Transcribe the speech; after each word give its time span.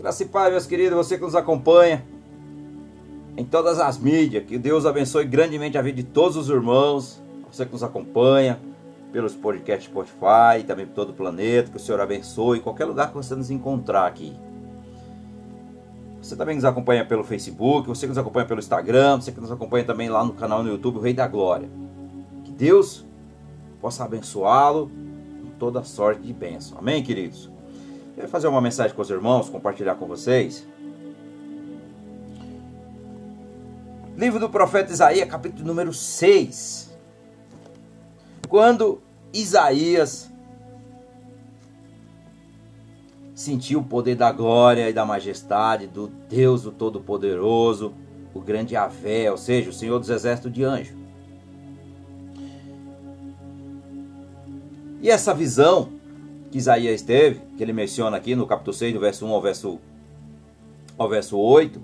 Graça 0.00 0.22
e 0.22 0.26
paz, 0.26 0.50
meus 0.50 0.64
queridos, 0.64 0.96
você 0.96 1.18
que 1.18 1.22
nos 1.22 1.34
acompanha 1.34 2.02
em 3.36 3.44
todas 3.44 3.78
as 3.78 3.98
mídias. 3.98 4.46
Que 4.46 4.56
Deus 4.56 4.86
abençoe 4.86 5.26
grandemente 5.26 5.76
a 5.76 5.82
vida 5.82 5.98
de 5.98 6.04
todos 6.04 6.38
os 6.38 6.48
irmãos, 6.48 7.22
você 7.52 7.66
que 7.66 7.72
nos 7.72 7.82
acompanha 7.82 8.58
pelos 9.12 9.34
podcasts 9.34 9.90
Spotify, 9.90 10.64
também 10.66 10.86
por 10.86 10.94
todo 10.94 11.10
o 11.10 11.12
planeta. 11.12 11.70
Que 11.70 11.76
o 11.76 11.80
Senhor 11.80 12.00
abençoe 12.00 12.60
em 12.60 12.62
qualquer 12.62 12.86
lugar 12.86 13.08
que 13.08 13.14
você 13.14 13.34
nos 13.34 13.50
encontrar 13.50 14.06
aqui. 14.06 14.34
Você 16.22 16.34
também 16.34 16.54
nos 16.54 16.64
acompanha 16.64 17.04
pelo 17.04 17.22
Facebook, 17.22 17.86
você 17.86 18.06
que 18.06 18.08
nos 18.08 18.18
acompanha 18.18 18.46
pelo 18.46 18.60
Instagram, 18.60 19.20
você 19.20 19.30
que 19.30 19.40
nos 19.40 19.52
acompanha 19.52 19.84
também 19.84 20.08
lá 20.08 20.24
no 20.24 20.32
canal 20.32 20.62
no 20.62 20.70
YouTube, 20.70 20.96
o 20.96 21.00
Rei 21.02 21.12
da 21.12 21.28
Glória. 21.28 21.68
Que 22.42 22.52
Deus 22.52 23.04
possa 23.82 24.02
abençoá-lo 24.02 24.90
com 25.42 25.50
toda 25.58 25.84
sorte 25.84 26.22
de 26.22 26.32
bênção. 26.32 26.78
Amém, 26.78 27.02
queridos? 27.02 27.50
Quero 28.14 28.28
fazer 28.28 28.48
uma 28.48 28.60
mensagem 28.60 28.94
com 28.94 29.02
os 29.02 29.10
irmãos, 29.10 29.48
compartilhar 29.48 29.94
com 29.94 30.06
vocês. 30.06 30.66
Livro 34.16 34.38
do 34.38 34.50
profeta 34.50 34.92
Isaías, 34.92 35.28
capítulo 35.28 35.64
número 35.64 35.92
6. 35.92 36.90
Quando 38.48 39.00
Isaías 39.32 40.30
sentiu 43.34 43.80
o 43.80 43.84
poder 43.84 44.16
da 44.16 44.32
glória 44.32 44.90
e 44.90 44.92
da 44.92 45.06
majestade 45.06 45.86
do 45.86 46.08
Deus 46.08 46.62
do 46.62 46.72
Todo-Poderoso, 46.72 47.94
o 48.34 48.40
grande 48.40 48.76
Avé, 48.76 49.30
ou 49.30 49.38
seja, 49.38 49.70
o 49.70 49.72
Senhor 49.72 49.98
dos 49.98 50.10
Exércitos 50.10 50.52
de 50.52 50.64
Anjo. 50.64 50.94
E 55.00 55.08
essa 55.08 55.32
visão 55.32 55.99
que 56.50 56.58
Isaías 56.58 57.02
teve, 57.02 57.40
que 57.56 57.62
ele 57.62 57.72
menciona 57.72 58.16
aqui 58.16 58.34
no 58.34 58.46
capítulo 58.46 58.74
6, 58.74 58.94
do 58.94 59.00
verso 59.00 59.26
1 59.26 59.32
ao 59.32 59.40
verso, 59.40 59.78
ao 60.98 61.08
verso 61.08 61.38
8, 61.38 61.80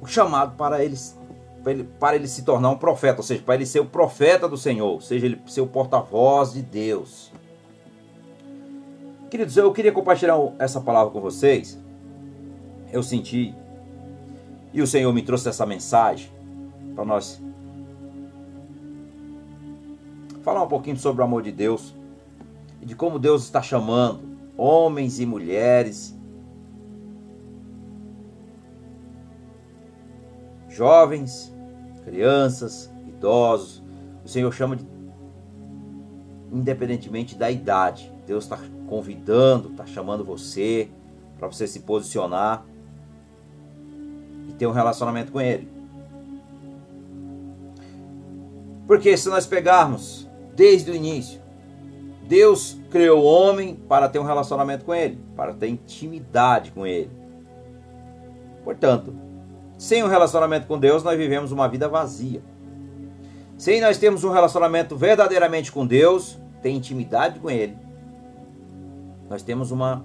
o 0.00 0.06
chamado 0.06 0.56
para 0.56 0.84
ele, 0.84 0.96
para 1.62 1.72
ele, 1.72 1.84
para 1.84 2.16
ele 2.16 2.26
se 2.26 2.42
tornar 2.42 2.70
um 2.70 2.76
profeta, 2.76 3.18
ou 3.18 3.22
seja, 3.22 3.42
para 3.42 3.54
ele 3.54 3.66
ser 3.66 3.80
o 3.80 3.86
profeta 3.86 4.48
do 4.48 4.56
Senhor, 4.56 4.86
ou 4.86 5.00
seja, 5.00 5.26
ele 5.26 5.40
ser 5.46 5.60
o 5.60 5.66
porta-voz 5.66 6.52
de 6.52 6.62
Deus. 6.62 7.32
Queridos, 9.30 9.56
eu 9.56 9.72
queria 9.72 9.92
compartilhar 9.92 10.36
essa 10.58 10.80
palavra 10.80 11.12
com 11.12 11.20
vocês. 11.20 11.78
Eu 12.92 13.02
senti, 13.02 13.54
e 14.72 14.80
o 14.80 14.86
Senhor 14.86 15.12
me 15.12 15.22
trouxe 15.22 15.48
essa 15.48 15.66
mensagem 15.66 16.30
para 16.94 17.04
nós 17.04 17.42
falar 20.44 20.62
um 20.62 20.68
pouquinho 20.68 20.98
sobre 20.98 21.22
o 21.22 21.24
amor 21.24 21.42
de 21.42 21.50
Deus 21.50 21.94
e 22.80 22.84
de 22.86 22.94
como 22.94 23.18
Deus 23.18 23.42
está 23.42 23.62
chamando 23.62 24.20
homens 24.56 25.18
e 25.18 25.26
mulheres, 25.26 26.14
jovens, 30.68 31.52
crianças, 32.04 32.92
idosos. 33.08 33.82
O 34.22 34.28
Senhor 34.28 34.52
chama 34.52 34.76
de 34.76 34.86
independentemente 36.52 37.34
da 37.34 37.50
idade. 37.50 38.12
Deus 38.26 38.44
está 38.44 38.58
convidando, 38.86 39.70
está 39.70 39.86
chamando 39.86 40.22
você 40.22 40.88
para 41.38 41.48
você 41.48 41.66
se 41.66 41.80
posicionar 41.80 42.64
e 44.48 44.52
ter 44.52 44.66
um 44.66 44.72
relacionamento 44.72 45.32
com 45.32 45.40
Ele. 45.40 45.68
Porque 48.86 49.16
se 49.16 49.28
nós 49.28 49.46
pegarmos 49.46 50.23
desde 50.54 50.90
o 50.90 50.94
início. 50.94 51.40
Deus 52.26 52.78
criou 52.90 53.22
o 53.22 53.24
homem 53.24 53.76
para 53.88 54.08
ter 54.08 54.18
um 54.18 54.24
relacionamento 54.24 54.84
com 54.84 54.94
ele, 54.94 55.18
para 55.36 55.52
ter 55.52 55.68
intimidade 55.68 56.70
com 56.70 56.86
ele. 56.86 57.10
Portanto, 58.64 59.14
sem 59.76 60.02
um 60.02 60.08
relacionamento 60.08 60.66
com 60.66 60.78
Deus, 60.78 61.02
nós 61.02 61.18
vivemos 61.18 61.52
uma 61.52 61.68
vida 61.68 61.88
vazia. 61.88 62.42
Sem 63.58 63.80
nós 63.80 63.98
termos 63.98 64.24
um 64.24 64.30
relacionamento 64.30 64.96
verdadeiramente 64.96 65.70
com 65.70 65.86
Deus, 65.86 66.38
ter 66.62 66.70
intimidade 66.70 67.38
com 67.38 67.50
Ele, 67.50 67.76
nós 69.28 69.42
temos 69.42 69.70
uma. 69.70 70.04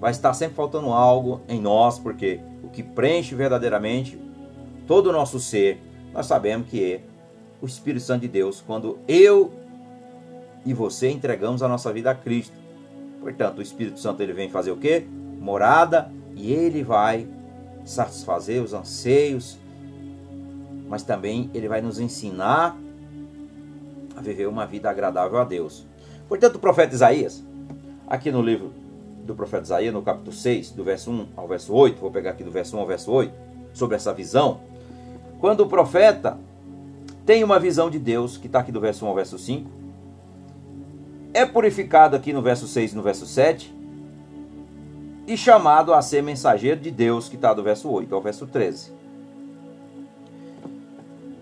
Vai 0.00 0.10
estar 0.10 0.34
sempre 0.34 0.56
faltando 0.56 0.90
algo 0.90 1.42
em 1.48 1.60
nós, 1.60 1.98
porque 1.98 2.40
o 2.64 2.68
que 2.68 2.82
preenche 2.82 3.34
verdadeiramente 3.34 4.18
todo 4.86 5.08
o 5.08 5.12
nosso 5.12 5.38
ser, 5.38 5.80
nós 6.12 6.26
sabemos 6.26 6.68
que 6.68 6.92
é 6.94 7.00
o 7.62 7.66
Espírito 7.66 8.04
Santo 8.04 8.22
de 8.22 8.28
Deus 8.28 8.60
quando 8.60 8.98
eu 9.06 9.52
e 10.66 10.74
você 10.74 11.08
entregamos 11.08 11.62
a 11.62 11.68
nossa 11.68 11.92
vida 11.92 12.10
a 12.10 12.14
Cristo. 12.14 12.56
Portanto, 13.20 13.58
o 13.58 13.62
Espírito 13.62 14.00
Santo 14.00 14.20
ele 14.20 14.32
vem 14.32 14.50
fazer 14.50 14.72
o 14.72 14.76
quê? 14.76 15.06
Morada 15.38 16.10
e 16.34 16.52
ele 16.52 16.82
vai 16.82 17.26
satisfazer 17.84 18.60
os 18.60 18.74
anseios, 18.74 19.58
mas 20.88 21.04
também 21.04 21.48
ele 21.54 21.68
vai 21.68 21.80
nos 21.80 22.00
ensinar 22.00 22.76
a 24.16 24.20
viver 24.20 24.48
uma 24.48 24.66
vida 24.66 24.90
agradável 24.90 25.38
a 25.38 25.44
Deus. 25.44 25.86
Portanto, 26.28 26.56
o 26.56 26.58
profeta 26.58 26.94
Isaías, 26.94 27.44
aqui 28.08 28.30
no 28.30 28.42
livro 28.42 28.72
do 29.24 29.34
profeta 29.34 29.64
Isaías, 29.64 29.94
no 29.94 30.02
capítulo 30.02 30.34
6, 30.34 30.72
do 30.72 30.82
verso 30.82 31.10
1 31.10 31.28
ao 31.36 31.46
verso 31.46 31.72
8, 31.72 32.00
vou 32.00 32.10
pegar 32.10 32.30
aqui 32.30 32.42
do 32.42 32.50
verso 32.50 32.76
1 32.76 32.80
ao 32.80 32.86
verso 32.86 33.12
8, 33.12 33.32
sobre 33.72 33.96
essa 33.96 34.12
visão, 34.12 34.60
quando 35.40 35.60
o 35.60 35.66
profeta 35.66 36.38
tem 37.24 37.44
uma 37.44 37.58
visão 37.58 37.88
de 37.88 37.98
Deus, 37.98 38.36
que 38.36 38.46
está 38.46 38.58
aqui 38.60 38.72
do 38.72 38.80
verso 38.80 39.04
1 39.04 39.08
ao 39.08 39.14
verso 39.14 39.38
5. 39.38 39.70
É 41.32 41.46
purificado 41.46 42.16
aqui 42.16 42.32
no 42.32 42.42
verso 42.42 42.66
6 42.66 42.92
e 42.92 42.96
no 42.96 43.02
verso 43.02 43.26
7. 43.26 43.72
E 45.26 45.36
chamado 45.36 45.94
a 45.94 46.02
ser 46.02 46.22
mensageiro 46.22 46.80
de 46.80 46.90
Deus, 46.90 47.28
que 47.28 47.36
está 47.36 47.54
do 47.54 47.62
verso 47.62 47.88
8 47.88 48.12
ao 48.12 48.20
verso 48.20 48.46
13. 48.46 48.92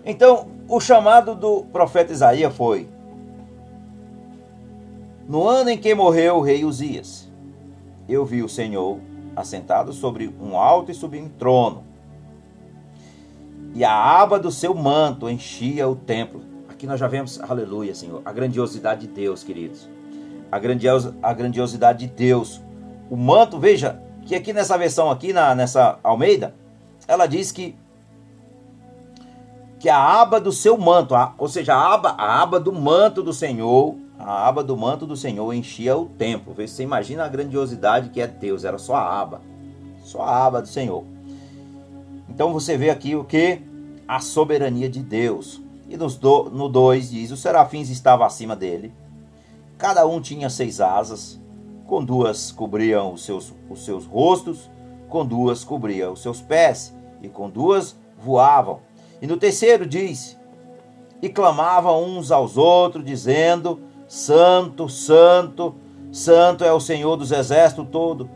Então, 0.05 0.47
o 0.67 0.79
chamado 0.79 1.33
do 1.35 1.63
profeta 1.63 2.13
Isaías 2.13 2.55
foi: 2.55 2.87
No 5.27 5.47
ano 5.47 5.71
em 5.71 5.77
que 5.77 5.95
morreu 5.95 6.37
o 6.37 6.41
rei 6.41 6.63
Uzias, 6.63 7.27
eu 8.07 8.23
vi 8.23 8.43
o 8.43 8.49
Senhor 8.49 8.99
assentado 9.35 9.91
sobre 9.93 10.33
um 10.39 10.55
alto 10.55 10.91
e 10.91 10.93
sublime 10.93 11.29
trono 11.29 11.90
e 13.73 13.83
a 13.83 13.93
aba 13.93 14.39
do 14.39 14.51
seu 14.51 14.73
manto 14.73 15.29
enchia 15.29 15.87
o 15.87 15.95
templo. 15.95 16.41
Aqui 16.69 16.85
nós 16.85 16.99
já 16.99 17.07
vemos, 17.07 17.39
aleluia, 17.41 17.95
Senhor, 17.95 18.21
a 18.25 18.31
grandiosidade 18.31 19.01
de 19.01 19.07
Deus, 19.07 19.43
queridos. 19.43 19.87
A, 20.51 20.59
grandios, 20.59 21.13
a 21.21 21.33
grandiosidade 21.33 22.05
de 22.05 22.13
Deus. 22.13 22.61
O 23.09 23.15
manto, 23.15 23.59
veja, 23.59 24.01
que 24.25 24.35
aqui 24.35 24.51
nessa 24.51 24.77
versão 24.77 25.09
aqui, 25.09 25.31
na, 25.31 25.55
nessa 25.55 25.99
Almeida, 26.03 26.53
ela 27.07 27.25
diz 27.25 27.51
que 27.51 27.75
que 29.79 29.89
a 29.89 29.97
aba 29.97 30.39
do 30.39 30.51
seu 30.51 30.77
manto, 30.77 31.15
a, 31.15 31.33
ou 31.39 31.47
seja, 31.47 31.73
a 31.73 31.93
aba, 31.93 32.09
a 32.11 32.43
aba 32.43 32.59
do 32.59 32.71
manto 32.71 33.23
do 33.23 33.33
Senhor, 33.33 33.95
a 34.19 34.47
aba 34.47 34.63
do 34.63 34.77
manto 34.77 35.07
do 35.07 35.17
Senhor 35.17 35.51
enchia 35.53 35.97
o 35.97 36.05
templo. 36.05 36.53
Você 36.53 36.83
imagina 36.83 37.25
a 37.25 37.27
grandiosidade 37.27 38.09
que 38.09 38.21
é 38.21 38.27
Deus, 38.27 38.63
era 38.63 38.77
só 38.77 38.93
a 38.93 39.21
aba, 39.21 39.41
só 40.03 40.21
a 40.21 40.45
aba 40.45 40.61
do 40.61 40.67
Senhor. 40.67 41.03
Então 42.33 42.53
você 42.53 42.77
vê 42.77 42.89
aqui 42.89 43.13
o 43.13 43.25
que? 43.25 43.61
A 44.07 44.21
soberania 44.21 44.89
de 44.89 45.01
Deus. 45.01 45.61
E 45.89 45.97
do, 45.97 46.49
no 46.49 46.69
2 46.69 47.11
diz: 47.11 47.29
Os 47.29 47.41
serafins 47.41 47.89
estavam 47.89 48.25
acima 48.25 48.55
dele, 48.55 48.93
cada 49.77 50.07
um 50.07 50.21
tinha 50.21 50.49
seis 50.49 50.79
asas, 50.79 51.37
com 51.85 52.01
duas 52.01 52.49
cobriam 52.49 53.11
os 53.11 53.25
seus, 53.25 53.53
os 53.69 53.83
seus 53.83 54.05
rostos, 54.05 54.69
com 55.09 55.25
duas 55.25 55.65
cobriam 55.65 56.13
os 56.13 56.21
seus 56.21 56.39
pés, 56.39 56.95
e 57.21 57.27
com 57.27 57.49
duas 57.49 57.97
voavam. 58.17 58.79
E 59.21 59.27
no 59.27 59.35
terceiro 59.35 59.85
diz: 59.85 60.37
E 61.21 61.27
clamavam 61.27 62.01
uns 62.01 62.31
aos 62.31 62.55
outros, 62.55 63.03
dizendo: 63.03 63.81
Santo, 64.07 64.87
Santo, 64.87 65.75
Santo 66.13 66.63
é 66.63 66.71
o 66.71 66.79
Senhor 66.79 67.17
dos 67.17 67.33
exércitos 67.33 67.89
todo 67.91 68.29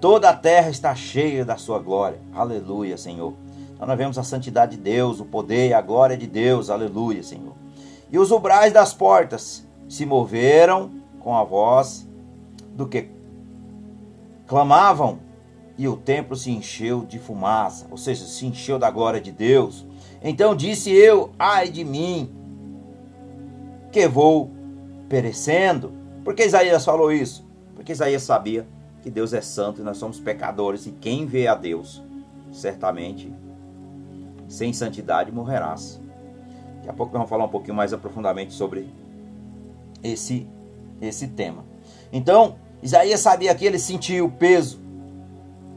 Toda 0.00 0.28
a 0.28 0.36
terra 0.36 0.68
está 0.68 0.94
cheia 0.94 1.44
da 1.44 1.56
sua 1.56 1.78
glória. 1.78 2.18
Aleluia, 2.34 2.98
Senhor. 2.98 3.32
Então 3.74 3.86
nós 3.86 3.96
vemos 3.96 4.18
a 4.18 4.22
santidade 4.22 4.76
de 4.76 4.82
Deus, 4.82 5.20
o 5.20 5.24
poder 5.24 5.68
e 5.68 5.74
a 5.74 5.80
glória 5.80 6.16
de 6.16 6.26
Deus. 6.26 6.68
Aleluia, 6.68 7.22
Senhor. 7.22 7.54
E 8.10 8.18
os 8.18 8.30
ubrais 8.30 8.72
das 8.72 8.92
portas 8.92 9.66
se 9.88 10.04
moveram 10.04 10.90
com 11.20 11.34
a 11.34 11.42
voz 11.42 12.06
do 12.74 12.86
que 12.86 13.08
clamavam, 14.46 15.18
e 15.78 15.88
o 15.88 15.96
templo 15.96 16.36
se 16.36 16.50
encheu 16.50 17.04
de 17.04 17.18
fumaça, 17.18 17.86
ou 17.90 17.98
seja, 17.98 18.24
se 18.24 18.46
encheu 18.46 18.78
da 18.78 18.90
glória 18.90 19.20
de 19.20 19.30
Deus. 19.30 19.84
Então 20.22 20.54
disse 20.54 20.90
eu: 20.90 21.30
Ai 21.38 21.68
de 21.68 21.84
mim, 21.84 22.30
que 23.90 24.06
vou 24.06 24.50
perecendo. 25.08 25.92
Por 26.24 26.34
que 26.34 26.44
Isaías 26.44 26.84
falou 26.84 27.12
isso? 27.12 27.46
Porque 27.74 27.92
Isaías 27.92 28.22
sabia 28.22 28.66
que 29.06 29.10
Deus 29.12 29.32
é 29.32 29.40
santo 29.40 29.80
e 29.80 29.84
nós 29.84 29.98
somos 29.98 30.18
pecadores, 30.18 30.84
e 30.84 30.90
quem 30.90 31.26
vê 31.26 31.46
a 31.46 31.54
Deus, 31.54 32.02
certamente, 32.52 33.32
sem 34.48 34.72
santidade 34.72 35.30
morrerás. 35.30 36.00
Daqui 36.78 36.88
a 36.88 36.92
pouco 36.92 37.12
nós 37.12 37.20
vamos 37.20 37.30
falar 37.30 37.44
um 37.44 37.48
pouquinho 37.48 37.76
mais 37.76 37.92
aprofundadamente 37.92 38.52
sobre 38.52 38.88
esse, 40.02 40.44
esse 41.00 41.28
tema. 41.28 41.64
Então, 42.12 42.56
Isaías 42.82 43.20
sabia 43.20 43.54
que 43.54 43.64
ele 43.64 43.78
sentia 43.78 44.24
o 44.24 44.28
peso 44.28 44.80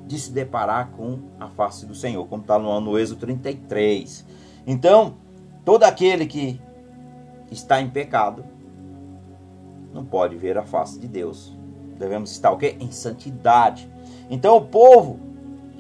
de 0.08 0.18
se 0.18 0.32
deparar 0.32 0.90
com 0.98 1.20
a 1.40 1.50
face 1.50 1.86
do 1.86 1.94
Senhor, 1.94 2.26
como 2.26 2.42
está 2.42 2.58
no, 2.58 2.82
no 2.82 2.98
Êxodo 2.98 3.20
33. 3.20 4.26
Então, 4.66 5.18
todo 5.64 5.84
aquele 5.84 6.26
que 6.26 6.60
está 7.52 7.80
em 7.80 7.92
pecado 7.92 8.44
não 9.94 10.04
pode 10.04 10.36
ver 10.36 10.58
a 10.58 10.64
face 10.64 10.98
de 10.98 11.08
Deus. 11.08 11.59
Devemos 12.00 12.32
estar 12.32 12.50
o 12.50 12.58
quê? 12.58 12.78
Em 12.80 12.90
santidade. 12.92 13.92
Então 14.30 14.56
o 14.56 14.62
povo, 14.62 15.20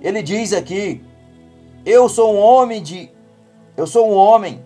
ele 0.01 0.21
diz 0.21 0.51
aqui: 0.51 1.01
Eu 1.86 2.10
sou 2.10 2.36
um 2.36 2.38
homem 2.38 2.83
de 2.83 3.10
eu 3.77 3.88
sou 3.88 4.12
um 4.12 4.13
homem 4.13 4.62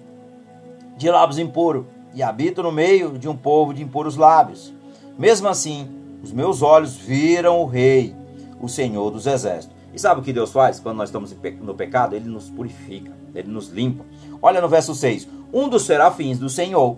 de 0.98 1.08
lábios 1.12 1.38
impuros 1.38 1.86
e 2.16 2.24
habito 2.24 2.64
no 2.64 2.72
meio 2.72 3.20
de 3.20 3.30
um 3.30 3.38
povo 3.38 3.72
de 3.72 3.84
impuros 3.84 4.16
lábios. 4.16 4.74
Mesmo 5.20 5.48
assim, 5.48 5.88
os 6.24 6.32
meus 6.32 6.64
olhos 6.64 6.96
viram 6.96 7.62
o 7.62 7.66
rei, 7.68 8.16
o 8.60 8.68
Senhor 8.68 9.12
dos 9.12 9.28
exércitos. 9.28 9.78
E 9.94 10.00
sabe 10.00 10.22
o 10.22 10.24
que 10.24 10.34
Deus 10.34 10.52
faz 10.52 10.80
quando 10.80 10.98
nós 10.98 11.10
estamos 11.10 11.36
no 11.62 11.76
pecado? 11.76 12.16
Ele 12.16 12.28
nos 12.28 12.50
purifica, 12.50 13.12
ele 13.36 13.52
nos 13.52 13.70
limpa. 13.70 14.04
Olha 14.42 14.60
no 14.60 14.68
verso 14.68 14.96
6: 14.96 15.28
Um 15.54 15.70
dos 15.70 15.84
serafins 15.84 16.40
do 16.40 16.50
Senhor, 16.50 16.98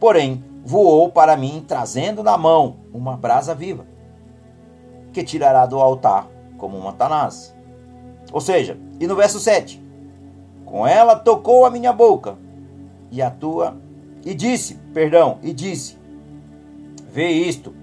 porém, 0.00 0.42
voou 0.68 1.10
para 1.10 1.34
mim, 1.34 1.64
trazendo 1.66 2.22
na 2.22 2.36
mão 2.36 2.76
uma 2.92 3.16
brasa 3.16 3.54
viva, 3.54 3.86
que 5.14 5.24
tirará 5.24 5.64
do 5.64 5.80
altar 5.80 6.28
como 6.58 6.76
uma 6.76 6.92
tanaz. 6.92 7.56
Ou 8.30 8.38
seja, 8.38 8.78
e 9.00 9.06
no 9.06 9.16
verso 9.16 9.40
7: 9.40 9.82
Com 10.66 10.86
ela 10.86 11.16
tocou 11.16 11.64
a 11.64 11.70
minha 11.70 11.90
boca, 11.90 12.36
e 13.10 13.22
a 13.22 13.30
tua, 13.30 13.78
e 14.22 14.34
disse, 14.34 14.74
perdão, 14.92 15.38
e 15.42 15.54
disse: 15.54 15.96
Vê 17.10 17.30
isto, 17.30 17.74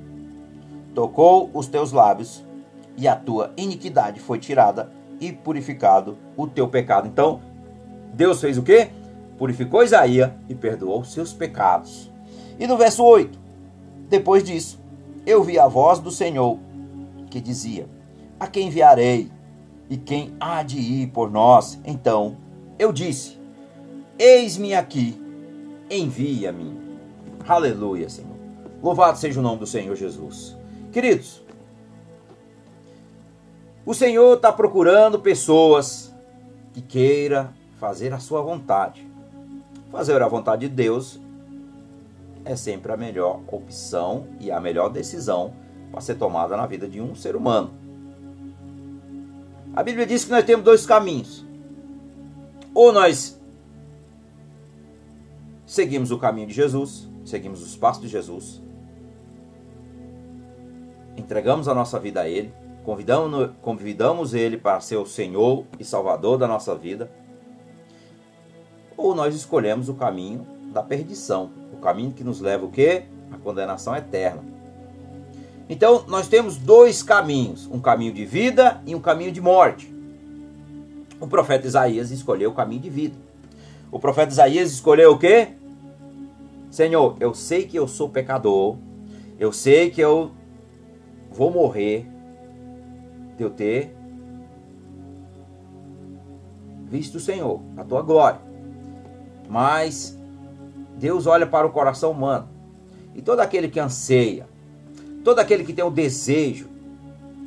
tocou 0.93 1.49
os 1.55 1.65
teus 1.65 1.91
lábios, 1.91 2.45
e 2.95 3.07
a 3.07 3.15
tua 3.15 3.51
iniquidade 3.57 4.19
foi 4.19 4.37
tirada, 4.37 4.91
e 5.19 5.31
purificado 5.31 6.19
o 6.37 6.45
teu 6.45 6.67
pecado. 6.67 7.07
Então, 7.07 7.41
Deus 8.13 8.39
fez 8.39 8.59
o 8.59 8.63
quê? 8.63 8.91
Purificou 9.39 9.81
Isaías 9.81 10.29
e 10.47 10.53
perdoou 10.53 11.03
seus 11.03 11.33
pecados. 11.33 12.13
E 12.59 12.67
no 12.67 12.77
verso 12.77 13.03
8: 13.03 13.37
Depois 14.09 14.43
disso, 14.43 14.79
eu 15.25 15.43
vi 15.43 15.59
a 15.59 15.67
voz 15.67 15.99
do 15.99 16.11
Senhor 16.11 16.57
que 17.29 17.41
dizia: 17.41 17.87
A 18.39 18.47
quem 18.47 18.67
enviarei? 18.67 19.31
E 19.89 19.97
quem 19.97 20.33
há 20.39 20.63
de 20.63 20.79
ir 20.79 21.07
por 21.07 21.29
nós? 21.29 21.79
Então 21.85 22.37
eu 22.79 22.91
disse: 22.91 23.37
Eis-me 24.17 24.73
aqui, 24.73 25.21
envia-me. 25.89 26.79
Aleluia, 27.47 28.09
Senhor. 28.09 28.35
Louvado 28.81 29.17
seja 29.17 29.39
o 29.39 29.43
nome 29.43 29.59
do 29.59 29.67
Senhor 29.67 29.95
Jesus. 29.95 30.55
Queridos, 30.91 31.43
o 33.85 33.93
Senhor 33.93 34.35
está 34.35 34.51
procurando 34.51 35.19
pessoas 35.19 36.13
que 36.73 36.81
queira 36.81 37.53
fazer 37.79 38.13
a 38.13 38.19
sua 38.19 38.41
vontade. 38.41 39.07
Fazer 39.91 40.21
a 40.21 40.27
vontade 40.27 40.67
de 40.67 40.73
Deus 40.73 41.19
é 42.45 42.55
sempre 42.55 42.91
a 42.91 42.97
melhor 42.97 43.41
opção 43.47 44.27
e 44.39 44.51
a 44.51 44.61
melhor 44.61 44.89
decisão 44.89 45.53
para 45.91 45.99
ser 45.99 46.15
tomada 46.15 46.55
na 46.55 46.65
vida 46.67 46.87
de 46.87 47.01
um 47.01 47.15
ser 47.15 47.35
humano. 47.35 47.73
A 49.75 49.83
Bíblia 49.83 50.05
diz 50.05 50.23
que 50.23 50.31
nós 50.31 50.45
temos 50.45 50.63
dois 50.63 50.85
caminhos. 50.85 51.43
Ou 52.73 52.93
nós 52.93 53.39
seguimos 55.65 56.11
o 56.11 56.17
caminho 56.17 56.47
de 56.47 56.53
Jesus, 56.53 57.09
seguimos 57.25 57.61
os 57.63 57.75
passos 57.75 58.03
de 58.03 58.07
Jesus, 58.07 58.61
entregamos 61.17 61.67
a 61.67 61.73
nossa 61.73 61.99
vida 61.99 62.21
a 62.21 62.29
Ele, 62.29 62.53
convidamos, 62.83 64.33
Ele 64.33 64.57
para 64.57 64.79
ser 64.79 64.97
o 64.97 65.05
Senhor 65.05 65.65
e 65.79 65.83
Salvador 65.83 66.37
da 66.37 66.47
nossa 66.47 66.75
vida, 66.75 67.09
ou 68.95 69.15
nós 69.15 69.33
escolhemos 69.33 69.89
o 69.89 69.95
caminho 69.95 70.45
da 70.71 70.83
perdição, 70.83 71.51
caminho 71.85 72.11
que 72.11 72.23
nos 72.23 72.41
leva 72.41 72.65
o 72.65 72.71
quê? 72.71 73.03
A 73.31 73.37
condenação 73.37 73.95
eterna. 73.95 74.43
Então, 75.69 76.03
nós 76.07 76.27
temos 76.27 76.57
dois 76.57 77.03
caminhos, 77.03 77.69
um 77.71 77.79
caminho 77.79 78.11
de 78.11 78.25
vida 78.25 78.81
e 78.87 78.95
um 78.95 78.99
caminho 78.99 79.31
de 79.31 79.39
morte. 79.39 79.93
O 81.19 81.27
profeta 81.27 81.67
Isaías 81.67 82.09
escolheu 82.09 82.49
o 82.49 82.53
caminho 82.55 82.81
de 82.81 82.89
vida. 82.89 83.15
O 83.91 83.99
profeta 83.99 84.31
Isaías 84.31 84.71
escolheu 84.71 85.11
o 85.11 85.19
quê? 85.19 85.49
Senhor, 86.71 87.17
eu 87.19 87.35
sei 87.35 87.67
que 87.67 87.77
eu 87.77 87.87
sou 87.87 88.09
pecador, 88.09 88.77
eu 89.39 89.53
sei 89.53 89.91
que 89.91 90.01
eu 90.01 90.31
vou 91.31 91.51
morrer 91.51 92.07
de 93.37 93.43
eu 93.43 93.51
ter 93.51 93.95
visto 96.89 97.15
o 97.15 97.19
Senhor, 97.19 97.61
a 97.77 97.83
tua 97.83 98.01
glória. 98.01 98.39
Mas 99.47 100.17
Deus 100.97 101.27
olha 101.27 101.45
para 101.45 101.67
o 101.67 101.71
coração 101.71 102.11
humano. 102.11 102.47
E 103.13 103.21
todo 103.21 103.39
aquele 103.39 103.69
que 103.69 103.79
anseia, 103.79 104.47
todo 105.23 105.39
aquele 105.39 105.63
que 105.63 105.73
tem 105.73 105.83
o 105.83 105.89
desejo 105.89 106.67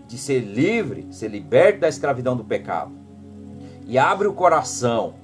de 0.07 0.17
ser 0.17 0.41
livre, 0.41 1.07
ser 1.11 1.29
liberto 1.29 1.81
da 1.81 1.89
escravidão 1.89 2.37
do 2.37 2.45
pecado, 2.45 2.91
e 3.87 3.99
abre 3.99 4.27
o 4.27 4.33
coração 4.33 5.15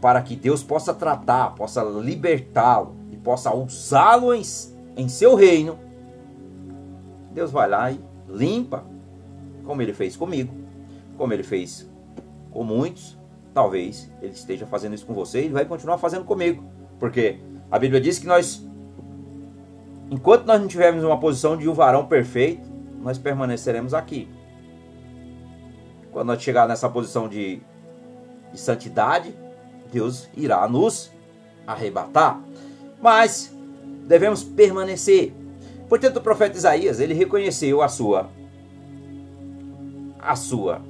para 0.00 0.20
que 0.20 0.34
Deus 0.34 0.62
possa 0.62 0.92
tratar, 0.92 1.54
possa 1.54 1.82
libertá-lo 1.82 2.96
e 3.12 3.16
possa 3.16 3.54
usá-lo 3.54 4.34
em, 4.34 4.42
em 4.96 5.08
seu 5.08 5.36
reino, 5.36 5.78
Deus 7.32 7.50
vai 7.50 7.68
lá 7.68 7.90
e 7.90 8.00
limpa, 8.28 8.84
como 9.64 9.80
ele 9.80 9.92
fez 9.92 10.16
comigo, 10.16 10.52
como 11.16 11.32
ele 11.32 11.42
fez 11.42 11.88
com 12.50 12.62
muitos. 12.62 13.16
Talvez 13.54 14.10
ele 14.20 14.32
esteja 14.32 14.66
fazendo 14.66 14.94
isso 14.94 15.06
com 15.06 15.14
você 15.14 15.46
e 15.46 15.48
vai 15.48 15.64
continuar 15.64 15.98
fazendo 15.98 16.24
comigo. 16.24 16.64
Porque 17.02 17.40
a 17.68 17.80
Bíblia 17.80 18.00
diz 18.00 18.20
que 18.20 18.28
nós, 18.28 18.64
enquanto 20.08 20.46
nós 20.46 20.60
não 20.60 20.68
tivermos 20.68 21.02
uma 21.02 21.18
posição 21.18 21.56
de 21.56 21.68
um 21.68 21.74
varão 21.74 22.06
perfeito, 22.06 22.70
nós 23.02 23.18
permaneceremos 23.18 23.92
aqui. 23.92 24.28
Quando 26.12 26.28
nós 26.28 26.40
chegar 26.40 26.68
nessa 26.68 26.88
posição 26.88 27.28
de, 27.28 27.60
de 28.52 28.60
santidade, 28.60 29.34
Deus 29.90 30.30
irá 30.36 30.68
nos 30.68 31.10
arrebatar. 31.66 32.40
Mas 33.00 33.52
devemos 34.06 34.44
permanecer. 34.44 35.34
Portanto, 35.88 36.18
o 36.18 36.20
profeta 36.20 36.56
Isaías, 36.56 37.00
ele 37.00 37.14
reconheceu 37.14 37.82
a 37.82 37.88
sua 37.88 38.30
a 40.20 40.36
sua 40.36 40.80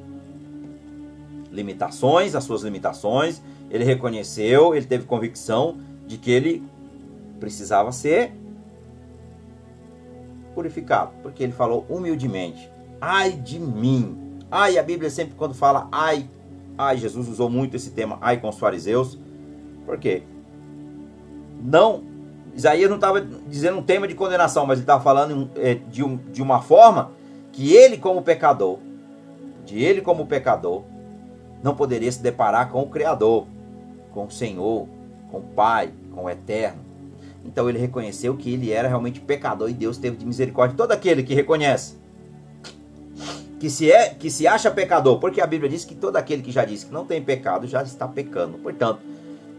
limitações, 1.50 2.35
as 2.35 2.45
suas 2.45 2.61
limitações, 2.61 3.40
ele 3.71 3.85
reconheceu, 3.85 4.75
ele 4.75 4.85
teve 4.85 5.07
convicção 5.07 5.78
de 6.12 6.19
que 6.19 6.31
ele 6.31 6.62
precisava 7.40 7.90
ser 7.90 8.35
purificado, 10.54 11.12
porque 11.23 11.42
ele 11.42 11.52
falou 11.52 11.87
humildemente: 11.88 12.71
ai 13.00 13.33
de 13.33 13.59
mim. 13.59 14.19
Ai, 14.50 14.76
a 14.76 14.83
Bíblia 14.83 15.09
sempre 15.09 15.35
quando 15.35 15.54
fala 15.54 15.88
ai, 15.90 16.28
ai, 16.76 16.99
Jesus 16.99 17.26
usou 17.28 17.49
muito 17.49 17.75
esse 17.75 17.92
tema 17.92 18.19
ai 18.21 18.38
com 18.38 18.50
os 18.50 18.59
fariseus. 18.59 19.19
Por 19.87 19.99
quê? 19.99 20.23
Não, 21.62 22.02
Isaías 22.54 22.90
não 22.90 22.97
estava 22.97 23.23
dizendo 23.23 23.78
um 23.78 23.83
tema 23.83 24.07
de 24.07 24.14
condenação, 24.14 24.66
mas 24.66 24.78
ele 24.78 24.83
estava 24.83 25.02
falando 25.02 25.50
é, 25.57 25.75
de, 25.75 26.04
um, 26.04 26.19
de 26.31 26.42
uma 26.42 26.61
forma 26.61 27.12
que 27.52 27.73
ele, 27.73 27.97
como 27.97 28.21
pecador, 28.21 28.78
de 29.64 29.83
ele 29.83 30.02
como 30.02 30.26
pecador, 30.26 30.83
não 31.62 31.75
poderia 31.75 32.12
se 32.12 32.23
deparar 32.23 32.71
com 32.71 32.83
o 32.83 32.88
Criador, 32.88 33.47
com 34.12 34.26
o 34.26 34.31
Senhor, 34.31 34.87
com 35.31 35.38
o 35.38 35.42
Pai, 35.42 35.92
com 36.14 36.25
o 36.25 36.31
Eterno. 36.31 36.81
Então 37.45 37.69
ele 37.69 37.78
reconheceu 37.78 38.37
que 38.37 38.52
ele 38.52 38.71
era 38.71 38.88
realmente 38.88 39.21
pecador 39.21 39.69
e 39.69 39.73
Deus 39.73 39.99
teve 39.99 40.16
de 40.16 40.25
misericórdia 40.25 40.76
todo 40.76 40.92
aquele 40.92 41.23
que 41.23 41.35
reconhece 41.35 42.00
que 43.62 43.71
se 43.71 43.92
é 43.92 44.09
que 44.09 44.28
se 44.28 44.45
acha 44.45 44.73
pecador, 44.73 45.21
porque 45.21 45.40
a 45.40 45.47
Bíblia 45.47 45.71
diz 45.71 45.85
que 45.85 45.95
todo 45.95 46.16
aquele 46.16 46.42
que 46.42 46.50
já 46.50 46.64
disse 46.64 46.87
que 46.87 46.92
não 46.92 47.07
tem 47.07 47.23
pecado 47.23 47.64
já 47.64 47.81
está 47.81 48.09
pecando. 48.09 48.59
Portanto, 48.59 49.00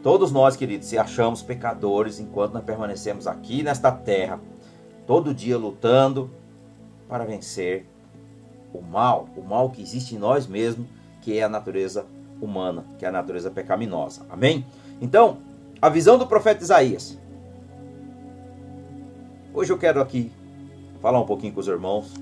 todos 0.03 0.29
nós, 0.29 0.57
queridos, 0.57 0.89
se 0.89 0.97
achamos 0.97 1.41
pecadores 1.41 2.19
enquanto 2.19 2.53
nós 2.53 2.65
permanecemos 2.65 3.27
aqui 3.27 3.63
nesta 3.63 3.93
terra, 3.93 4.41
todo 5.07 5.33
dia 5.33 5.57
lutando 5.57 6.29
para 7.07 7.23
vencer 7.23 7.85
o 8.73 8.81
mal, 8.81 9.29
o 9.37 9.41
mal 9.41 9.69
que 9.69 9.81
existe 9.81 10.15
em 10.15 10.19
nós 10.19 10.47
mesmos, 10.47 10.85
que 11.21 11.37
é 11.37 11.43
a 11.43 11.47
natureza 11.47 12.05
humana, 12.41 12.83
que 12.99 13.05
é 13.05 13.07
a 13.07 13.11
natureza 13.11 13.49
pecaminosa. 13.49 14.25
Amém? 14.29 14.65
Então, 14.99 15.37
a 15.83 15.89
visão 15.89 16.17
do 16.17 16.25
profeta 16.25 16.63
Isaías. 16.63 17.19
Hoje 19.53 19.69
eu 19.69 19.77
quero 19.77 19.99
aqui 19.99 20.31
falar 21.01 21.19
um 21.19 21.25
pouquinho 21.25 21.51
com 21.51 21.59
os 21.59 21.67
irmãos 21.67 22.13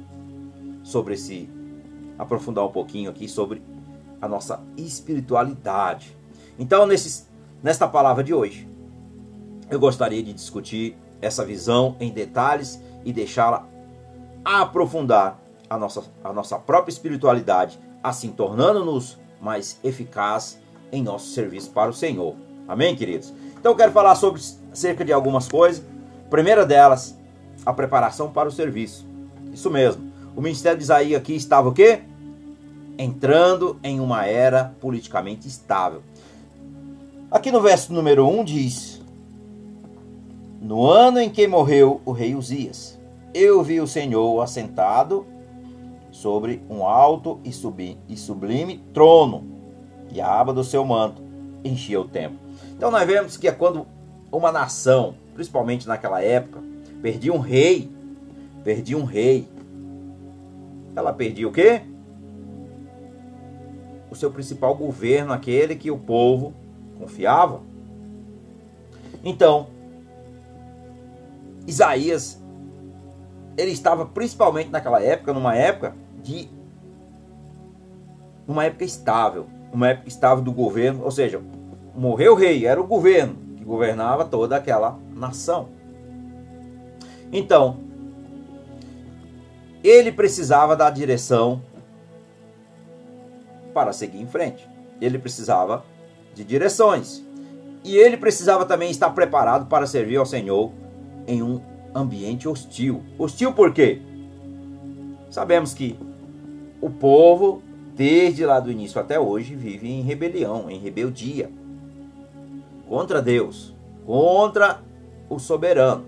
sobre 0.82 1.14
esse 1.14 1.48
aprofundar 2.18 2.66
um 2.66 2.72
pouquinho 2.72 3.12
aqui 3.12 3.30
sobre 3.30 3.62
a 4.20 4.28
nossa 4.28 4.64
espiritualidade. 4.76 6.18
Então, 6.58 6.88
nesse, 6.88 7.28
nesta 7.62 7.88
palavra 7.88 8.24
de 8.24 8.34
hoje, 8.34 8.68
eu 9.70 9.80
gostaria 9.80 10.24
de 10.24 10.34
discutir 10.34 10.98
essa 11.22 11.46
visão 11.46 11.96
em 12.00 12.10
detalhes 12.12 12.82
e 13.06 13.14
deixá-la 13.14 13.68
aprofundar 14.44 15.40
a 15.70 15.78
nossa, 15.78 16.02
a 16.24 16.34
nossa 16.34 16.58
própria 16.58 16.92
espiritualidade, 16.92 17.80
assim 18.02 18.32
tornando-nos 18.32 19.20
mais 19.40 19.80
eficazes 19.84 20.60
em 20.92 21.04
nosso 21.04 21.28
serviço 21.28 21.70
para 21.70 21.92
o 21.92 21.94
Senhor. 21.94 22.36
Amém, 22.68 22.96
queridos? 22.96 23.34
Então 23.60 23.72
eu 23.72 23.76
quero 23.76 23.92
falar 23.92 24.16
sobre 24.16 24.42
cerca 24.74 25.04
de 25.06 25.14
algumas 25.14 25.48
coisas. 25.48 25.84
primeira 26.30 26.66
delas, 26.66 27.18
a 27.66 27.74
preparação 27.74 28.32
para 28.32 28.50
o 28.50 28.52
serviço. 28.52 29.06
Isso 29.54 29.70
mesmo. 29.70 30.12
O 30.36 30.42
ministério 30.42 30.78
de 30.78 30.84
Isaías 30.84 31.20
aqui 31.20 31.36
estava 31.36 31.70
o 31.70 31.74
quê? 31.74 32.02
Entrando 32.98 33.78
em 33.84 34.00
uma 34.00 34.26
era 34.26 34.74
politicamente 34.80 35.48
estável. 35.48 36.02
Aqui 37.30 37.52
no 37.52 37.62
verso 37.62 37.94
número 37.94 38.28
1 38.28 38.44
diz: 38.44 39.02
No 40.62 40.86
ano 40.86 41.20
em 41.20 41.30
que 41.30 41.48
morreu 41.48 42.02
o 42.06 42.12
rei 42.12 42.36
Uzias, 42.36 43.00
eu 43.34 43.62
vi 43.64 43.80
o 43.80 43.88
Senhor 43.88 44.42
assentado 44.42 45.26
sobre 46.12 46.62
um 46.70 46.86
alto 46.86 47.40
e 47.44 47.52
sublime 48.18 48.84
trono, 48.94 49.44
e 50.14 50.20
a 50.20 50.28
aba 50.28 50.54
do 50.54 50.64
seu 50.64 50.84
manto 50.86 51.22
enchia 51.64 52.00
o 52.00 52.08
templo. 52.08 52.38
Então 52.82 52.90
nós 52.90 53.06
vemos 53.06 53.38
que 53.38 53.48
é 53.48 53.52
quando 53.52 53.86
uma 54.32 54.52
nação, 54.52 55.14
principalmente 55.36 55.88
naquela 55.88 56.20
época, 56.20 56.64
perdia 57.00 57.32
um 57.32 57.38
rei, 57.38 57.92
perdia 58.64 58.98
um 58.98 59.04
rei, 59.04 59.48
ela 60.96 61.14
perdia 61.14 61.48
o 61.48 61.52
quê? 61.52 61.84
O 64.10 64.16
seu 64.16 64.32
principal 64.32 64.74
governo, 64.74 65.32
aquele 65.32 65.76
que 65.76 65.92
o 65.92 65.98
povo 66.00 66.56
confiava. 66.98 67.62
Então, 69.24 69.68
Isaías, 71.68 72.42
ele 73.60 73.70
estava 73.70 74.08
principalmente 74.08 74.72
naquela 74.72 75.00
época, 75.00 75.32
numa 75.34 75.56
época 75.56 75.96
de 76.24 76.50
uma 78.48 78.66
época 78.66 78.84
estável, 78.84 79.46
uma 79.72 79.90
época 79.90 80.08
estável 80.08 80.44
do 80.44 80.52
governo, 80.52 81.04
ou 81.04 81.12
seja, 81.12 81.40
morreu 81.96 82.34
o 82.34 82.36
rei, 82.36 82.66
era 82.66 82.80
o 82.80 82.88
governo 82.88 83.36
que 83.58 83.64
governava 83.64 84.26
toda 84.26 84.56
aquela 84.56 84.98
nação. 85.14 85.70
Então, 87.32 87.78
ele 89.84 90.12
precisava 90.12 90.76
da 90.76 90.90
direção 90.90 91.62
para 93.74 93.94
seguir 93.94 94.22
em 94.22 94.28
frente. 94.28 94.68
Ele 95.00 95.18
precisava 95.18 95.84
de 96.34 96.44
direções. 96.44 97.24
E 97.84 97.98
ele 97.98 98.18
precisava 98.18 98.66
também 98.66 98.92
estar 98.92 99.10
preparado 99.12 99.68
para 99.68 99.88
servir 99.88 100.18
ao 100.18 100.26
Senhor 100.26 100.72
em 101.26 101.42
um 101.42 101.62
ambiente 101.96 102.48
hostil. 102.48 103.02
Hostil 103.18 103.54
por 103.54 103.74
quê? 103.74 104.02
Sabemos 105.30 105.74
que 105.74 105.98
o 106.80 106.90
povo, 106.90 107.64
desde 107.96 108.46
lá 108.46 108.60
do 108.60 108.72
início 108.72 109.00
até 109.00 109.20
hoje, 109.20 109.56
vive 109.56 109.90
em 109.90 110.02
rebelião, 110.02 110.70
em 110.70 110.80
rebeldia 110.80 111.50
contra 112.92 113.22
Deus, 113.22 113.74
contra 114.06 114.82
o 115.30 115.40
soberano. 115.40 116.04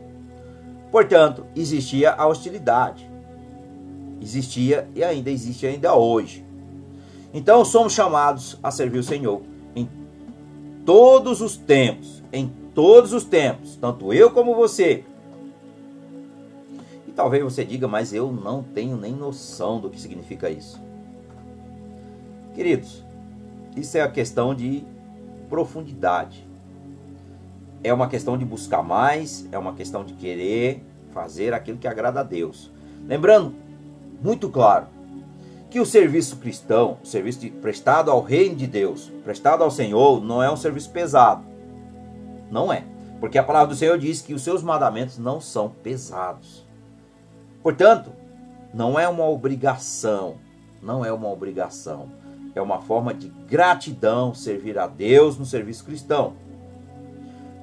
Portanto, 0.92 1.46
existia 1.56 2.12
a 2.12 2.28
hostilidade. 2.28 3.10
Existia 4.22 4.90
e 4.94 5.02
ainda 5.02 5.32
existe 5.32 5.66
ainda 5.66 5.96
hoje. 5.96 6.46
Então 7.34 7.64
somos 7.64 7.94
chamados 7.94 8.60
a 8.62 8.70
servir 8.70 9.00
o 9.00 9.04
Senhor 9.04 9.42
em 9.74 9.88
todos 10.86 11.40
os 11.40 11.56
tempos, 11.56 12.22
em 12.34 12.52
todos 12.76 13.14
os 13.14 13.24
tempos, 13.24 13.78
tanto 13.78 14.12
eu 14.12 14.30
como 14.32 14.54
você. 14.54 15.06
E 17.08 17.14
talvez 17.14 17.42
você 17.42 17.64
diga, 17.64 17.88
mas 17.88 18.14
eu 18.14 18.30
não 18.30 18.62
tenho 18.62 18.98
nem 18.98 19.14
noção 19.14 19.80
do 19.80 19.90
que 19.90 20.02
significa 20.02 20.50
isso. 20.50 20.82
Queridos, 22.54 23.06
isso 23.74 23.98
é 23.98 24.02
a 24.02 24.12
questão 24.12 24.54
de 24.54 24.84
profundidade 25.48 26.43
é 27.84 27.94
uma 27.94 28.08
questão 28.08 28.38
de 28.38 28.46
buscar 28.46 28.82
mais, 28.82 29.48
é 29.52 29.58
uma 29.58 29.74
questão 29.74 30.04
de 30.04 30.14
querer 30.14 30.84
fazer 31.14 31.54
aquilo 31.54 31.78
que 31.78 31.88
agrada 31.88 32.22
a 32.22 32.24
Deus. 32.24 32.72
Lembrando, 33.06 33.54
muito 34.22 34.50
claro, 34.50 34.88
que 35.70 35.80
o 35.80 35.86
serviço 35.86 36.38
cristão, 36.38 36.98
o 37.04 37.06
serviço 37.06 37.40
de, 37.40 37.50
prestado 37.50 38.10
ao 38.10 38.22
reino 38.22 38.56
de 38.56 38.68
Deus, 38.68 39.12
prestado 39.24 39.64
ao 39.64 39.72
Senhor, 39.72 40.24
não 40.24 40.42
é 40.42 40.52
um 40.52 40.56
serviço 40.56 40.92
pesado. 40.92 41.44
Não 42.50 42.72
é. 42.72 42.84
Porque 43.20 43.38
a 43.38 43.44
palavra 43.44 43.74
do 43.74 43.76
Senhor 43.76 43.98
diz 43.98 44.22
que 44.22 44.34
os 44.34 44.44
seus 44.44 44.62
mandamentos 44.62 45.18
não 45.18 45.42
são 45.42 45.70
pesados. 45.70 46.66
Portanto, 47.62 48.12
não 48.74 49.00
é 49.00 49.08
uma 49.08 49.28
obrigação, 49.28 50.36
não 50.82 51.04
é 51.04 51.12
uma 51.12 51.30
obrigação. 51.30 52.10
É 52.56 52.62
uma 52.62 52.82
forma 52.82 53.14
de 53.14 53.30
gratidão 53.48 54.34
servir 54.34 54.78
a 54.78 54.86
Deus 54.86 55.38
no 55.38 55.46
serviço 55.46 55.84
cristão. 55.84 56.34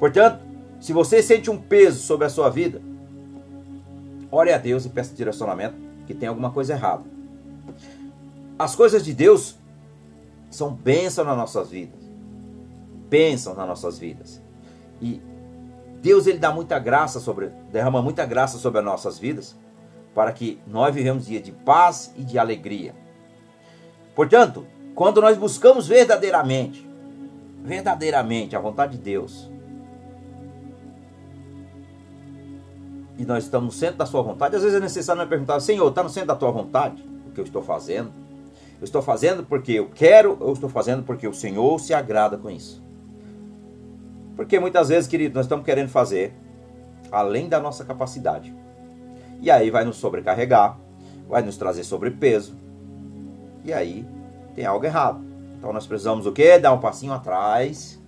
Portanto, 0.00 0.40
se 0.80 0.94
você 0.94 1.22
sente 1.22 1.50
um 1.50 1.58
peso 1.58 2.00
sobre 2.00 2.26
a 2.26 2.30
sua 2.30 2.48
vida, 2.48 2.80
ore 4.32 4.50
a 4.50 4.56
Deus 4.56 4.86
e 4.86 4.88
peça 4.88 5.14
direcionamento, 5.14 5.76
que 6.06 6.14
tem 6.14 6.28
alguma 6.28 6.50
coisa 6.50 6.72
errada. 6.72 7.04
As 8.58 8.74
coisas 8.74 9.04
de 9.04 9.12
Deus 9.12 9.56
são 10.50 10.72
bênçãos 10.72 11.26
nas 11.26 11.36
nossas 11.36 11.70
vidas. 11.70 12.00
Bênçãos 13.10 13.56
nas 13.56 13.68
nossas 13.68 13.98
vidas. 13.98 14.42
E 15.02 15.20
Deus 16.02 16.26
ele 16.26 16.38
dá 16.38 16.50
muita 16.50 16.78
graça 16.78 17.20
sobre, 17.20 17.48
derrama 17.70 18.00
muita 18.00 18.24
graça 18.24 18.56
sobre 18.56 18.78
as 18.78 18.84
nossas 18.84 19.18
vidas, 19.18 19.54
para 20.14 20.32
que 20.32 20.58
nós 20.66 20.94
vivemos 20.94 21.26
dia 21.26 21.40
de 21.40 21.52
paz 21.52 22.12
e 22.16 22.24
de 22.24 22.38
alegria. 22.38 22.94
Portanto, 24.14 24.66
quando 24.94 25.20
nós 25.20 25.36
buscamos 25.36 25.86
verdadeiramente, 25.86 26.88
verdadeiramente 27.62 28.56
a 28.56 28.60
vontade 28.60 28.96
de 28.96 29.02
Deus, 29.02 29.50
e 33.20 33.26
nós 33.26 33.44
estamos 33.44 33.66
no 33.66 33.78
centro 33.78 33.98
da 33.98 34.06
sua 34.06 34.22
vontade, 34.22 34.56
às 34.56 34.62
vezes 34.62 34.78
é 34.78 34.80
necessário 34.80 35.28
perguntar, 35.28 35.60
Senhor, 35.60 35.86
está 35.86 36.02
no 36.02 36.08
centro 36.08 36.28
da 36.28 36.34
tua 36.34 36.50
vontade 36.50 37.04
o 37.26 37.32
que 37.32 37.38
eu 37.38 37.44
estou 37.44 37.62
fazendo? 37.62 38.10
Eu 38.80 38.84
estou 38.84 39.02
fazendo 39.02 39.44
porque 39.44 39.72
eu 39.72 39.90
quero, 39.90 40.38
ou 40.40 40.54
estou 40.54 40.70
fazendo 40.70 41.02
porque 41.02 41.28
o 41.28 41.34
Senhor 41.34 41.78
se 41.78 41.92
agrada 41.92 42.38
com 42.38 42.50
isso? 42.50 42.82
Porque 44.34 44.58
muitas 44.58 44.88
vezes, 44.88 45.06
querido, 45.06 45.34
nós 45.34 45.44
estamos 45.44 45.66
querendo 45.66 45.90
fazer 45.90 46.34
além 47.12 47.46
da 47.46 47.60
nossa 47.60 47.84
capacidade. 47.84 48.54
E 49.42 49.50
aí 49.50 49.70
vai 49.70 49.84
nos 49.84 49.98
sobrecarregar, 49.98 50.78
vai 51.28 51.42
nos 51.42 51.58
trazer 51.58 51.84
sobrepeso. 51.84 52.56
E 53.62 53.70
aí 53.70 54.06
tem 54.54 54.64
algo 54.64 54.86
errado. 54.86 55.22
Então 55.58 55.74
nós 55.74 55.86
precisamos 55.86 56.24
o 56.24 56.32
quê? 56.32 56.58
Dar 56.58 56.72
um 56.72 56.80
passinho 56.80 57.12
atrás 57.12 58.00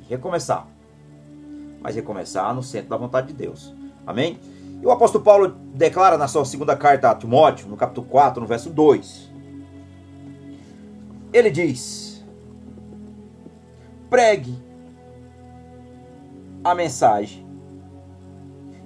e 0.00 0.02
recomeçar. 0.02 0.66
Mas 1.80 1.94
recomeçar 1.94 2.52
no 2.52 2.64
centro 2.64 2.90
da 2.90 2.96
vontade 2.96 3.28
de 3.28 3.34
Deus. 3.34 3.72
Amém? 4.06 4.38
E 4.82 4.86
o 4.86 4.90
apóstolo 4.90 5.24
Paulo 5.24 5.56
declara 5.74 6.18
na 6.18 6.28
sua 6.28 6.44
segunda 6.44 6.76
carta 6.76 7.10
a 7.10 7.14
Timóteo, 7.14 7.68
no 7.68 7.76
capítulo 7.76 8.06
4, 8.06 8.40
no 8.40 8.46
verso 8.46 8.70
2. 8.70 9.32
Ele 11.32 11.50
diz: 11.50 12.24
pregue 14.10 14.56
a 16.62 16.74
mensagem, 16.74 17.44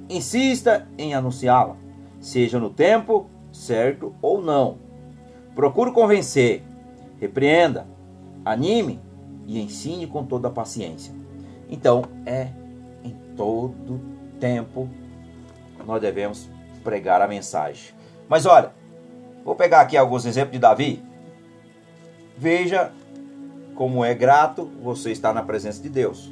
insista 0.09 0.89
em 0.97 1.15
anunciá-la, 1.15 1.77
seja 2.21 2.59
no 2.59 2.71
tempo 2.71 3.27
certo 3.53 4.15
ou 4.23 4.41
não. 4.41 4.79
Procure 5.55 5.93
convencer, 5.93 6.63
repreenda, 7.21 7.87
anime 8.45 9.01
e 9.47 9.61
ensine 9.61 10.07
com 10.07 10.25
toda 10.25 10.49
a 10.49 10.51
paciência. 10.51 11.13
Então, 11.69 12.03
é 12.25 12.49
em 13.05 13.15
todo 13.37 14.01
tempo 14.39 14.89
nós 15.89 16.03
devemos 16.03 16.51
pregar 16.85 17.23
a 17.23 17.27
mensagem. 17.27 17.95
Mas 18.29 18.45
olha, 18.45 18.73
vou 19.43 19.57
pegar 19.57 19.81
aqui 19.81 19.97
alguns 19.97 20.27
exemplos 20.27 20.53
de 20.53 20.59
Davi. 20.59 21.03
Veja 22.37 22.93
como 23.75 24.05
é 24.05 24.13
grato 24.13 24.71
você 24.83 25.11
estar 25.11 25.33
na 25.33 25.43
presença 25.43 25.83
de 25.83 25.89
Deus. 25.89 26.31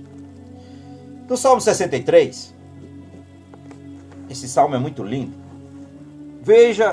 No 1.26 1.38
Salmo 1.38 1.62
63, 1.62 2.54
esse 4.28 4.46
salmo 4.46 4.74
é 4.74 4.78
muito 4.78 5.02
lindo. 5.02 5.32
Veja 6.42 6.92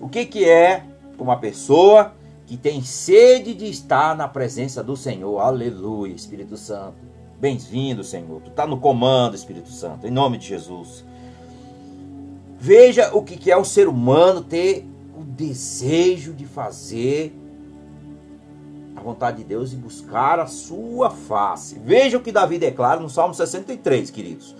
o 0.00 0.08
que, 0.08 0.26
que 0.26 0.44
é 0.44 0.82
uma 1.16 1.38
pessoa 1.38 2.14
que 2.46 2.56
tem 2.56 2.82
sede 2.82 3.54
de 3.54 3.66
estar 3.66 4.16
na 4.16 4.26
presença 4.26 4.82
do 4.82 4.96
Senhor. 4.96 5.38
Aleluia, 5.38 6.12
Espírito 6.12 6.56
Santo. 6.56 6.96
Bem-vindo, 7.38 8.02
Senhor. 8.02 8.40
Tu 8.42 8.50
está 8.50 8.66
no 8.66 8.80
comando, 8.80 9.36
Espírito 9.36 9.70
Santo, 9.70 10.04
em 10.04 10.10
nome 10.10 10.36
de 10.36 10.48
Jesus. 10.48 11.04
Veja 12.58 13.14
o 13.14 13.22
que 13.22 13.50
é 13.50 13.56
o 13.56 13.64
ser 13.64 13.88
humano 13.88 14.42
ter 14.42 14.86
o 15.16 15.22
desejo 15.22 16.32
de 16.32 16.46
fazer 16.46 17.34
a 18.96 19.00
vontade 19.00 19.38
de 19.38 19.44
Deus 19.44 19.72
e 19.72 19.76
buscar 19.76 20.40
a 20.40 20.46
sua 20.46 21.10
face. 21.10 21.78
Veja 21.78 22.16
o 22.16 22.20
que 22.20 22.32
Davi 22.32 22.58
declara 22.58 22.98
no 22.98 23.10
Salmo 23.10 23.34
63, 23.34 24.10
queridos. 24.10 24.56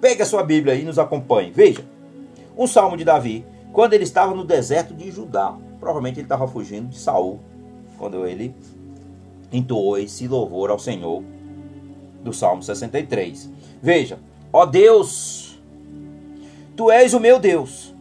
Pegue 0.00 0.22
a 0.22 0.26
sua 0.26 0.42
Bíblia 0.42 0.74
e 0.74 0.84
nos 0.84 0.98
acompanhe. 0.98 1.50
Veja, 1.50 1.84
um 2.56 2.66
salmo 2.66 2.96
de 2.96 3.04
Davi, 3.04 3.44
quando 3.72 3.94
ele 3.94 4.04
estava 4.04 4.34
no 4.34 4.44
deserto 4.44 4.94
de 4.94 5.10
Judá. 5.10 5.56
Provavelmente 5.80 6.20
ele 6.20 6.24
estava 6.24 6.46
fugindo 6.46 6.88
de 6.88 6.98
Saul, 6.98 7.40
quando 7.98 8.26
ele 8.26 8.54
entoou 9.52 9.98
esse 9.98 10.26
louvor 10.26 10.70
ao 10.70 10.78
Senhor 10.78 11.22
do 12.22 12.32
Salmo 12.32 12.62
63. 12.62 13.50
Veja, 13.82 14.18
ó 14.52 14.64
Deus, 14.64 15.43
tu 16.76 16.90
és 16.90 17.14
o 17.14 17.20
meu 17.20 17.38
Deus. 17.38 17.94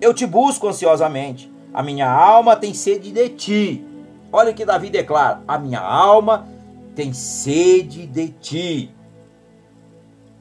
Eu 0.00 0.12
te 0.12 0.26
busco 0.26 0.68
ansiosamente. 0.68 1.52
A 1.72 1.82
minha 1.82 2.10
alma 2.10 2.56
tem 2.56 2.74
sede 2.74 3.10
de 3.12 3.28
ti. 3.30 3.86
Olha 4.32 4.50
o 4.50 4.54
que 4.54 4.64
Davi 4.64 4.90
declara: 4.90 5.42
A 5.46 5.58
minha 5.58 5.80
alma 5.80 6.46
tem 6.94 7.12
sede 7.12 8.06
de 8.06 8.28
ti. 8.28 8.94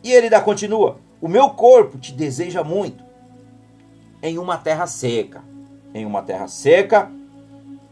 E 0.04 0.12
ele 0.12 0.26
ainda 0.26 0.42
continua: 0.42 0.98
O 1.22 1.28
meu 1.28 1.50
corpo 1.52 1.98
te 1.98 2.12
deseja 2.14 2.64
muito 2.64 3.04
em 4.22 4.38
uma 4.38 4.58
terra 4.58 4.86
seca, 4.88 5.44
em 5.94 6.06
uma 6.06 6.22
terra 6.22 6.48
seca 6.48 7.12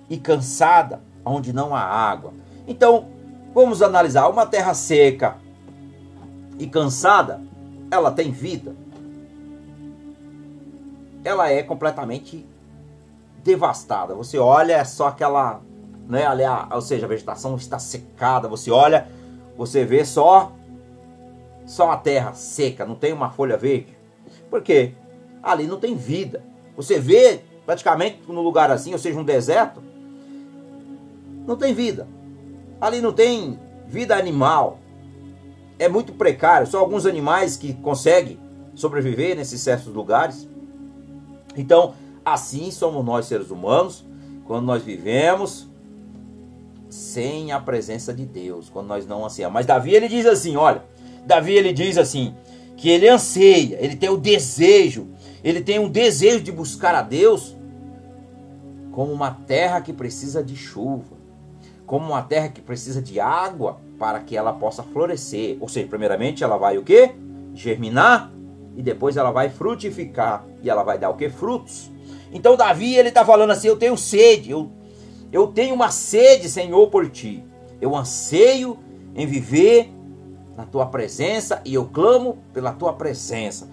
e 0.10 0.18
cansada, 0.18 1.02
onde 1.26 1.54
não 1.54 1.76
há 1.76 1.82
água. 1.82 2.34
Então, 2.68 3.08
vamos 3.54 3.82
analisar 3.82 4.28
uma 4.28 4.46
terra 4.46 4.74
seca 4.74 5.38
e 6.58 6.68
cansada, 6.68 7.42
ela 7.90 8.12
tem 8.12 8.32
vida. 8.32 8.76
Ela 11.24 11.52
é 11.52 11.64
completamente 11.64 12.46
devastada. 13.44 14.16
Você 14.16 14.38
olha, 14.38 14.74
é 14.74 14.84
só 14.84 15.08
aquela, 15.08 15.62
né, 16.08 16.26
ali, 16.26 16.44
ou 16.72 16.82
seja, 16.82 17.06
a 17.06 17.10
vegetação 17.10 17.56
está 17.56 17.80
secada. 17.80 18.48
Você 18.48 18.72
olha, 18.72 19.08
você 19.58 19.84
vê 19.84 20.06
só 20.06 20.54
só 21.70 21.92
a 21.92 21.98
terra 21.98 22.34
seca, 22.34 22.84
não 22.84 22.96
tem 22.96 23.14
uma 23.14 23.30
folha 23.30 23.56
verde. 23.56 23.96
Por 24.50 24.64
quê? 24.64 24.94
Ali 25.44 25.68
não 25.68 25.80
tem 25.80 25.96
vida. 25.96 26.44
Você 26.76 27.00
vê 27.00 27.42
praticamente 27.64 28.22
no 28.28 28.42
lugar 28.42 28.72
assim, 28.72 28.92
ou 28.92 28.98
seja, 28.98 29.20
um 29.20 29.24
deserto, 29.24 29.84
não 31.46 31.56
tem 31.56 31.74
vida. 31.74 32.08
Ali 32.82 33.02
não 33.02 33.14
tem 33.14 33.60
vida 33.88 34.16
animal. 34.16 34.80
É 35.78 35.88
muito 35.88 36.12
precário. 36.14 36.66
Só 36.66 36.80
alguns 36.80 37.06
animais 37.06 37.56
que 37.56 37.74
conseguem 37.74 38.40
sobreviver 38.74 39.36
nesses 39.36 39.62
certos 39.62 39.94
lugares. 39.94 40.50
Então, 41.56 41.94
assim 42.24 42.72
somos 42.72 43.03
nós 43.03 43.25
seres 43.25 43.50
humanos, 43.50 44.06
quando 44.46 44.65
nós 44.65 44.84
vivemos 44.84 45.68
sem 46.89 47.51
a 47.51 47.60
presença 47.60 48.13
de 48.13 48.25
Deus, 48.25 48.70
quando 48.70 48.88
nós 48.88 49.06
não 49.06 49.24
ansiamos. 49.24 49.53
Mas 49.53 49.65
Davi 49.65 49.94
ele 49.94 50.08
diz 50.08 50.25
assim, 50.25 50.56
olha, 50.56 50.84
Davi 51.25 51.53
ele 51.53 51.72
diz 51.72 51.98
assim, 51.98 52.34
que 52.75 52.89
ele 52.89 53.08
anseia, 53.08 53.77
ele 53.79 53.96
tem 53.96 54.10
o 54.10 54.18
desejo, 54.18 55.08
ele 55.44 55.62
tem 55.62 55.77
um 55.77 55.89
desejo 55.89 56.41
de 56.41 56.51
buscar 56.51 56.96
a 56.96 57.01
Deus 57.01 57.56
como 58.91 59.12
uma 59.12 59.32
terra 59.32 59.82
que 59.82 59.94
precisa 59.94 60.44
de 60.44 60.56
chuva, 60.56 61.18
como 61.86 62.08
uma 62.08 62.22
terra 62.22 62.50
que 62.50 62.62
precisa 62.62 63.01
de 63.01 63.20
água 63.20 63.79
para 64.00 64.20
que 64.20 64.36
ela 64.36 64.53
possa 64.53 64.82
florescer. 64.82 65.58
Ou 65.60 65.68
seja, 65.68 65.88
primeiramente 65.88 66.44
ela 66.44 66.58
vai 66.58 66.77
o 66.77 66.84
quê? 66.84 67.12
Germinar 67.53 68.32
e 68.80 68.82
depois 68.82 69.18
ela 69.18 69.30
vai 69.30 69.50
frutificar 69.50 70.46
e 70.64 70.70
ela 70.70 70.84
vai 70.84 70.98
dar 70.98 71.10
o 71.10 71.18
quê? 71.18 71.30
Frutos. 71.30 71.92
Então 72.32 72.56
Davi 72.56 72.96
ele 72.96 73.10
está 73.10 73.26
falando 73.26 73.52
assim: 73.52 73.68
eu 73.68 73.76
tenho 73.76 73.98
sede, 73.98 74.52
eu, 74.52 74.72
eu 75.34 75.48
tenho 75.48 75.76
uma 75.76 75.92
sede, 75.92 76.50
Senhor, 76.50 76.88
por 76.88 77.10
ti. 77.10 77.44
Eu 77.82 77.94
anseio 77.94 78.80
em 79.13 79.28
viver 79.28 79.92
na 80.56 80.63
tua 80.63 80.86
presença 80.86 81.62
e 81.65 81.74
eu 81.74 81.88
clamo 81.88 82.38
pela 82.54 82.72
tua 82.72 82.94
presença. 82.94 83.68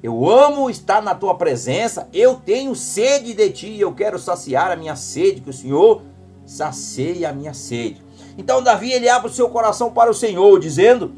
Eu 0.00 0.30
amo 0.30 0.70
estar 0.70 1.02
na 1.02 1.12
tua 1.16 1.34
presença, 1.34 2.08
eu 2.12 2.36
tenho 2.36 2.72
sede 2.76 3.34
de 3.34 3.50
ti 3.50 3.66
e 3.66 3.80
eu 3.80 3.92
quero 3.92 4.16
saciar 4.16 4.70
a 4.70 4.76
minha 4.76 4.94
sede, 4.94 5.40
que 5.40 5.50
o 5.50 5.52
Senhor 5.52 6.02
sacie 6.46 7.26
a 7.26 7.32
minha 7.32 7.52
sede. 7.52 8.00
Então 8.38 8.62
Davi 8.62 8.92
ele 8.92 9.08
abre 9.08 9.28
o 9.28 9.34
seu 9.34 9.48
coração 9.48 9.90
para 9.90 10.08
o 10.08 10.14
Senhor, 10.14 10.60
dizendo 10.60 11.12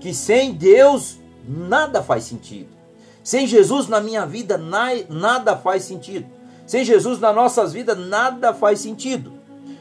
que 0.00 0.14
sem 0.14 0.52
Deus 0.52 1.19
nada 1.46 2.02
faz 2.02 2.24
sentido. 2.24 2.68
Sem 3.22 3.46
Jesus 3.46 3.88
na 3.88 4.00
minha 4.00 4.24
vida 4.26 4.58
nada 4.58 5.56
faz 5.56 5.84
sentido. 5.84 6.26
Sem 6.66 6.84
Jesus 6.84 7.18
nas 7.18 7.34
nossas 7.34 7.72
vidas 7.72 7.98
nada 7.98 8.54
faz 8.54 8.80
sentido. 8.80 9.32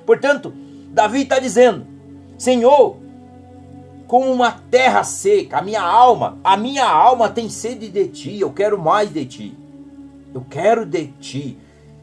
Portanto, 0.05 0.53
Davi 0.91 1.21
está 1.21 1.39
dizendo: 1.39 1.85
Senhor, 2.37 2.97
como 4.09 4.31
uma 4.31 4.51
terra 4.51 5.03
seca. 5.03 5.59
A 5.59 5.61
minha 5.61 5.83
alma, 5.83 6.39
a 6.43 6.57
minha 6.57 6.89
alma 6.89 7.29
tem 7.29 7.47
sede 7.47 7.89
de 7.89 8.07
ti. 8.07 8.39
Eu 8.39 8.51
quero 8.51 8.77
mais 8.77 9.13
de 9.13 9.23
ti. 9.23 9.57
Eu 10.33 10.43
quero 10.49 10.83
de 10.83 11.07
ti. 11.21 11.57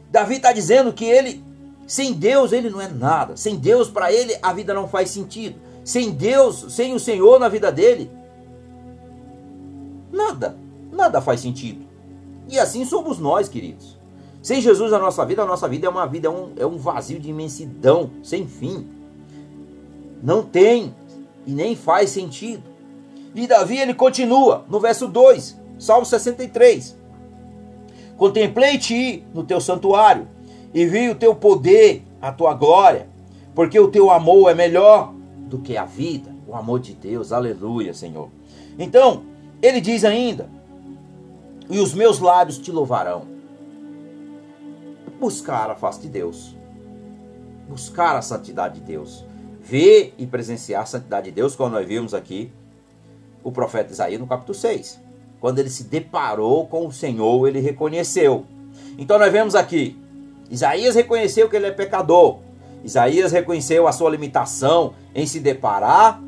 Davi 0.09 0.35
está 0.35 0.53
dizendo 0.53 0.93
que 0.93 1.03
ele, 1.03 1.43
sem 1.85 2.13
Deus, 2.13 2.53
ele 2.53 2.69
não 2.69 2.79
é 2.79 2.87
nada. 2.87 3.35
Sem 3.35 3.57
Deus, 3.57 3.89
para 3.89 4.09
ele, 4.09 4.37
a 4.41 4.53
vida 4.53 4.73
não 4.73 4.87
faz 4.87 5.09
sentido. 5.09 5.59
Sem 5.83 6.11
Deus, 6.11 6.67
sem 6.69 6.93
o 6.93 6.99
Senhor 6.99 7.39
na 7.41 7.49
vida 7.49 7.71
dele, 7.73 8.09
nada, 10.17 10.57
nada 10.91 11.21
faz 11.21 11.39
sentido. 11.39 11.85
E 12.49 12.57
assim 12.59 12.83
somos 12.83 13.19
nós, 13.19 13.47
queridos. 13.47 13.97
Sem 14.41 14.61
Jesus 14.61 14.91
na 14.91 14.99
nossa 14.99 15.25
vida, 15.25 15.43
a 15.43 15.45
nossa 15.45 15.67
vida 15.67 15.87
é 15.87 15.89
uma 15.89 16.07
vida, 16.07 16.27
é 16.27 16.31
um, 16.31 16.51
é 16.57 16.65
um 16.65 16.77
vazio 16.77 17.19
de 17.19 17.29
imensidão, 17.29 18.09
sem 18.23 18.47
fim. 18.47 18.87
Não 20.23 20.41
tem 20.41 20.93
e 21.45 21.51
nem 21.51 21.75
faz 21.75 22.09
sentido. 22.09 22.63
E 23.35 23.45
Davi 23.45 23.77
ele 23.77 23.93
continua 23.93 24.65
no 24.69 24.79
verso 24.79 25.07
2, 25.07 25.59
Salmo 25.77 26.05
63. 26.05 26.97
Contemplei-te 28.17 29.23
no 29.33 29.43
teu 29.43 29.61
santuário 29.61 30.27
e 30.73 30.85
vi 30.85 31.09
o 31.09 31.15
teu 31.15 31.35
poder, 31.35 32.03
a 32.21 32.31
tua 32.31 32.53
glória, 32.53 33.07
porque 33.53 33.79
o 33.79 33.89
teu 33.89 34.09
amor 34.09 34.49
é 34.49 34.55
melhor 34.55 35.13
do 35.37 35.59
que 35.59 35.77
a 35.77 35.85
vida, 35.85 36.33
o 36.47 36.55
amor 36.55 36.79
de 36.79 36.93
Deus. 36.93 37.31
Aleluia, 37.31 37.93
Senhor. 37.93 38.29
Então, 38.79 39.23
ele 39.61 39.81
diz 39.81 40.03
ainda: 40.03 40.49
"E 41.69 41.79
os 41.79 41.93
meus 41.93 42.19
lábios 42.19 42.57
te 42.57 42.71
louvarão". 42.71 43.27
Buscar 45.19 45.69
a 45.69 45.75
face 45.75 46.01
de 46.01 46.09
Deus. 46.09 46.55
Buscar 47.67 48.15
a 48.15 48.21
santidade 48.21 48.79
de 48.79 48.85
Deus 48.85 49.25
ver 49.67 50.13
e 50.17 50.25
presenciar 50.25 50.83
a 50.83 50.85
santidade 50.85 51.25
de 51.25 51.31
Deus, 51.31 51.55
como 51.55 51.71
nós 51.71 51.85
vimos 51.85 52.13
aqui 52.13 52.49
o 53.43 53.51
profeta 53.51 53.91
Isaías 53.91 54.19
no 54.19 54.25
capítulo 54.25 54.57
6. 54.57 54.99
Quando 55.41 55.59
ele 55.59 55.69
se 55.69 55.83
deparou 55.83 56.65
com 56.67 56.87
o 56.87 56.91
Senhor, 56.91 57.47
ele 57.47 57.59
reconheceu. 57.59 58.45
Então 58.97 59.19
nós 59.19 59.31
vemos 59.31 59.55
aqui, 59.55 59.99
Isaías 60.49 60.95
reconheceu 60.95 61.49
que 61.49 61.55
ele 61.57 61.67
é 61.67 61.71
pecador. 61.71 62.39
Isaías 62.83 63.33
reconheceu 63.33 63.87
a 63.87 63.91
sua 63.91 64.09
limitação 64.09 64.93
em 65.13 65.25
se 65.25 65.41
deparar, 65.41 66.21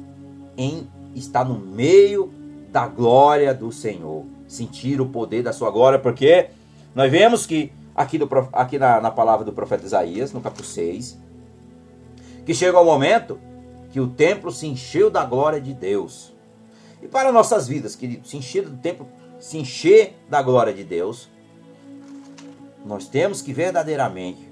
em 0.58 0.86
estar 1.16 1.46
no 1.46 1.58
meio 1.58 2.34
da 2.72 2.88
glória 2.88 3.54
do 3.54 3.72
Senhor. 3.72 4.26
Sentir 4.48 5.00
o 5.00 5.06
poder 5.06 5.44
da 5.44 5.54
sua 5.54 5.70
glória, 5.70 6.00
porque 6.00 6.50
nós 6.96 7.12
vemos 7.12 7.46
que 7.46 7.72
aqui, 7.96 8.18
do, 8.18 8.28
aqui 8.54 8.80
na, 8.80 9.00
na 9.00 9.12
palavra 9.12 9.46
do 9.46 9.54
profeta 9.54 9.86
Isaías, 9.86 10.32
no 10.32 10.42
capítulo 10.42 10.68
6, 10.68 11.20
que 12.46 12.54
chega 12.54 12.80
o 12.80 12.86
momento 12.86 13.40
que 13.92 14.00
o 14.00 14.08
templo 14.08 14.52
se 14.52 14.68
encheu 14.68 15.10
da 15.10 15.24
glória 15.24 15.60
de 15.60 15.74
Deus. 15.74 16.34
E 17.02 17.08
para 17.08 17.32
nossas 17.32 17.68
vidas, 17.68 17.96
querido, 17.96 18.28
se 18.28 18.38
encher 18.38 18.68
do 18.68 18.78
templo, 18.78 19.08
se 19.40 19.58
encher 19.58 20.16
da 20.30 20.42
glória 20.42 20.74
de 20.74 20.84
Deus, 20.84 21.30
nós 22.86 23.08
temos 23.08 23.42
que 23.42 23.54
verdadeiramente 23.54 24.50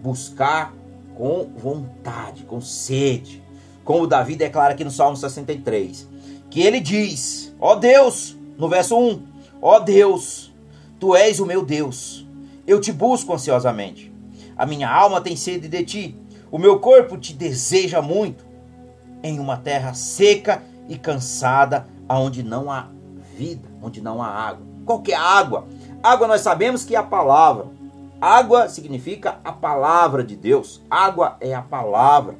buscar 0.00 0.74
com 1.16 1.50
vontade, 1.56 2.44
com 2.44 2.60
sede, 2.60 3.42
como 3.84 4.06
Davi 4.06 4.36
declara 4.36 4.74
aqui 4.74 4.84
no 4.84 4.90
Salmo 4.90 5.16
63, 5.16 6.06
que 6.50 6.60
ele 6.60 6.80
diz: 6.80 7.54
Ó 7.60 7.74
Deus, 7.74 8.36
no 8.56 8.68
verso 8.68 8.96
1, 8.98 9.22
ó 9.60 9.78
Deus, 9.78 10.52
tu 10.98 11.14
és 11.14 11.40
o 11.40 11.46
meu 11.46 11.64
Deus, 11.64 12.26
eu 12.66 12.80
te 12.80 12.92
busco 12.92 13.32
ansiosamente, 13.32 14.12
a 14.56 14.66
minha 14.66 14.90
alma 14.90 15.20
tem 15.20 15.36
sede 15.36 15.68
de 15.68 15.84
ti 15.84 16.28
o 16.50 16.58
meu 16.58 16.78
corpo 16.78 17.18
te 17.18 17.34
deseja 17.34 18.00
muito 18.00 18.44
em 19.22 19.38
uma 19.38 19.56
terra 19.56 19.92
seca 19.92 20.62
e 20.88 20.96
cansada, 20.96 21.86
aonde 22.08 22.42
não 22.42 22.70
há 22.70 22.88
vida, 23.36 23.68
onde 23.82 24.00
não 24.00 24.22
há 24.22 24.28
água. 24.28 24.66
Qual 24.86 25.02
que 25.02 25.12
é 25.12 25.16
a 25.16 25.22
água? 25.22 25.66
Água 26.02 26.26
nós 26.26 26.40
sabemos 26.40 26.84
que 26.84 26.96
é 26.96 26.98
a 26.98 27.02
palavra. 27.02 27.66
Água 28.18 28.68
significa 28.68 29.38
a 29.44 29.52
palavra 29.52 30.24
de 30.24 30.34
Deus. 30.34 30.80
Água 30.90 31.36
é 31.40 31.54
a 31.54 31.60
palavra. 31.60 32.34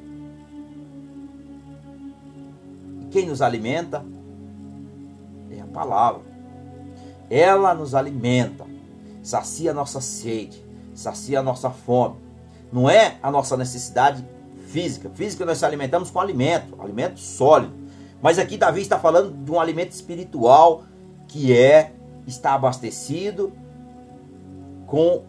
Quem 3.09 3.27
nos 3.27 3.41
alimenta 3.41 4.05
é 5.51 5.61
a 5.61 5.65
palavra. 5.65 6.21
Ela 7.29 7.73
nos 7.73 7.93
alimenta, 7.93 8.65
sacia 9.21 9.71
a 9.71 9.73
nossa 9.73 10.01
sede, 10.01 10.63
sacia 10.93 11.39
a 11.39 11.43
nossa 11.43 11.69
fome 11.69 12.29
não 12.71 12.89
é 12.89 13.17
a 13.21 13.31
nossa 13.31 13.57
necessidade 13.57 14.25
física. 14.67 15.09
Física 15.13 15.45
nós 15.45 15.57
se 15.57 15.65
alimentamos 15.65 16.11
com 16.11 16.19
alimento, 16.19 16.79
alimento 16.79 17.19
sólido. 17.19 17.73
Mas 18.21 18.37
aqui 18.37 18.57
Davi 18.57 18.81
está 18.81 18.99
falando 18.99 19.33
de 19.33 19.51
um 19.51 19.59
alimento 19.59 19.91
espiritual 19.91 20.83
que 21.27 21.55
é 21.55 21.93
estar 22.27 22.53
abastecido 22.53 23.51
com 24.85 25.23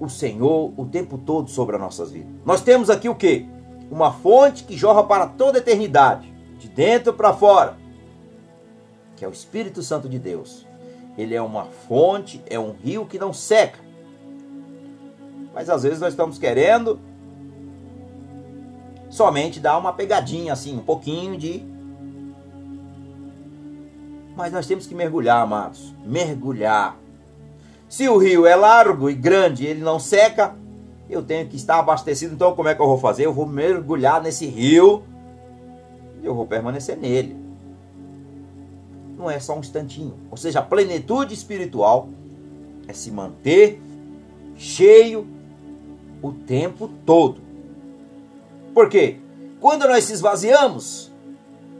o 0.00 0.08
Senhor 0.08 0.72
o 0.76 0.86
tempo 0.86 1.18
todo 1.18 1.48
sobre 1.48 1.76
as 1.76 1.82
nossas 1.82 2.10
vidas. 2.10 2.32
Nós 2.44 2.60
temos 2.60 2.90
aqui 2.90 3.08
o 3.08 3.14
que? 3.14 3.46
Uma 3.90 4.12
fonte 4.12 4.64
que 4.64 4.76
jorra 4.76 5.04
para 5.04 5.26
toda 5.26 5.58
a 5.58 5.60
eternidade, 5.60 6.32
de 6.32 6.33
dentro 6.74 7.12
para 7.12 7.32
fora, 7.32 7.76
que 9.16 9.24
é 9.24 9.28
o 9.28 9.32
Espírito 9.32 9.82
Santo 9.82 10.08
de 10.08 10.18
Deus. 10.18 10.66
Ele 11.16 11.34
é 11.34 11.40
uma 11.40 11.64
fonte, 11.64 12.42
é 12.46 12.58
um 12.58 12.72
rio 12.72 13.06
que 13.06 13.18
não 13.18 13.32
seca. 13.32 13.78
Mas 15.54 15.70
às 15.70 15.84
vezes 15.84 16.00
nós 16.00 16.12
estamos 16.12 16.38
querendo 16.38 16.98
somente 19.08 19.60
dar 19.60 19.78
uma 19.78 19.92
pegadinha 19.92 20.52
assim, 20.52 20.76
um 20.76 20.82
pouquinho 20.82 21.38
de 21.38 21.64
mas 24.36 24.52
nós 24.52 24.66
temos 24.66 24.86
que 24.86 24.94
mergulhar, 24.94 25.40
amados. 25.40 25.94
Mergulhar. 26.04 26.96
Se 27.88 28.08
o 28.08 28.16
rio 28.16 28.46
é 28.46 28.56
largo 28.56 29.08
e 29.08 29.14
grande, 29.14 29.64
ele 29.64 29.80
não 29.80 30.00
seca, 30.00 30.56
eu 31.08 31.22
tenho 31.22 31.46
que 31.48 31.54
estar 31.54 31.78
abastecido. 31.78 32.34
Então, 32.34 32.54
como 32.54 32.68
é 32.68 32.74
que 32.74 32.82
eu 32.82 32.86
vou 32.86 32.98
fazer? 32.98 33.26
Eu 33.26 33.32
vou 33.32 33.46
mergulhar 33.46 34.20
nesse 34.20 34.46
rio 34.46 35.04
eu 36.24 36.34
vou 36.34 36.46
permanecer 36.46 36.96
nele. 36.96 37.36
Não 39.16 39.30
é 39.30 39.38
só 39.38 39.56
um 39.56 39.60
instantinho. 39.60 40.14
Ou 40.30 40.36
seja, 40.36 40.58
a 40.58 40.62
plenitude 40.62 41.34
espiritual 41.34 42.08
é 42.88 42.92
se 42.92 43.10
manter 43.10 43.80
cheio 44.56 45.26
o 46.22 46.32
tempo 46.32 46.88
todo. 47.04 47.40
Por 48.72 48.88
quê? 48.88 49.18
Quando 49.60 49.86
nós 49.86 50.04
se 50.04 50.12
esvaziamos, 50.12 51.12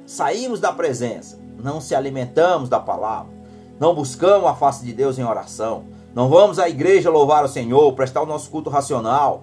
saímos 0.07 0.61
da 0.61 0.73
presença, 0.73 1.39
não 1.59 1.81
se 1.81 1.95
alimentamos 1.95 2.69
da 2.69 2.79
palavra, 2.79 3.33
não 3.81 3.95
buscamos 3.95 4.49
a 4.49 4.55
face 4.55 4.85
de 4.85 4.93
Deus 4.93 5.19
em 5.19 5.25
oração, 5.25 5.85
não 6.15 6.29
vamos 6.29 6.59
à 6.59 6.69
igreja 6.69 7.11
louvar 7.11 7.45
o 7.45 7.49
Senhor, 7.49 7.93
prestar 7.95 8.23
o 8.23 8.27
nosso 8.27 8.49
culto 8.49 8.71
racional. 8.71 9.43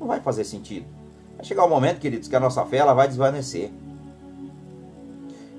Não 0.00 0.08
vai 0.08 0.20
fazer 0.20 0.44
sentido. 0.44 0.86
Vai 1.44 1.48
chegar 1.48 1.66
um 1.66 1.68
momento, 1.68 2.00
queridos, 2.00 2.26
que 2.26 2.34
a 2.34 2.40
nossa 2.40 2.64
fé 2.64 2.78
ela 2.78 2.94
vai 2.94 3.06
desvanecer. 3.06 3.70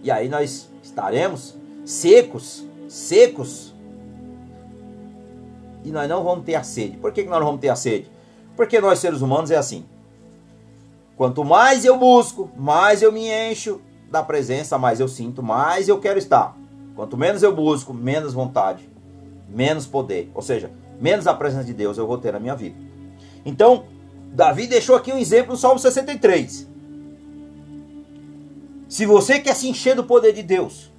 E 0.01 0.09
aí 0.09 0.27
nós 0.27 0.67
estaremos 0.81 1.55
secos, 1.85 2.65
secos. 2.89 3.71
E 5.83 5.91
nós 5.91 6.09
não 6.09 6.23
vamos 6.23 6.43
ter 6.43 6.55
a 6.55 6.63
sede. 6.63 6.97
Por 6.97 7.11
que 7.11 7.21
nós 7.25 7.37
não 7.39 7.45
vamos 7.45 7.61
ter 7.61 7.69
a 7.69 7.75
sede? 7.75 8.09
Porque 8.55 8.81
nós 8.81 8.97
seres 8.97 9.21
humanos 9.21 9.51
é 9.51 9.57
assim. 9.57 9.85
Quanto 11.15 11.45
mais 11.45 11.85
eu 11.85 11.99
busco, 11.99 12.49
mais 12.57 13.03
eu 13.03 13.11
me 13.11 13.29
encho 13.29 13.79
da 14.09 14.23
presença, 14.23 14.79
mais 14.79 14.99
eu 14.99 15.07
sinto, 15.07 15.43
mais 15.43 15.87
eu 15.87 15.99
quero 15.99 16.17
estar. 16.17 16.57
Quanto 16.95 17.15
menos 17.15 17.43
eu 17.43 17.55
busco, 17.55 17.93
menos 17.93 18.33
vontade, 18.33 18.89
menos 19.47 19.85
poder. 19.85 20.31
Ou 20.33 20.41
seja, 20.41 20.71
menos 20.99 21.27
a 21.27 21.33
presença 21.35 21.63
de 21.63 21.75
Deus 21.75 21.99
eu 21.99 22.07
vou 22.07 22.17
ter 22.17 22.33
na 22.33 22.39
minha 22.39 22.55
vida. 22.55 22.75
Então, 23.45 23.85
Davi 24.35 24.67
deixou 24.67 24.95
aqui 24.95 25.11
um 25.11 25.17
exemplo 25.17 25.53
no 25.53 25.57
Salmo 25.57 25.79
63. 25.79 26.67
Se 28.87 29.05
você 29.05 29.39
quer 29.39 29.55
se 29.55 29.67
encher 29.67 29.95
do 29.95 30.03
poder 30.03 30.33
de 30.33 30.43
Deus, 30.43 30.91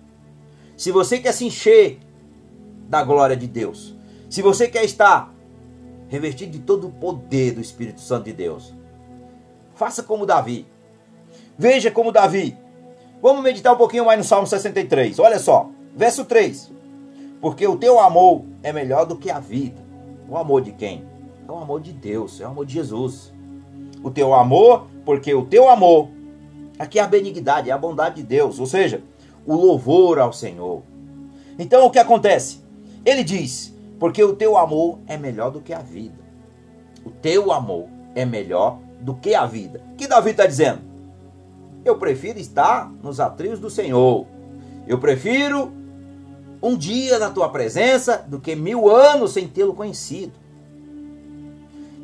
se 0.77 0.91
você 0.91 1.19
quer 1.19 1.33
se 1.33 1.45
encher 1.45 2.01
da 2.89 3.05
glória 3.05 3.37
de 3.37 3.47
Deus, 3.47 3.95
se 4.29 4.43
você 4.43 4.67
quer 4.67 4.85
estar 4.85 5.33
revestido 6.09 6.53
de 6.53 6.59
todo 6.61 6.89
o 6.89 6.93
poder 6.93 7.53
do 7.53 7.61
Espírito 7.61 8.01
Santo 8.01 8.25
de 8.25 8.33
Deus, 8.33 8.75
Faça 9.77 10.03
como 10.03 10.25
Davi. 10.25 10.67
Veja 11.57 11.91
como 11.91 12.11
Davi. 12.11 12.57
Vamos 13.21 13.43
meditar 13.43 13.75
um 13.75 13.77
pouquinho 13.77 14.07
mais 14.07 14.19
no 14.19 14.25
Salmo 14.25 14.47
63. 14.47 15.19
Olha 15.19 15.39
só, 15.39 15.69
verso 15.95 16.25
3. 16.25 16.73
Porque 17.43 17.67
o 17.67 17.77
teu 17.77 18.01
amor 18.01 18.43
é 18.63 18.73
melhor 18.73 19.05
do 19.05 19.17
que 19.17 19.31
a 19.31 19.39
vida. 19.39 19.85
O 20.29 20.37
amor 20.37 20.63
de 20.63 20.73
quem? 20.73 21.05
É 21.47 21.53
o 21.53 21.59
amor 21.59 21.81
de 21.81 21.93
Deus, 21.93 22.41
é 22.41 22.45
o 22.45 22.49
amor 22.49 22.67
de 22.67 22.75
Jesus. 22.75 23.33
O 24.03 24.11
teu 24.11 24.35
amor, 24.35 24.87
porque 25.05 25.33
o 25.33 25.45
teu 25.45 25.69
amor, 25.69 26.09
aqui 26.79 26.99
é 26.99 27.03
a 27.03 27.07
benignidade, 27.07 27.71
é 27.71 27.73
a 27.73 27.79
bondade 27.79 28.17
de 28.17 28.23
Deus, 28.25 28.59
ou 28.59 28.67
seja, 28.67 29.03
o 29.47 29.55
louvor 29.55 30.19
ao 30.19 30.33
Senhor. 30.33 30.83
Então 31.59 31.87
o 31.87 31.91
que 31.91 31.99
acontece? 31.99 32.61
Ele 33.05 33.23
diz: 33.23 33.73
porque 33.99 34.23
o 34.23 34.35
teu 34.35 34.57
amor 34.57 34.99
é 35.07 35.17
melhor 35.17 35.51
do 35.51 35.61
que 35.61 35.73
a 35.73 35.79
vida. 35.79 36.19
O 37.05 37.11
teu 37.11 37.53
amor 37.53 37.87
é 38.15 38.25
melhor 38.25 38.79
do 39.01 39.15
que 39.15 39.35
a 39.35 39.47
vida. 39.47 39.81
O 39.93 39.97
que 39.97 40.09
Davi 40.09 40.31
está 40.31 40.47
dizendo? 40.47 40.81
Eu 41.85 41.97
prefiro 41.97 42.39
estar 42.41 42.91
nos 43.03 43.21
atrios 43.21 43.61
do 43.61 43.71
Senhor. 43.71 44.27
Eu 44.89 44.99
prefiro 44.99 45.73
um 46.61 46.77
dia 46.77 47.19
na 47.19 47.31
tua 47.31 47.49
presença 47.49 48.25
do 48.27 48.41
que 48.41 48.57
mil 48.57 48.91
anos 48.91 49.33
sem 49.33 49.47
tê-lo 49.47 49.75
conhecido. 49.75 50.33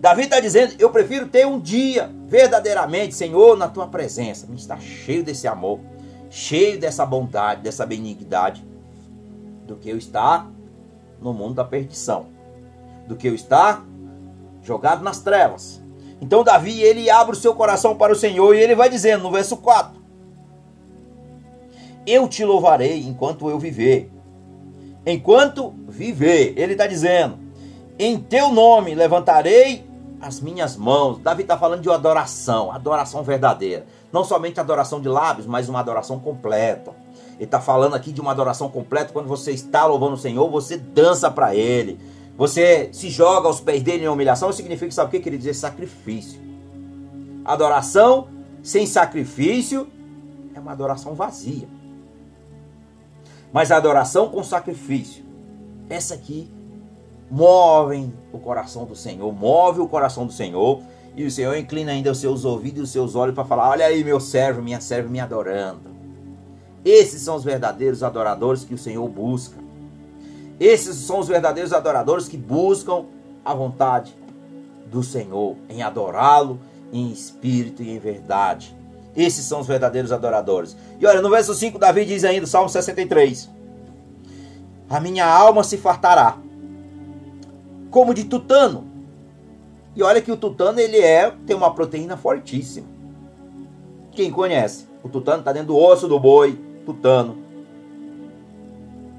Davi 0.03 0.25
está 0.25 0.41
dizendo: 0.41 0.75
Eu 0.81 0.91
prefiro 0.91 1.29
ter 1.29 1.47
um 1.47 1.61
dia 1.61 2.11
verdadeiramente, 2.27 3.15
Senhor, 3.15 3.57
na 3.57 3.69
tua 3.69 3.87
presença. 3.87 4.49
Me 4.49 4.57
está 4.57 4.77
cheio 4.79 5.23
desse 5.23 5.47
amor, 5.47 5.79
cheio 6.29 6.79
dessa 6.79 7.07
bondade, 7.07 7.63
dessa 7.63 7.87
benignidade, 7.87 8.67
do 9.65 9.77
que 9.77 9.89
eu 9.89 9.97
estar 9.97 10.51
no 11.21 11.33
mundo 11.33 11.55
da 11.55 11.65
perdição, 11.65 12.27
do 13.07 13.15
que 13.15 13.29
eu 13.29 13.35
estar 13.35 13.87
jogado 14.61 15.05
nas 15.05 15.21
trevas, 15.21 15.81
então 16.21 16.45
Davi, 16.45 16.81
ele 16.81 17.11
abre 17.11 17.33
o 17.35 17.39
seu 17.39 17.53
coração 17.53 17.97
para 17.97 18.13
o 18.13 18.17
Senhor 18.17 18.55
e 18.55 18.61
ele 18.61 18.77
vai 18.77 18.89
dizendo 18.89 19.23
no 19.23 19.31
verso 19.33 19.57
4: 19.57 20.01
Eu 22.07 22.29
te 22.29 22.45
louvarei 22.45 23.03
enquanto 23.03 23.49
eu 23.51 23.59
viver. 23.59 24.09
Enquanto 25.05 25.75
viver, 25.89 26.55
ele 26.57 26.73
está 26.73 26.87
dizendo: 26.87 27.39
Em 27.99 28.19
teu 28.19 28.53
nome 28.53 28.95
levantarei 28.95 29.92
as 30.23 30.41
minhas 30.41 30.77
mãos. 30.77 31.19
Davi 31.19 31.43
está 31.43 31.59
falando 31.59 31.83
de 31.83 31.91
adoração, 31.91 32.73
adoração 32.73 33.23
verdadeira. 33.23 33.85
Não 34.11 34.25
somente 34.25 34.61
adoração 34.61 35.01
de 35.01 35.09
lábios, 35.09 35.47
mas 35.47 35.69
uma 35.69 35.81
adoração 35.81 36.19
completa. 36.19 36.93
Ele 37.35 37.45
está 37.45 37.61
falando 37.61 37.95
aqui 37.95 38.13
de 38.13 38.21
uma 38.21 38.31
adoração 38.31 38.69
completa. 38.71 39.13
Quando 39.13 39.27
você 39.27 39.51
está 39.51 39.85
louvando 39.85 40.15
o 40.15 40.19
Senhor, 40.19 40.49
você 40.49 40.79
dança 40.79 41.31
para 41.31 41.55
Ele 41.55 41.99
você 42.37 42.89
se 42.93 43.11
joga 43.11 43.47
aos 43.47 43.61
pés 43.61 43.83
dele 43.83 44.05
em 44.05 44.09
humilhação, 44.09 44.53
significa, 44.53 44.91
sabe 44.91 45.09
o 45.09 45.11
que 45.11 45.21
quer 45.21 45.37
dizer? 45.37 45.55
Sacrifício. 45.55 46.41
Adoração 47.45 48.29
sem 48.63 48.87
sacrifício 48.87 49.87
é 50.55 50.61
uma 50.61 50.73
adoração 50.73 51.15
vazia. 51.15 51.69
Mas 53.53 53.71
a 53.71 53.77
adoração 53.77 54.29
com 54.29 54.43
sacrifício, 54.43 55.25
essa 55.91 56.15
aqui 56.15 56.51
move 57.33 58.13
o 58.31 58.39
coração 58.39 58.85
do 58.85 58.95
Senhor, 58.95 59.33
move 59.33 59.81
o 59.81 59.89
coração 59.89 60.27
do 60.27 60.33
Senhor, 60.33 60.83
e 61.17 61.25
o 61.25 61.31
Senhor 61.31 61.57
inclina 61.57 61.91
ainda 61.91 62.13
os 62.13 62.19
seus 62.19 62.45
ouvidos 62.45 62.79
e 62.79 62.83
os 62.83 62.91
seus 62.91 63.15
olhos 63.15 63.35
para 63.35 63.45
falar: 63.45 63.71
Olha 63.71 63.87
aí, 63.87 64.05
meu 64.05 64.21
servo, 64.21 64.61
minha 64.61 64.81
serva 64.83 65.09
me 65.09 65.19
adorando. 65.19 65.91
Esses 66.85 67.23
são 67.23 67.37
os 67.37 67.43
verdadeiros 67.43 68.03
adoradores 68.03 68.65
que 68.65 68.75
o 68.75 68.79
Senhor 68.79 69.09
busca. 69.09 69.57
Esses 70.61 70.97
são 70.97 71.21
os 71.21 71.29
verdadeiros 71.29 71.73
adoradores 71.73 72.29
que 72.29 72.37
buscam 72.37 73.07
a 73.43 73.55
vontade 73.55 74.15
do 74.91 75.03
Senhor, 75.03 75.57
em 75.71 75.83
adorá-lo 75.83 76.61
em 76.93 77.11
espírito 77.11 77.83
e 77.83 77.91
em 77.91 77.99
verdade. 77.99 78.77
Esses 79.17 79.45
são 79.45 79.61
os 79.61 79.67
verdadeiros 79.67 80.13
adoradores. 80.13 80.77
E 81.01 81.07
olha, 81.07 81.23
no 81.23 81.31
verso 81.31 81.55
5, 81.55 81.79
Davi 81.79 82.05
diz 82.05 82.25
ainda, 82.25 82.47
Salmo 82.47 82.69
63: 82.69 83.49
A 84.91 85.01
minha 85.01 85.27
alma 85.27 85.65
se 85.65 85.79
fartará, 85.79 86.37
como 87.93 88.15
de 88.15 88.25
tutano. 88.25 88.87
E 89.95 90.03
olha 90.03 90.23
que 90.23 90.33
o 90.33 90.37
tutano 90.37 90.81
ele 90.81 90.99
é, 90.99 91.31
tem 91.47 91.55
uma 91.55 91.73
proteína 91.73 92.17
fortíssima. 92.17 92.89
Quem 94.11 94.33
conhece? 94.33 94.89
O 95.03 95.09
tutano 95.09 95.41
está 95.41 95.53
dentro 95.53 95.69
do 95.69 95.77
osso 95.77 96.09
do 96.09 96.19
boi, 96.19 96.59
tutano. 96.87 97.37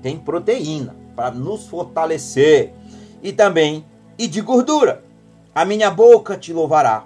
Tem 0.01 0.17
proteína 0.17 0.95
para 1.15 1.31
nos 1.31 1.67
fortalecer. 1.67 2.73
E 3.21 3.31
também, 3.31 3.85
e 4.17 4.27
de 4.27 4.41
gordura. 4.41 5.03
A 5.53 5.63
minha 5.63 5.91
boca 5.91 6.35
te 6.35 6.51
louvará 6.51 7.05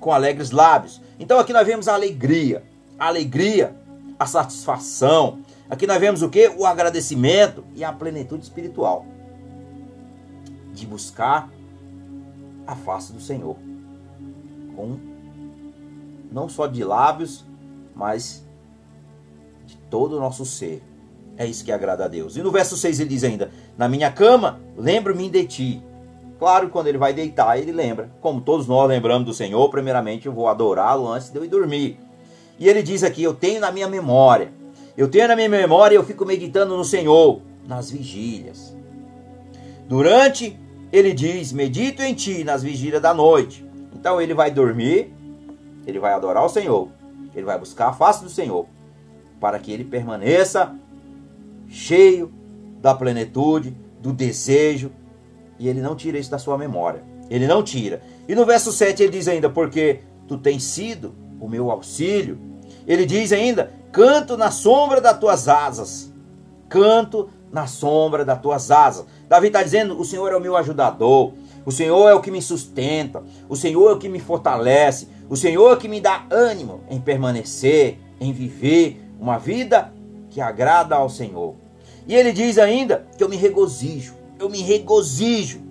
com 0.00 0.12
alegres 0.12 0.50
lábios. 0.50 1.00
Então 1.18 1.38
aqui 1.38 1.52
nós 1.52 1.66
vemos 1.66 1.86
a 1.86 1.94
alegria, 1.94 2.64
a 2.98 3.06
alegria, 3.06 3.74
a 4.18 4.26
satisfação. 4.26 5.38
Aqui 5.70 5.86
nós 5.86 6.00
vemos 6.00 6.22
o 6.22 6.28
que? 6.28 6.48
O 6.56 6.66
agradecimento 6.66 7.64
e 7.76 7.84
a 7.84 7.92
plenitude 7.92 8.42
espiritual. 8.42 9.06
De 10.74 10.86
buscar 10.86 11.50
a 12.66 12.74
face 12.74 13.12
do 13.12 13.20
Senhor. 13.20 13.56
Com 14.76 14.98
não 16.30 16.48
só 16.48 16.66
de 16.66 16.82
lábios, 16.82 17.44
mas 17.94 18.44
de 19.64 19.76
todo 19.88 20.16
o 20.16 20.20
nosso 20.20 20.44
ser. 20.44 20.82
É 21.36 21.46
isso 21.46 21.64
que 21.64 21.72
agrada 21.72 22.04
a 22.04 22.08
Deus. 22.08 22.36
E 22.36 22.42
no 22.42 22.50
verso 22.50 22.76
6 22.76 23.00
ele 23.00 23.08
diz 23.08 23.24
ainda: 23.24 23.50
Na 23.78 23.88
minha 23.88 24.10
cama, 24.10 24.60
lembro-me 24.76 25.30
de 25.30 25.44
ti. 25.44 25.82
Claro, 26.38 26.68
quando 26.68 26.88
ele 26.88 26.98
vai 26.98 27.12
deitar, 27.12 27.58
ele 27.58 27.72
lembra. 27.72 28.10
Como 28.20 28.40
todos 28.40 28.66
nós 28.66 28.88
lembramos 28.88 29.26
do 29.26 29.32
Senhor, 29.32 29.68
primeiramente 29.70 30.26
eu 30.26 30.32
vou 30.32 30.48
adorá-lo 30.48 31.08
antes 31.08 31.30
de 31.30 31.38
eu 31.38 31.44
ir 31.44 31.48
dormir. 31.48 31.98
E 32.58 32.68
ele 32.68 32.82
diz 32.82 33.02
aqui: 33.02 33.22
Eu 33.22 33.34
tenho 33.34 33.60
na 33.60 33.72
minha 33.72 33.88
memória. 33.88 34.52
Eu 34.96 35.08
tenho 35.08 35.26
na 35.26 35.34
minha 35.34 35.48
memória 35.48 35.96
eu 35.96 36.04
fico 36.04 36.24
meditando 36.24 36.76
no 36.76 36.84
Senhor 36.84 37.40
nas 37.66 37.90
vigílias. 37.90 38.76
Durante, 39.88 40.58
ele 40.94 41.12
diz: 41.12 41.52
Medito 41.52 42.02
em 42.02 42.14
ti 42.14 42.44
nas 42.44 42.62
vigílias 42.62 43.02
da 43.02 43.12
noite. 43.12 43.66
Então 43.92 44.20
ele 44.20 44.32
vai 44.32 44.50
dormir, 44.50 45.12
ele 45.84 45.98
vai 45.98 46.12
adorar 46.12 46.44
o 46.44 46.48
Senhor, 46.48 46.88
ele 47.34 47.44
vai 47.44 47.58
buscar 47.58 47.88
a 47.88 47.92
face 47.92 48.22
do 48.22 48.30
Senhor, 48.30 48.66
para 49.40 49.58
que 49.58 49.72
ele 49.72 49.84
permaneça 49.84 50.72
cheio 51.68 52.32
da 52.80 52.94
plenitude, 52.94 53.76
do 54.00 54.12
desejo, 54.12 54.92
e 55.58 55.68
ele 55.68 55.80
não 55.80 55.96
tira 55.96 56.16
isso 56.16 56.30
da 56.30 56.38
sua 56.38 56.56
memória. 56.56 57.02
Ele 57.28 57.48
não 57.48 57.62
tira. 57.62 58.00
E 58.28 58.34
no 58.34 58.44
verso 58.44 58.70
7 58.70 59.02
ele 59.02 59.12
diz 59.12 59.26
ainda: 59.26 59.50
Porque 59.50 60.00
tu 60.28 60.38
tens 60.38 60.62
sido 60.62 61.12
o 61.40 61.48
meu 61.48 61.72
auxílio. 61.72 62.38
Ele 62.86 63.04
diz 63.04 63.32
ainda: 63.32 63.72
Canto 63.90 64.36
na 64.36 64.52
sombra 64.52 65.00
das 65.00 65.18
tuas 65.18 65.48
asas. 65.48 66.12
Canto 66.68 67.30
na 67.54 67.68
sombra 67.68 68.24
das 68.24 68.40
tuas 68.42 68.70
asas. 68.72 69.06
Davi 69.28 69.46
está 69.46 69.62
dizendo: 69.62 69.98
O 69.98 70.04
Senhor 70.04 70.30
é 70.32 70.36
o 70.36 70.40
meu 70.40 70.56
ajudador. 70.56 71.32
O 71.64 71.70
Senhor 71.70 72.08
é 72.08 72.14
o 72.14 72.20
que 72.20 72.30
me 72.30 72.42
sustenta. 72.42 73.22
O 73.48 73.56
Senhor 73.56 73.88
é 73.90 73.92
o 73.94 73.98
que 73.98 74.08
me 74.08 74.18
fortalece. 74.18 75.08
O 75.30 75.36
Senhor 75.36 75.70
é 75.70 75.74
o 75.74 75.76
que 75.78 75.88
me 75.88 76.00
dá 76.00 76.26
ânimo 76.30 76.80
em 76.90 77.00
permanecer, 77.00 77.98
em 78.20 78.32
viver 78.32 79.00
uma 79.18 79.38
vida 79.38 79.94
que 80.28 80.40
agrada 80.40 80.96
ao 80.96 81.08
Senhor. 81.08 81.54
E 82.08 82.14
ele 82.14 82.32
diz 82.32 82.58
ainda 82.58 83.06
que 83.16 83.22
eu 83.22 83.28
me 83.28 83.36
regozijo. 83.36 84.14
Eu 84.38 84.50
me 84.50 84.60
regozijo. 84.60 85.62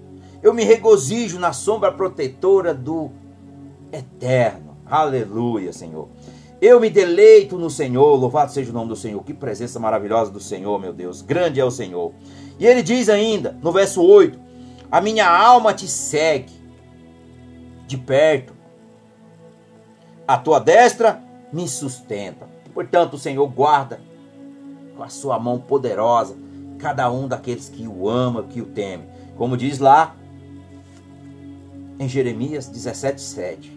Eu 0.41 0.53
me 0.53 0.63
regozijo 0.63 1.37
na 1.37 1.51
sombra 1.51 1.91
protetora 1.91 2.73
do 2.73 3.11
Eterno. 3.91 4.77
Aleluia, 4.85 5.73
Senhor. 5.73 6.07
Eu 6.65 6.80
me 6.80 6.89
deleito 6.89 7.58
no 7.58 7.69
Senhor, 7.69 8.15
louvado 8.15 8.49
seja 8.49 8.71
o 8.71 8.73
nome 8.73 8.88
do 8.88 8.95
Senhor. 8.95 9.21
Que 9.21 9.34
presença 9.34 9.82
maravilhosa 9.82 10.32
do 10.32 10.39
Senhor, 10.39 10.80
meu 10.80 10.93
Deus. 10.93 11.21
Grande 11.21 11.60
é 11.60 11.65
o 11.65 11.69
Senhor. 11.69 12.13
E 12.58 12.65
ele 12.65 12.82
diz 12.82 13.10
ainda, 13.10 13.60
no 13.62 13.69
verso 13.69 14.02
8: 14.02 14.39
A 14.89 15.02
minha 15.02 15.30
alma 15.30 15.73
te 15.73 15.89
segue 15.89 16.54
de 17.86 17.97
perto, 17.97 18.54
a 20.26 20.38
tua 20.38 20.58
destra 20.58 21.21
me 21.52 21.67
sustenta. 21.67 22.47
Portanto, 22.73 23.15
o 23.15 23.19
Senhor 23.19 23.45
guarda 23.49 23.99
com 24.95 25.04
a 25.04 25.10
sua 25.10 25.38
mão 25.38 25.60
poderosa 25.60 26.38
cada 26.80 27.12
um 27.12 27.28
daqueles 27.28 27.67
que 27.67 27.86
o 27.86 28.08
ama, 28.08 28.41
que 28.41 28.62
o 28.62 28.65
teme. 28.67 29.04
Como 29.36 29.58
diz 29.58 29.80
lá 29.80 30.15
em 31.99 32.08
Jeremias 32.08 32.69
17, 32.69 33.19
7. 33.19 33.73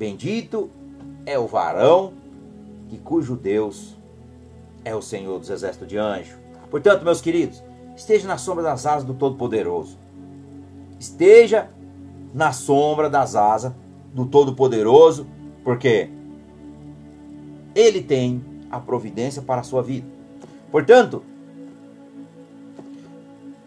17, 0.00 0.08
7. 0.08 0.10
Bendito 0.10 0.70
é 1.26 1.38
o 1.38 1.46
varão 1.46 2.14
que 2.88 2.96
cujo 2.96 3.36
Deus 3.36 3.94
é 4.82 4.96
o 4.96 5.02
Senhor 5.02 5.38
dos 5.38 5.50
exércitos 5.50 5.86
de 5.86 5.98
anjo. 5.98 6.38
Portanto, 6.70 7.04
meus 7.04 7.20
queridos, 7.20 7.62
esteja 7.94 8.26
na 8.26 8.38
sombra 8.38 8.64
das 8.64 8.86
asas 8.86 9.04
do 9.04 9.12
Todo-Poderoso. 9.12 9.98
Esteja 10.98 11.68
na 12.32 12.50
sombra 12.50 13.10
das 13.10 13.36
asas 13.36 13.74
do 14.14 14.24
Todo-Poderoso, 14.24 15.26
porque 15.62 16.08
Ele 17.74 18.00
tem 18.02 18.42
a 18.70 18.80
providência 18.80 19.42
para 19.42 19.60
a 19.60 19.64
sua 19.64 19.82
vida. 19.82 20.06
Portanto, 20.72 21.22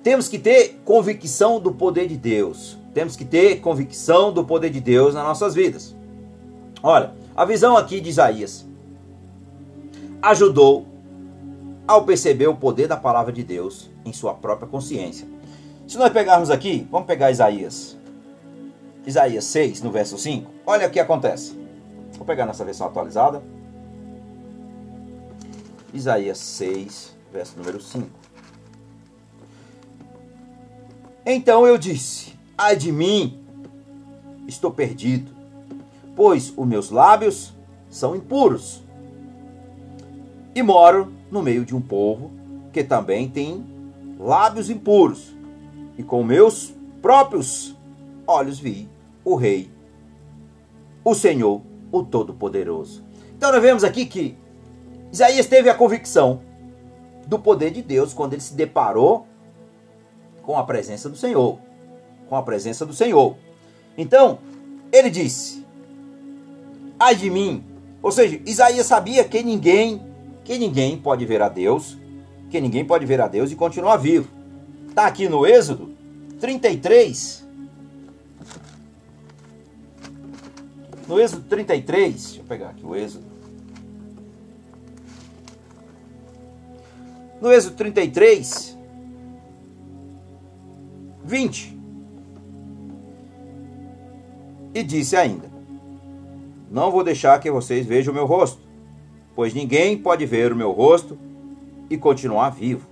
temos 0.01 0.27
que 0.27 0.39
ter 0.39 0.81
convicção 0.83 1.59
do 1.59 1.71
poder 1.71 2.07
de 2.07 2.17
Deus. 2.17 2.75
Temos 2.91 3.15
que 3.15 3.23
ter 3.23 3.61
convicção 3.61 4.33
do 4.33 4.43
poder 4.43 4.71
de 4.71 4.81
Deus 4.81 5.13
nas 5.13 5.23
nossas 5.23 5.53
vidas. 5.53 5.95
Olha, 6.85 7.13
a 7.33 7.45
visão 7.45 7.77
aqui 7.77 8.01
de 8.01 8.09
Isaías 8.09 8.65
ajudou 10.21 10.85
ao 11.87 12.03
perceber 12.03 12.47
o 12.47 12.55
poder 12.57 12.89
da 12.89 12.97
palavra 12.97 13.31
de 13.31 13.41
Deus 13.41 13.89
em 14.03 14.11
sua 14.11 14.33
própria 14.33 14.67
consciência. 14.67 15.25
Se 15.87 15.97
nós 15.97 16.11
pegarmos 16.11 16.49
aqui, 16.49 16.85
vamos 16.91 17.07
pegar 17.07 17.31
Isaías. 17.31 17.97
Isaías 19.05 19.45
6, 19.45 19.81
no 19.81 19.91
verso 19.91 20.17
5. 20.17 20.51
Olha 20.65 20.87
o 20.87 20.91
que 20.91 20.99
acontece. 20.99 21.57
Vou 22.17 22.25
pegar 22.25 22.45
nessa 22.45 22.65
versão 22.65 22.87
atualizada. 22.87 23.41
Isaías 25.93 26.37
6, 26.37 27.15
verso 27.31 27.57
número 27.57 27.81
5. 27.81 28.09
Então 31.25 31.65
eu 31.65 31.77
disse: 31.77 32.33
Ai 32.57 32.75
de 32.75 32.91
mim, 32.91 33.41
estou 34.47 34.71
perdido 34.71 35.42
pois 36.15 36.53
os 36.55 36.67
meus 36.67 36.89
lábios 36.89 37.53
são 37.89 38.15
impuros. 38.15 38.83
E 40.55 40.61
moro 40.61 41.11
no 41.31 41.41
meio 41.41 41.65
de 41.65 41.75
um 41.75 41.81
povo 41.81 42.31
que 42.71 42.83
também 42.83 43.29
tem 43.29 43.65
lábios 44.19 44.69
impuros. 44.69 45.33
E 45.97 46.03
com 46.03 46.23
meus 46.23 46.73
próprios 47.01 47.75
olhos 48.25 48.59
vi 48.59 48.89
o 49.23 49.35
Rei, 49.35 49.69
o 51.03 51.13
Senhor, 51.13 51.61
o 51.91 52.03
Todo-Poderoso. 52.03 53.03
Então 53.35 53.51
nós 53.51 53.61
vemos 53.61 53.83
aqui 53.83 54.05
que 54.05 54.37
Isaías 55.11 55.45
teve 55.47 55.69
a 55.69 55.75
convicção 55.75 56.41
do 57.27 57.37
poder 57.37 57.71
de 57.71 57.81
Deus 57.81 58.13
quando 58.13 58.33
ele 58.33 58.41
se 58.41 58.53
deparou 58.53 59.27
com 60.41 60.57
a 60.57 60.63
presença 60.63 61.09
do 61.09 61.15
Senhor. 61.15 61.59
Com 62.27 62.35
a 62.35 62.43
presença 62.43 62.85
do 62.85 62.93
Senhor. 62.93 63.37
Então, 63.97 64.39
ele 64.91 65.09
disse: 65.09 65.62
ai 66.99 67.15
de 67.15 67.29
mim. 67.29 67.63
Ou 68.01 68.11
seja, 68.11 68.39
Isaías 68.45 68.85
sabia 68.85 69.23
que 69.23 69.41
ninguém, 69.41 70.01
que 70.43 70.57
ninguém 70.57 70.97
pode 70.97 71.25
ver 71.25 71.41
a 71.41 71.49
Deus, 71.49 71.97
que 72.49 72.59
ninguém 72.59 72.83
pode 72.85 73.05
ver 73.05 73.21
a 73.21 73.27
Deus 73.27 73.51
e 73.51 73.55
continuar 73.55 73.97
vivo. 73.97 74.29
Está 74.89 75.07
aqui 75.07 75.27
no 75.27 75.45
Êxodo 75.45 75.89
33. 76.39 77.47
No 81.07 81.19
Êxodo 81.19 81.43
33, 81.47 82.13
deixa 82.13 82.39
eu 82.39 82.43
pegar 82.43 82.69
aqui 82.69 82.85
o 82.85 82.95
Êxodo. 82.95 83.25
No 87.41 87.51
Êxodo 87.51 87.75
33, 87.75 88.77
20. 91.25 91.77
E 94.73 94.83
disse 94.83 95.15
ainda: 95.15 95.52
não 96.73 96.89
vou 96.89 97.03
deixar 97.03 97.39
que 97.39 97.51
vocês 97.51 97.85
vejam 97.85 98.11
o 98.11 98.15
meu 98.15 98.25
rosto, 98.25 98.59
pois 99.35 99.53
ninguém 99.53 99.95
pode 99.95 100.25
ver 100.25 100.51
o 100.51 100.55
meu 100.55 100.71
rosto 100.71 101.15
e 101.87 101.95
continuar 101.95 102.49
vivo. 102.49 102.89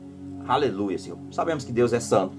Aleluia, 0.47 0.99
Senhor. 0.99 1.17
Sabemos 1.31 1.63
que 1.63 1.71
Deus 1.71 1.91
é 1.91 1.99
santo 1.99 2.37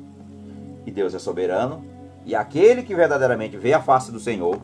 e 0.86 0.90
Deus 0.92 1.14
é 1.14 1.18
soberano, 1.18 1.84
e 2.24 2.36
aquele 2.36 2.84
que 2.84 2.94
verdadeiramente 2.94 3.56
vê 3.56 3.72
a 3.72 3.82
face 3.82 4.12
do 4.12 4.20
Senhor, 4.20 4.60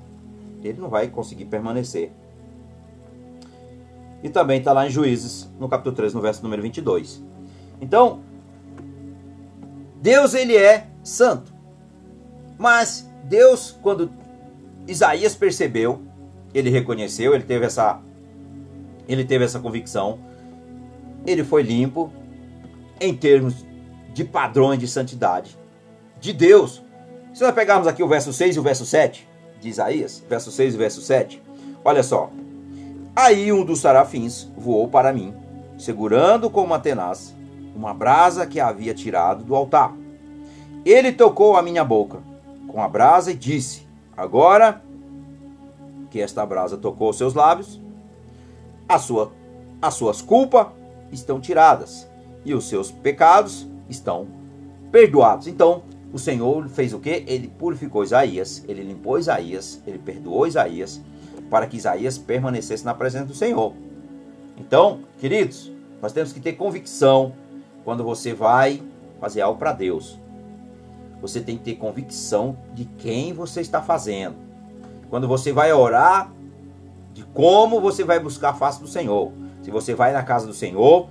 ele 0.63 0.81
não 0.81 0.89
vai 0.89 1.09
conseguir 1.09 1.47
permanecer. 1.47 2.13
E 4.23 4.29
também 4.29 4.61
está 4.61 4.73
lá 4.73 4.87
em 4.87 4.91
Juízes, 4.91 5.49
no 5.59 5.69
capítulo 5.69 5.97
3, 5.97 6.15
no 6.15 6.21
verso 6.21 6.45
número 6.45 6.63
22. 6.63 7.21
Então, 7.81 8.21
Deus 10.01 10.33
ele 10.33 10.57
é 10.57 10.87
santo. 11.03 11.53
Mas 12.57 13.09
Deus, 13.25 13.77
quando 13.83 14.11
Isaías 14.87 15.35
percebeu 15.35 16.08
ele 16.55 16.71
reconheceu, 16.71 17.35
ele 17.35 17.45
teve 17.45 17.67
essa 17.67 18.01
ele 19.09 19.25
teve 19.25 19.45
essa 19.45 19.59
convicção. 19.59 20.19
Ele 21.27 21.43
foi 21.43 21.63
limpo 21.63 22.13
em 23.01 23.15
termos 23.15 23.65
de 24.13 24.23
padrões 24.23 24.79
de 24.79 24.87
santidade 24.87 25.59
de 26.21 26.33
Deus. 26.33 26.83
Se 27.33 27.43
nós 27.43 27.55
pegarmos 27.55 27.87
aqui 27.87 28.03
o 28.03 28.09
verso 28.09 28.33
6 28.33 28.57
e 28.57 28.59
o 28.59 28.63
verso 28.63 28.85
7 28.85 29.27
de 29.61 29.69
Isaías, 29.69 30.23
verso 30.29 30.51
6 30.51 30.75
e 30.75 30.77
verso 30.77 31.01
7, 31.01 31.43
olha 31.85 32.03
só. 32.03 32.31
Aí 33.17 33.51
um 33.51 33.65
dos 33.65 33.81
sarafins 33.81 34.49
voou 34.57 34.89
para 34.89 35.13
mim, 35.13 35.35
segurando 35.79 36.51
com 36.51 36.63
uma 36.63 36.79
tenaz 36.79 37.35
uma 37.79 37.95
brasa 37.95 38.45
que 38.45 38.59
havia 38.59 38.93
tirado 38.93 39.45
do 39.45 39.55
altar. 39.55 39.95
Ele 40.85 41.13
tocou 41.13 41.57
a 41.57 41.63
minha 41.63 41.85
boca 41.85 42.19
com 42.67 42.83
a 42.83 42.89
brasa 42.89 43.31
e 43.31 43.35
disse: 43.35 43.87
Agora 44.17 44.83
que 46.11 46.21
esta 46.21 46.45
brasa 46.45 46.77
tocou 46.77 47.13
seus 47.13 47.35
lábios, 47.35 47.81
a 48.89 48.99
sua, 48.99 49.33
as 49.81 49.95
suas 49.95 50.23
culpas 50.23 50.69
estão 51.13 51.41
tiradas 51.41 52.09
e 52.45 52.55
os 52.55 52.69
seus 52.69 52.91
pecados 52.91 53.67
estão 53.89 54.27
perdoados. 54.91 55.47
Então, 55.47 55.83
o 56.13 56.19
Senhor 56.19 56.69
fez 56.69 56.95
o 56.95 56.99
que? 56.99 57.25
Ele 57.27 57.49
purificou 57.49 58.03
Isaías, 58.03 58.65
ele 58.67 58.83
limpou 58.83 59.19
Isaías, 59.19 59.83
ele 59.87 59.99
perdoou 59.99 60.47
Isaías, 60.47 61.01
para 61.51 61.67
que 61.67 61.77
Isaías 61.77 62.17
permanecesse 62.17 62.85
na 62.85 62.95
presença 62.95 63.27
do 63.27 63.35
Senhor. 63.35 63.75
Então, 64.57 65.01
queridos, 65.19 65.71
nós 66.01 66.13
temos 66.13 66.33
que 66.33 66.41
ter 66.41 66.55
convicção 66.55 67.33
quando 67.85 68.03
você 68.03 68.33
vai 68.33 68.83
fazer 69.21 69.41
algo 69.41 69.59
para 69.59 69.73
Deus. 69.73 70.19
Você 71.21 71.41
tem 71.41 71.59
que 71.59 71.65
ter 71.65 71.75
convicção 71.75 72.57
de 72.75 72.85
quem 72.85 73.33
você 73.33 73.61
está 73.61 73.83
fazendo. 73.83 74.48
Quando 75.11 75.27
você 75.27 75.53
vai 75.53 75.73
orar 75.73 76.33
de 77.19 77.25
como 77.25 77.81
você 77.81 78.05
vai 78.05 78.21
buscar 78.21 78.51
a 78.51 78.55
face 78.55 78.81
do 78.81 78.87
Senhor. 78.87 79.33
Se 79.63 79.73
você 79.73 79.93
vai 79.93 80.13
na 80.13 80.23
casa 80.23 80.47
do 80.47 80.55
Senhor, 80.55 81.09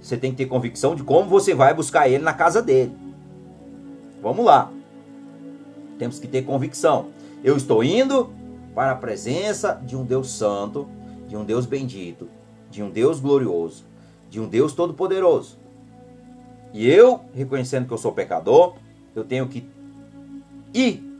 você 0.00 0.16
tem 0.16 0.32
que 0.32 0.36
ter 0.38 0.46
convicção 0.46 0.96
de 0.96 1.04
como 1.04 1.28
você 1.28 1.54
vai 1.54 1.72
buscar 1.72 2.08
ele 2.08 2.24
na 2.24 2.32
casa 2.32 2.60
dele. 2.60 2.92
Vamos 4.20 4.44
lá. 4.44 4.70
Temos 5.96 6.18
que 6.18 6.26
ter 6.26 6.42
convicção. 6.42 7.10
Eu 7.44 7.56
estou 7.56 7.84
indo 7.84 8.32
para 8.74 8.90
a 8.90 8.96
presença 8.96 9.80
de 9.86 9.96
um 9.96 10.04
Deus 10.04 10.30
santo, 10.32 10.88
de 11.28 11.36
um 11.36 11.44
Deus 11.44 11.66
bendito, 11.66 12.28
de 12.68 12.82
um 12.82 12.90
Deus 12.90 13.20
glorioso, 13.20 13.84
de 14.28 14.40
um 14.40 14.48
Deus 14.48 14.72
todo-poderoso. 14.72 15.56
E 16.72 16.90
eu, 16.90 17.20
reconhecendo 17.32 17.86
que 17.86 17.92
eu 17.92 17.98
sou 17.98 18.10
pecador, 18.10 18.74
eu 19.14 19.22
tenho 19.22 19.46
que 19.46 19.64
ir 20.74 21.13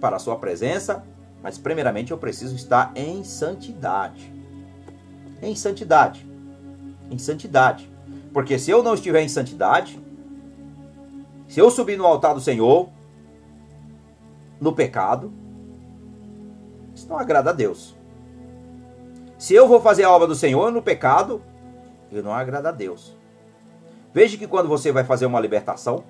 para 0.00 0.16
a 0.16 0.18
sua 0.18 0.36
presença, 0.36 1.04
mas 1.42 1.58
primeiramente 1.58 2.10
eu 2.10 2.18
preciso 2.18 2.54
estar 2.54 2.92
em 2.94 3.24
santidade. 3.24 4.32
Em 5.42 5.54
santidade 5.54 6.34
em 7.10 7.18
santidade. 7.18 7.90
Porque 8.32 8.58
se 8.58 8.70
eu 8.70 8.82
não 8.82 8.94
estiver 8.94 9.22
em 9.22 9.28
santidade, 9.28 10.00
se 11.46 11.60
eu 11.60 11.70
subir 11.70 11.96
no 11.96 12.06
altar 12.06 12.34
do 12.34 12.40
Senhor, 12.40 12.88
no 14.60 14.72
pecado, 14.72 15.32
isso 16.94 17.08
não 17.08 17.18
agrada 17.18 17.50
a 17.50 17.52
Deus. 17.52 17.94
Se 19.38 19.54
eu 19.54 19.68
vou 19.68 19.80
fazer 19.80 20.04
a 20.04 20.10
obra 20.10 20.26
do 20.26 20.34
Senhor 20.34 20.70
no 20.70 20.82
pecado, 20.82 21.42
eu 22.10 22.22
não 22.22 22.32
agrada 22.32 22.70
a 22.70 22.72
Deus. 22.72 23.16
Veja 24.12 24.36
que 24.36 24.46
quando 24.46 24.68
você 24.68 24.92
vai 24.92 25.04
fazer 25.04 25.26
uma 25.26 25.40
libertação, 25.40 26.04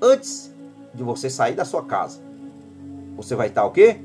antes 0.00 0.53
de 0.94 1.02
você 1.02 1.28
sair 1.28 1.54
da 1.54 1.64
sua 1.64 1.82
casa, 1.84 2.20
você 3.16 3.34
vai 3.34 3.48
estar 3.48 3.64
o 3.64 3.70
quê? 3.70 3.98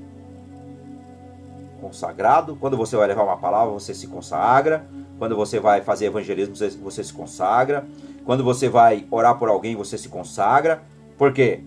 Consagrado. 1.81 2.55
Quando 2.55 2.77
você 2.77 2.95
vai 2.95 3.07
levar 3.07 3.23
uma 3.23 3.37
palavra, 3.37 3.73
você 3.73 3.93
se 3.93 4.07
consagra. 4.07 4.85
Quando 5.17 5.35
você 5.35 5.59
vai 5.59 5.81
fazer 5.81 6.05
evangelismo, 6.05 6.55
você, 6.55 6.69
você 6.69 7.03
se 7.03 7.13
consagra. 7.13 7.85
Quando 8.25 8.43
você 8.43 8.69
vai 8.69 9.05
orar 9.09 9.37
por 9.37 9.49
alguém, 9.49 9.75
você 9.75 9.97
se 9.97 10.09
consagra. 10.09 10.83
Por 11.17 11.33
quê? 11.33 11.61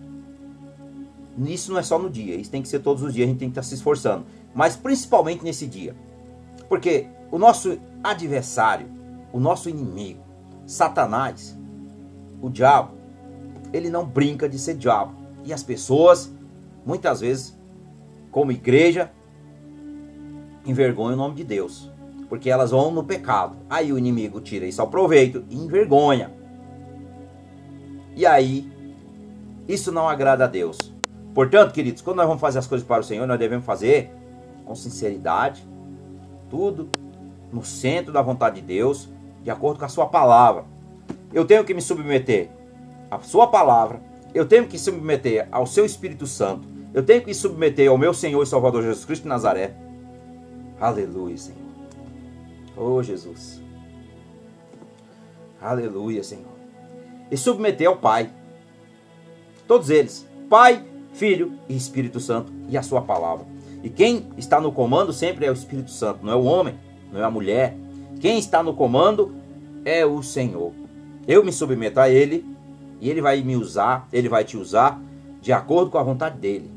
Isso 1.37 1.71
não 1.71 1.79
é 1.79 1.83
só 1.83 1.97
no 1.97 2.09
dia, 2.09 2.35
isso 2.35 2.51
tem 2.51 2.61
que 2.61 2.67
ser 2.67 2.79
todos 2.79 3.01
os 3.01 3.13
dias, 3.13 3.25
a 3.25 3.29
gente 3.29 3.39
tem 3.39 3.49
que 3.49 3.53
estar 3.53 3.63
se 3.63 3.73
esforçando. 3.73 4.25
Mas 4.53 4.75
principalmente 4.75 5.43
nesse 5.43 5.65
dia. 5.65 5.95
Porque 6.69 7.07
o 7.31 7.37
nosso 7.37 7.77
adversário, 8.03 8.87
o 9.31 9.39
nosso 9.39 9.69
inimigo, 9.69 10.21
Satanás, 10.65 11.57
o 12.41 12.49
diabo, 12.49 12.91
ele 13.73 13.89
não 13.89 14.05
brinca 14.05 14.47
de 14.47 14.57
ser 14.57 14.75
diabo. 14.75 15.13
E 15.43 15.51
as 15.51 15.63
pessoas, 15.63 16.31
muitas 16.85 17.19
vezes, 17.19 17.57
como 18.31 18.51
igreja, 18.51 19.11
envergonham 20.65 21.15
o 21.15 21.17
nome 21.17 21.35
de 21.35 21.43
Deus 21.43 21.91
porque 22.33 22.49
elas 22.49 22.71
vão 22.71 22.89
no 22.89 23.03
pecado. 23.03 23.55
Aí 23.69 23.93
o 23.93 23.97
inimigo 23.97 24.41
tira 24.41 24.65
isso 24.65 24.81
ao 24.81 24.87
proveito 24.87 25.43
e 25.51 25.55
envergonha. 25.55 26.31
E 28.15 28.25
aí, 28.25 28.71
isso 29.67 29.91
não 29.91 30.09
agrada 30.09 30.45
a 30.45 30.47
Deus. 30.47 30.79
Portanto, 31.31 31.71
queridos, 31.71 32.01
quando 32.01 32.17
nós 32.17 32.25
vamos 32.25 32.41
fazer 32.41 32.57
as 32.57 32.65
coisas 32.65 32.87
para 32.87 33.01
o 33.01 33.03
Senhor, 33.03 33.27
nós 33.27 33.37
devemos 33.37 33.63
fazer 33.63 34.11
com 34.65 34.73
sinceridade, 34.73 35.63
tudo 36.49 36.89
no 37.51 37.63
centro 37.63 38.11
da 38.11 38.23
vontade 38.23 38.61
de 38.61 38.65
Deus, 38.65 39.07
de 39.43 39.51
acordo 39.51 39.77
com 39.77 39.85
a 39.85 39.89
sua 39.89 40.07
palavra. 40.07 40.65
Eu 41.31 41.45
tenho 41.45 41.63
que 41.63 41.75
me 41.75 41.83
submeter 41.83 42.49
à 43.15 43.19
sua 43.19 43.47
palavra, 43.47 44.01
eu 44.33 44.45
tenho 44.47 44.67
que 44.67 44.79
submeter 44.79 45.47
ao 45.51 45.65
seu 45.65 45.85
Espírito 45.85 46.25
Santo, 46.25 46.67
eu 46.93 47.03
tenho 47.03 47.21
que 47.21 47.27
me 47.27 47.33
submeter 47.33 47.89
ao 47.89 47.97
meu 47.97 48.13
Senhor 48.13 48.41
e 48.41 48.45
Salvador 48.45 48.83
Jesus 48.83 49.05
Cristo 49.05 49.23
de 49.23 49.29
Nazaré. 49.29 49.75
Aleluia, 50.79 51.37
Senhor. 51.37 51.59
Oh, 52.75 53.01
Jesus. 53.01 53.61
Aleluia, 55.61 56.23
Senhor. 56.23 56.53
E 57.31 57.37
submeter 57.37 57.87
ao 57.87 57.97
Pai. 57.97 58.29
Todos 59.67 59.89
eles. 59.89 60.27
Pai, 60.49 60.85
Filho 61.13 61.53
e 61.69 61.75
Espírito 61.75 62.19
Santo 62.19 62.51
e 62.69 62.77
a 62.77 62.83
sua 62.83 63.01
palavra. 63.01 63.45
E 63.83 63.89
quem 63.89 64.27
está 64.37 64.61
no 64.61 64.71
comando 64.71 65.11
sempre 65.11 65.45
é 65.45 65.49
o 65.49 65.53
Espírito 65.53 65.91
Santo, 65.91 66.25
não 66.25 66.33
é 66.33 66.35
o 66.35 66.43
homem, 66.43 66.75
não 67.11 67.19
é 67.19 67.23
a 67.23 67.31
mulher. 67.31 67.75
Quem 68.19 68.37
está 68.37 68.61
no 68.61 68.73
comando 68.73 69.35
é 69.83 70.05
o 70.05 70.21
Senhor. 70.21 70.71
Eu 71.27 71.43
me 71.43 71.51
submeto 71.51 71.99
a 71.99 72.09
Ele 72.09 72.52
e 73.03 73.09
Ele 73.09 73.21
vai 73.21 73.41
me 73.41 73.57
usar, 73.57 74.07
Ele 74.13 74.29
vai 74.29 74.45
te 74.45 74.55
usar 74.55 74.97
de 75.41 75.51
acordo 75.51 75.91
com 75.91 75.97
a 75.97 76.03
vontade 76.03 76.37
dEle. 76.39 76.71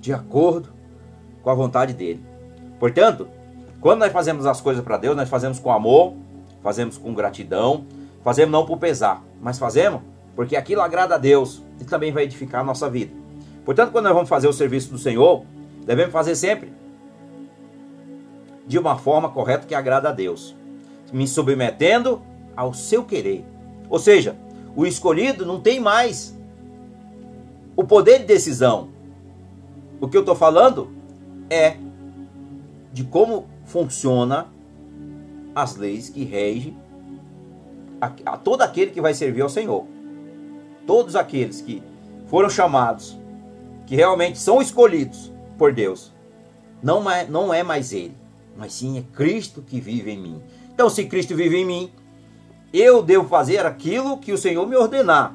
De 0.00 0.12
acordo 0.12 0.70
com 1.40 1.50
a 1.50 1.54
vontade 1.54 1.92
dEle. 1.92 2.20
Portanto, 2.80 3.28
quando 3.80 4.00
nós 4.00 4.10
fazemos 4.10 4.44
as 4.44 4.60
coisas 4.60 4.82
para 4.82 4.96
Deus, 4.96 5.16
nós 5.16 5.28
fazemos 5.28 5.60
com 5.60 5.70
amor, 5.70 6.14
fazemos 6.64 6.98
com 6.98 7.14
gratidão, 7.14 7.84
fazemos 8.24 8.50
não 8.50 8.66
por 8.66 8.76
pesar, 8.76 9.22
mas 9.40 9.56
fazemos 9.56 10.00
porque 10.34 10.56
aquilo 10.56 10.80
agrada 10.80 11.14
a 11.14 11.18
Deus 11.18 11.62
e 11.80 11.84
também 11.84 12.10
vai 12.10 12.24
edificar 12.24 12.62
a 12.62 12.64
nossa 12.64 12.90
vida. 12.90 13.12
Portanto, 13.64 13.92
quando 13.92 14.06
nós 14.06 14.14
vamos 14.14 14.28
fazer 14.28 14.48
o 14.48 14.52
serviço 14.52 14.90
do 14.90 14.98
Senhor, 14.98 15.44
devemos 15.86 16.12
fazer 16.12 16.34
sempre 16.34 16.72
de 18.66 18.80
uma 18.80 18.98
forma 18.98 19.28
correta 19.28 19.64
que 19.64 19.76
agrada 19.76 20.08
a 20.08 20.12
Deus, 20.12 20.56
me 21.12 21.28
submetendo 21.28 22.20
ao 22.56 22.74
seu 22.74 23.04
querer. 23.04 23.44
Ou 23.88 24.00
seja, 24.00 24.34
o 24.74 24.86
escolhido 24.86 25.44
não 25.44 25.60
tem 25.60 25.80
mais 25.80 26.36
o 27.76 27.84
poder 27.84 28.20
de 28.20 28.24
decisão. 28.24 28.88
O 30.00 30.08
que 30.08 30.16
eu 30.16 30.20
estou 30.22 30.34
falando 30.34 30.90
é 31.48 31.76
de 32.92 33.04
como 33.04 33.46
funciona 33.64 34.48
as 35.54 35.76
leis 35.76 36.08
que 36.08 36.24
regem 36.24 36.76
a, 38.00 38.12
a 38.26 38.36
todo 38.36 38.62
aquele 38.62 38.90
que 38.90 39.00
vai 39.00 39.14
servir 39.14 39.42
ao 39.42 39.48
Senhor. 39.48 39.86
Todos 40.86 41.14
aqueles 41.14 41.60
que 41.60 41.82
foram 42.26 42.50
chamados, 42.50 43.18
que 43.86 43.94
realmente 43.94 44.38
são 44.38 44.60
escolhidos 44.60 45.32
por 45.56 45.72
Deus, 45.72 46.12
não 46.82 47.08
é, 47.08 47.26
não 47.26 47.54
é 47.54 47.62
mais 47.62 47.92
ele, 47.92 48.16
mas 48.56 48.72
sim 48.72 48.98
é 48.98 49.02
Cristo 49.14 49.62
que 49.62 49.80
vive 49.80 50.10
em 50.10 50.18
mim. 50.18 50.42
Então, 50.74 50.90
se 50.90 51.04
Cristo 51.04 51.36
vive 51.36 51.58
em 51.58 51.64
mim, 51.64 51.92
eu 52.72 53.02
devo 53.02 53.28
fazer 53.28 53.66
aquilo 53.66 54.18
que 54.18 54.32
o 54.32 54.38
Senhor 54.38 54.66
me 54.66 54.76
ordenar. 54.76 55.34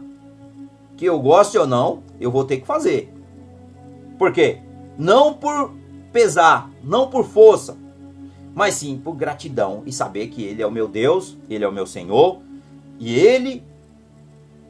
Que 0.95 1.05
eu 1.05 1.19
goste 1.19 1.57
ou 1.57 1.67
não, 1.67 2.03
eu 2.19 2.31
vou 2.31 2.43
ter 2.43 2.57
que 2.57 2.65
fazer. 2.65 3.13
Por 4.17 4.31
quê? 4.33 4.59
Não 4.97 5.33
por 5.33 5.71
pesar, 6.11 6.69
não 6.83 7.09
por 7.09 7.23
força, 7.25 7.77
mas 8.55 8.73
sim 8.73 8.97
por 8.97 9.13
gratidão 9.13 9.83
e 9.85 9.93
saber 9.93 10.27
que 10.29 10.43
Ele 10.43 10.63
é 10.63 10.65
o 10.65 10.71
meu 10.71 10.87
Deus, 10.87 11.37
Ele 11.47 11.63
é 11.63 11.67
o 11.67 11.71
meu 11.71 11.85
Senhor 11.85 12.39
e 12.97 13.13
Ele 13.13 13.63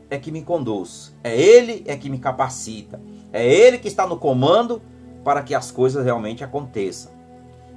é 0.10 0.18
que 0.18 0.32
me 0.32 0.42
conduz, 0.42 1.16
é 1.24 1.40
Ele 1.40 1.84
é 1.88 1.96
que 1.96 2.10
me 2.10 2.20
capacita, 2.20 3.00
é 3.32 3.48
Ele 3.48 3.78
que 3.78 3.88
está 3.88 4.06
no 4.06 4.18
comando 4.18 4.82
para 5.24 5.42
que 5.42 5.56
as 5.56 5.72
coisas 5.72 6.04
realmente 6.04 6.44
aconteçam. 6.44 7.12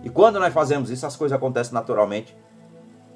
E 0.03 0.11
quando 0.11 0.40
nós 0.40 0.53
fazemos 0.53 0.90
isso, 0.90 1.07
as 1.07 1.14
coisas 1.14 1.37
acontecem 1.37 1.74
naturalmente 1.74 2.37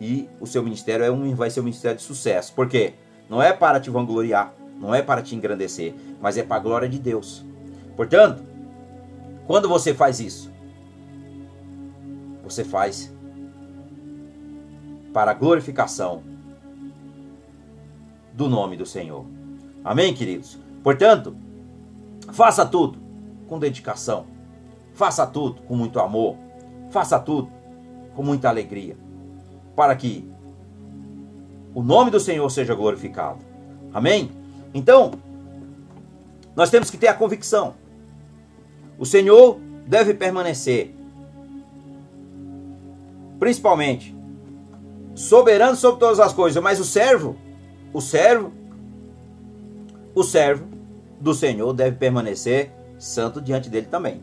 e 0.00 0.28
o 0.40 0.46
seu 0.46 0.62
ministério 0.62 1.04
é 1.04 1.10
um, 1.10 1.34
vai 1.34 1.50
ser 1.50 1.60
um 1.60 1.64
ministério 1.64 1.96
de 1.96 2.02
sucesso. 2.02 2.52
Por 2.52 2.68
quê? 2.68 2.94
Não 3.28 3.42
é 3.42 3.52
para 3.52 3.80
te 3.80 3.90
vangloriar, 3.90 4.52
não 4.78 4.94
é 4.94 5.02
para 5.02 5.22
te 5.22 5.34
engrandecer, 5.34 5.94
mas 6.20 6.36
é 6.36 6.42
para 6.42 6.56
a 6.56 6.60
glória 6.60 6.88
de 6.88 6.98
Deus. 6.98 7.44
Portanto, 7.96 8.42
quando 9.46 9.68
você 9.68 9.94
faz 9.94 10.20
isso, 10.20 10.50
você 12.42 12.64
faz 12.64 13.12
para 15.12 15.30
a 15.30 15.34
glorificação 15.34 16.22
do 18.32 18.48
nome 18.48 18.76
do 18.76 18.84
Senhor. 18.84 19.24
Amém, 19.84 20.12
queridos? 20.12 20.58
Portanto, 20.82 21.36
faça 22.32 22.66
tudo 22.66 22.98
com 23.48 23.58
dedicação. 23.58 24.26
Faça 24.92 25.26
tudo 25.26 25.62
com 25.62 25.76
muito 25.76 26.00
amor. 26.00 26.36
Faça 26.90 27.18
tudo 27.18 27.50
com 28.14 28.22
muita 28.22 28.48
alegria. 28.48 28.96
Para 29.74 29.94
que 29.96 30.28
o 31.74 31.82
nome 31.82 32.10
do 32.10 32.20
Senhor 32.20 32.48
seja 32.50 32.74
glorificado. 32.74 33.40
Amém? 33.92 34.30
Então, 34.72 35.12
nós 36.54 36.70
temos 36.70 36.90
que 36.90 36.96
ter 36.96 37.08
a 37.08 37.14
convicção. 37.14 37.74
O 38.98 39.04
Senhor 39.04 39.58
deve 39.86 40.14
permanecer 40.14 40.94
principalmente, 43.44 44.16
soberano 45.14 45.76
sobre 45.76 46.00
todas 46.00 46.18
as 46.18 46.32
coisas, 46.32 46.62
mas 46.62 46.80
o 46.80 46.84
servo, 46.84 47.36
o 47.92 48.00
servo, 48.00 48.52
o 50.14 50.22
servo 50.22 50.66
do 51.20 51.34
Senhor 51.34 51.72
deve 51.74 51.96
permanecer 51.96 52.72
santo 52.98 53.40
diante 53.42 53.68
dele 53.68 53.86
também. 53.86 54.22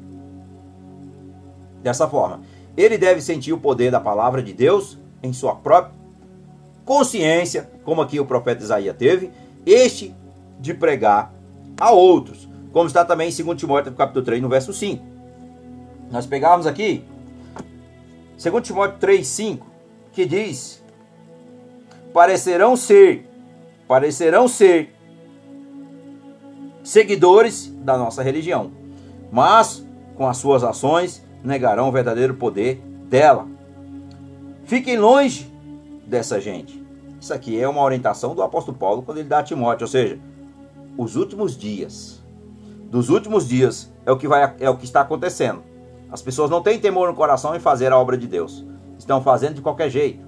Dessa 1.84 2.08
forma, 2.08 2.42
ele 2.76 2.98
deve 2.98 3.22
sentir 3.22 3.54
o 3.54 3.60
poder 3.60 3.92
da 3.92 4.00
palavra 4.00 4.42
de 4.42 4.54
Deus 4.54 4.98
em 5.24 5.34
sua 5.34 5.56
própria 5.56 5.94
consciência, 6.86 7.70
como 7.84 8.02
aqui 8.02 8.20
o 8.20 8.26
profeta 8.26 8.64
Isaías 8.64 8.96
teve, 8.98 9.32
este 9.66 10.14
de 10.60 10.74
pregar 10.74 11.34
a 11.80 11.92
outros, 11.92 12.48
como 12.72 12.88
está 12.88 13.06
também 13.06 13.30
em 13.30 13.44
2 13.44 13.58
Timóteo 13.58 13.92
capítulo 13.94 14.26
3, 14.26 14.42
no 14.42 14.50
verso 14.50 14.74
5. 14.74 15.04
nós 16.12 16.26
pegamos 16.26 16.68
aqui, 16.68 17.04
2 18.42 18.66
Timóteo 18.66 18.98
3,5, 19.00 19.60
que 20.12 20.26
diz: 20.26 20.84
parecerão 22.14 22.76
ser, 22.76 23.28
parecerão 23.88 24.48
ser 24.48 24.94
seguidores 26.84 27.68
da 27.78 27.98
nossa 27.98 28.24
religião, 28.24 28.72
mas 29.32 29.86
com 30.16 30.28
as 30.28 30.38
suas 30.38 30.64
ações 30.64 31.24
negarão 31.44 31.90
o 31.90 31.92
verdadeiro 31.92 32.36
poder 32.36 32.82
dela. 33.10 33.48
Fiquem 34.72 34.98
longe 34.98 35.52
dessa 36.08 36.40
gente. 36.40 36.82
Isso 37.20 37.34
aqui 37.34 37.60
é 37.60 37.68
uma 37.68 37.82
orientação 37.84 38.34
do 38.34 38.42
apóstolo 38.42 38.78
Paulo 38.78 39.02
quando 39.02 39.18
ele 39.18 39.28
dá 39.28 39.40
a 39.40 39.44
Timóteo, 39.44 39.84
ou 39.84 39.88
seja, 39.90 40.18
os 40.98 41.18
últimos 41.18 41.58
dias. 41.58 42.24
Dos 42.90 43.10
últimos 43.10 43.46
dias 43.46 43.92
é 44.06 44.12
o 44.14 44.18
que 44.18 44.30
vai 44.30 44.56
é 44.62 44.70
o 44.70 44.78
que 44.78 44.86
está 44.86 45.02
acontecendo. 45.02 45.62
As 46.10 46.22
pessoas 46.22 46.50
não 46.50 46.64
têm 46.64 46.80
temor 46.80 47.10
no 47.10 47.14
coração 47.14 47.54
em 47.54 47.60
fazer 47.60 47.92
a 47.92 47.98
obra 47.98 48.18
de 48.18 48.28
Deus. 48.28 48.66
Estão 48.98 49.22
fazendo 49.22 49.56
de 49.56 49.62
qualquer 49.62 49.90
jeito. 49.90 50.26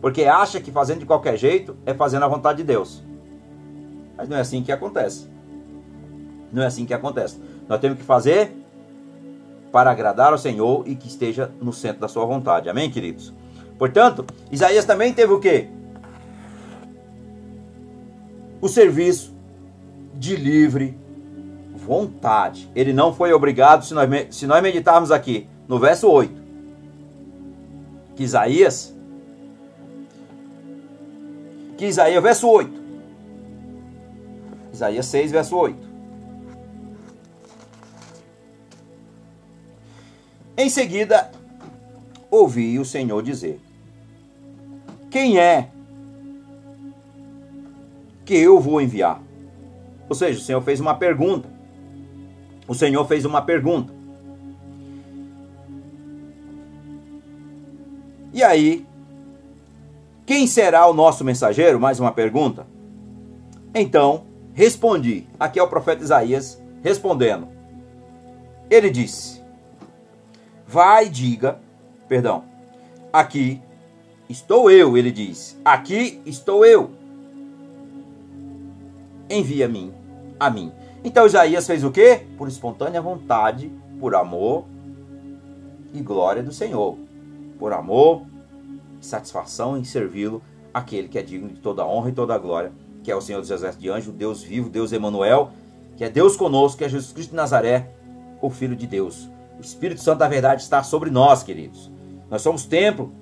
Porque 0.00 0.22
acha 0.26 0.60
que 0.60 0.70
fazendo 0.70 1.00
de 1.00 1.06
qualquer 1.06 1.36
jeito 1.36 1.76
é 1.84 1.92
fazendo 1.92 2.24
a 2.24 2.28
vontade 2.28 2.58
de 2.58 2.64
Deus. 2.64 3.02
Mas 4.16 4.28
não 4.28 4.36
é 4.36 4.42
assim 4.42 4.62
que 4.62 4.70
acontece. 4.70 5.28
Não 6.52 6.62
é 6.62 6.66
assim 6.66 6.86
que 6.86 6.94
acontece. 6.94 7.40
Nós 7.68 7.80
temos 7.80 7.98
que 7.98 8.04
fazer 8.04 8.63
para 9.74 9.90
agradar 9.90 10.30
ao 10.30 10.38
Senhor 10.38 10.86
e 10.86 10.94
que 10.94 11.08
esteja 11.08 11.50
no 11.60 11.72
centro 11.72 12.00
da 12.00 12.06
sua 12.06 12.24
vontade. 12.24 12.68
Amém, 12.68 12.88
queridos? 12.88 13.34
Portanto, 13.76 14.24
Isaías 14.48 14.84
também 14.84 15.12
teve 15.12 15.32
o 15.32 15.40
quê? 15.40 15.66
O 18.60 18.68
serviço 18.68 19.34
de 20.14 20.36
livre 20.36 20.96
vontade. 21.74 22.70
Ele 22.72 22.92
não 22.92 23.12
foi 23.12 23.32
obrigado, 23.32 23.84
se 23.84 23.92
nós, 23.94 24.08
se 24.30 24.46
nós 24.46 24.62
meditarmos 24.62 25.10
aqui 25.10 25.48
no 25.66 25.80
verso 25.80 26.08
8, 26.08 26.32
que 28.14 28.22
Isaías, 28.22 28.94
que 31.76 31.86
Isaías, 31.86 32.22
verso 32.22 32.48
8, 32.48 32.80
Isaías 34.72 35.06
6, 35.06 35.32
verso 35.32 35.56
8. 35.56 35.83
Em 40.56 40.68
seguida, 40.68 41.30
ouvi 42.30 42.78
o 42.78 42.84
Senhor 42.84 43.22
dizer: 43.22 43.60
Quem 45.10 45.38
é 45.38 45.68
que 48.24 48.34
eu 48.36 48.60
vou 48.60 48.80
enviar? 48.80 49.20
Ou 50.08 50.14
seja, 50.14 50.38
o 50.38 50.42
Senhor 50.42 50.62
fez 50.62 50.80
uma 50.80 50.94
pergunta 50.94 51.54
o 52.66 52.74
Senhor 52.74 53.06
fez 53.06 53.24
uma 53.24 53.42
pergunta. 53.42 53.92
E 58.32 58.42
aí, 58.42 58.84
quem 60.26 60.46
será 60.46 60.86
o 60.86 60.94
nosso 60.94 61.24
mensageiro? 61.24 61.78
Mais 61.78 62.00
uma 62.00 62.10
pergunta. 62.10 62.66
Então, 63.74 64.24
respondi. 64.54 65.26
Aqui 65.38 65.58
é 65.58 65.62
o 65.62 65.68
profeta 65.68 66.02
Isaías 66.02 66.60
respondendo. 66.82 67.48
Ele 68.70 68.90
disse: 68.90 69.33
Vai, 70.74 71.08
diga, 71.08 71.60
perdão, 72.08 72.42
aqui 73.12 73.62
estou 74.28 74.68
eu, 74.68 74.98
ele 74.98 75.12
diz. 75.12 75.56
Aqui 75.64 76.20
estou 76.26 76.66
eu. 76.66 76.90
Envia-me 79.30 79.94
a 80.40 80.50
mim. 80.50 80.72
Então 81.04 81.26
Isaías 81.26 81.64
fez 81.64 81.84
o 81.84 81.92
quê? 81.92 82.26
Por 82.36 82.48
espontânea 82.48 83.00
vontade, 83.00 83.70
por 84.00 84.16
amor 84.16 84.64
e 85.92 86.00
glória 86.00 86.42
do 86.42 86.50
Senhor. 86.50 86.98
Por 87.56 87.72
amor 87.72 88.22
e 89.00 89.06
satisfação 89.06 89.78
em 89.78 89.84
servi-lo, 89.84 90.42
aquele 90.74 91.06
que 91.06 91.20
é 91.20 91.22
digno 91.22 91.50
de 91.50 91.60
toda 91.60 91.86
honra 91.86 92.08
e 92.08 92.14
toda 92.14 92.36
glória, 92.36 92.72
que 93.04 93.12
é 93.12 93.14
o 93.14 93.20
Senhor 93.20 93.38
dos 93.38 93.52
Exércitos 93.52 93.80
de 93.80 93.90
Anjo, 93.90 94.10
Deus 94.10 94.42
vivo, 94.42 94.68
Deus 94.68 94.90
Emanuel, 94.90 95.52
que 95.96 96.02
é 96.02 96.10
Deus 96.10 96.36
conosco, 96.36 96.78
que 96.78 96.84
é 96.84 96.88
Jesus 96.88 97.12
Cristo 97.12 97.30
de 97.30 97.36
Nazaré, 97.36 97.90
o 98.42 98.50
Filho 98.50 98.74
de 98.74 98.88
Deus. 98.88 99.32
O 99.58 99.60
Espírito 99.60 100.00
Santo 100.00 100.18
da 100.18 100.28
verdade 100.28 100.62
está 100.62 100.82
sobre 100.82 101.10
nós, 101.10 101.42
queridos. 101.42 101.90
Nós 102.30 102.42
somos 102.42 102.64
templo, 102.64 103.12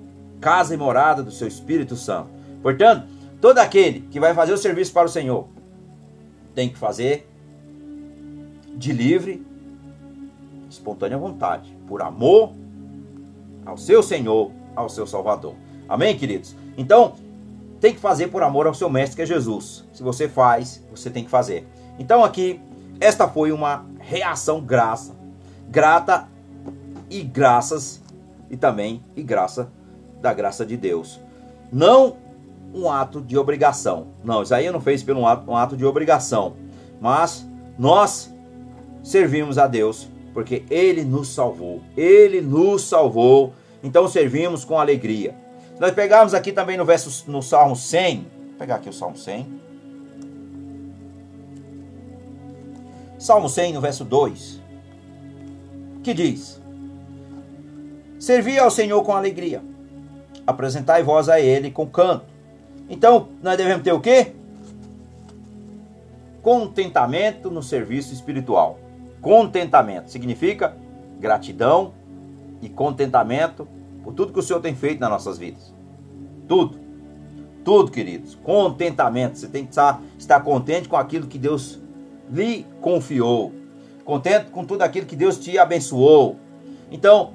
casa 0.41 0.73
e 0.73 0.77
morada 0.77 1.23
do 1.23 1.31
seu 1.31 1.47
Espírito 1.47 1.95
Santo. 1.95 2.29
Portanto, 2.61 3.07
todo 3.39 3.59
aquele 3.59 4.01
que 4.11 4.19
vai 4.19 4.33
fazer 4.33 4.53
o 4.53 4.57
serviço 4.57 4.93
para 4.93 5.05
o 5.05 5.09
Senhor 5.09 5.47
tem 6.53 6.69
que 6.69 6.77
fazer 6.77 7.29
de 8.75 8.91
livre, 8.91 9.45
espontânea 10.69 11.17
vontade, 11.17 11.75
por 11.87 12.01
amor 12.01 12.53
ao 13.65 13.77
seu 13.77 14.01
Senhor, 14.03 14.51
ao 14.75 14.89
seu 14.89 15.05
Salvador. 15.05 15.55
Amém, 15.87 16.17
queridos? 16.17 16.55
Então, 16.77 17.13
tem 17.83 17.93
que 17.93 17.99
fazer 17.99 18.27
por 18.27 18.41
amor 18.43 18.65
ao 18.65 18.73
seu 18.73 18.89
mestre 18.89 19.17
que 19.17 19.21
é 19.23 19.25
Jesus. 19.25 19.83
Se 19.91 20.01
você 20.01 20.29
faz, 20.29 20.81
você 20.89 21.09
tem 21.09 21.21
que 21.21 21.29
fazer. 21.29 21.67
Então 21.99 22.23
aqui, 22.23 22.61
esta 22.97 23.27
foi 23.27 23.51
uma 23.51 23.85
reação 23.99 24.61
graça, 24.61 25.13
grata 25.73 26.27
e 27.09 27.23
graças 27.23 27.99
e 28.47 28.55
também 28.55 29.03
e 29.15 29.23
graça 29.23 29.71
da 30.21 30.31
graça 30.31 30.63
de 30.63 30.77
Deus. 30.77 31.19
Não 31.71 32.17
um 32.71 32.91
ato 32.91 33.19
de 33.19 33.35
obrigação. 33.35 34.09
Não, 34.23 34.43
Isaías 34.43 34.71
não 34.71 34.79
fez 34.79 35.01
pelo 35.01 35.21
um 35.21 35.27
ato, 35.27 35.49
um 35.49 35.57
ato 35.57 35.75
de 35.75 35.83
obrigação, 35.83 36.53
mas 37.01 37.43
nós 37.77 38.31
servimos 39.01 39.57
a 39.57 39.65
Deus, 39.65 40.07
porque 40.31 40.63
Ele 40.69 41.03
nos 41.03 41.29
salvou. 41.29 41.81
Ele 41.97 42.39
nos 42.39 42.83
salvou. 42.83 43.53
Então 43.81 44.07
servimos 44.07 44.63
com 44.63 44.79
alegria. 44.79 45.35
Se 45.73 45.81
nós 45.81 45.91
pegarmos 45.91 46.35
aqui 46.35 46.51
também 46.51 46.77
no 46.77 46.85
verso 46.85 47.29
no 47.29 47.41
Salmo 47.41 47.75
100, 47.75 48.17
vou 48.17 48.57
pegar 48.59 48.75
aqui 48.75 48.89
o 48.89 48.93
Salmo 48.93 49.17
100. 49.17 49.47
Salmo 53.17 53.49
100 53.49 53.73
no 53.73 53.81
verso 53.81 54.05
2. 54.05 54.62
Que 56.03 56.13
diz: 56.13 56.61
Servi 58.19 58.59
ao 58.59 58.69
Senhor 58.69 59.01
com 59.03 59.13
alegria. 59.13 59.61
Apresentai 60.45 61.01
vós 61.01 61.29
a 61.29 61.39
ele 61.39 61.71
com 61.71 61.87
canto. 61.87 62.25
Então, 62.89 63.29
nós 63.41 63.57
devemos 63.57 63.83
ter 63.83 63.93
o 63.93 63.99
quê? 63.99 64.33
Contentamento 66.41 67.49
no 67.49 67.63
serviço 67.63 68.13
espiritual. 68.13 68.77
Contentamento 69.21 70.11
significa 70.11 70.75
gratidão 71.19 71.93
e 72.61 72.67
contentamento 72.67 73.65
por 74.03 74.13
tudo 74.13 74.33
que 74.33 74.39
o 74.39 74.43
Senhor 74.43 74.59
tem 74.59 74.75
feito 74.75 74.99
nas 74.99 75.09
nossas 75.09 75.37
vidas. 75.37 75.73
Tudo. 76.47 76.77
Tudo, 77.63 77.89
queridos. 77.89 78.35
Contentamento. 78.35 79.37
Você 79.37 79.47
tem 79.47 79.63
que 79.63 79.69
estar, 79.69 80.01
estar 80.19 80.41
contente 80.41 80.89
com 80.89 80.97
aquilo 80.97 81.27
que 81.27 81.39
Deus 81.39 81.79
lhe 82.29 82.65
confiou. 82.81 83.53
Contente 84.05 84.51
com 84.51 84.65
tudo 84.65 84.81
aquilo 84.81 85.05
que 85.05 85.15
Deus 85.15 85.37
te 85.37 85.57
abençoou. 85.57 86.37
Então, 86.91 87.33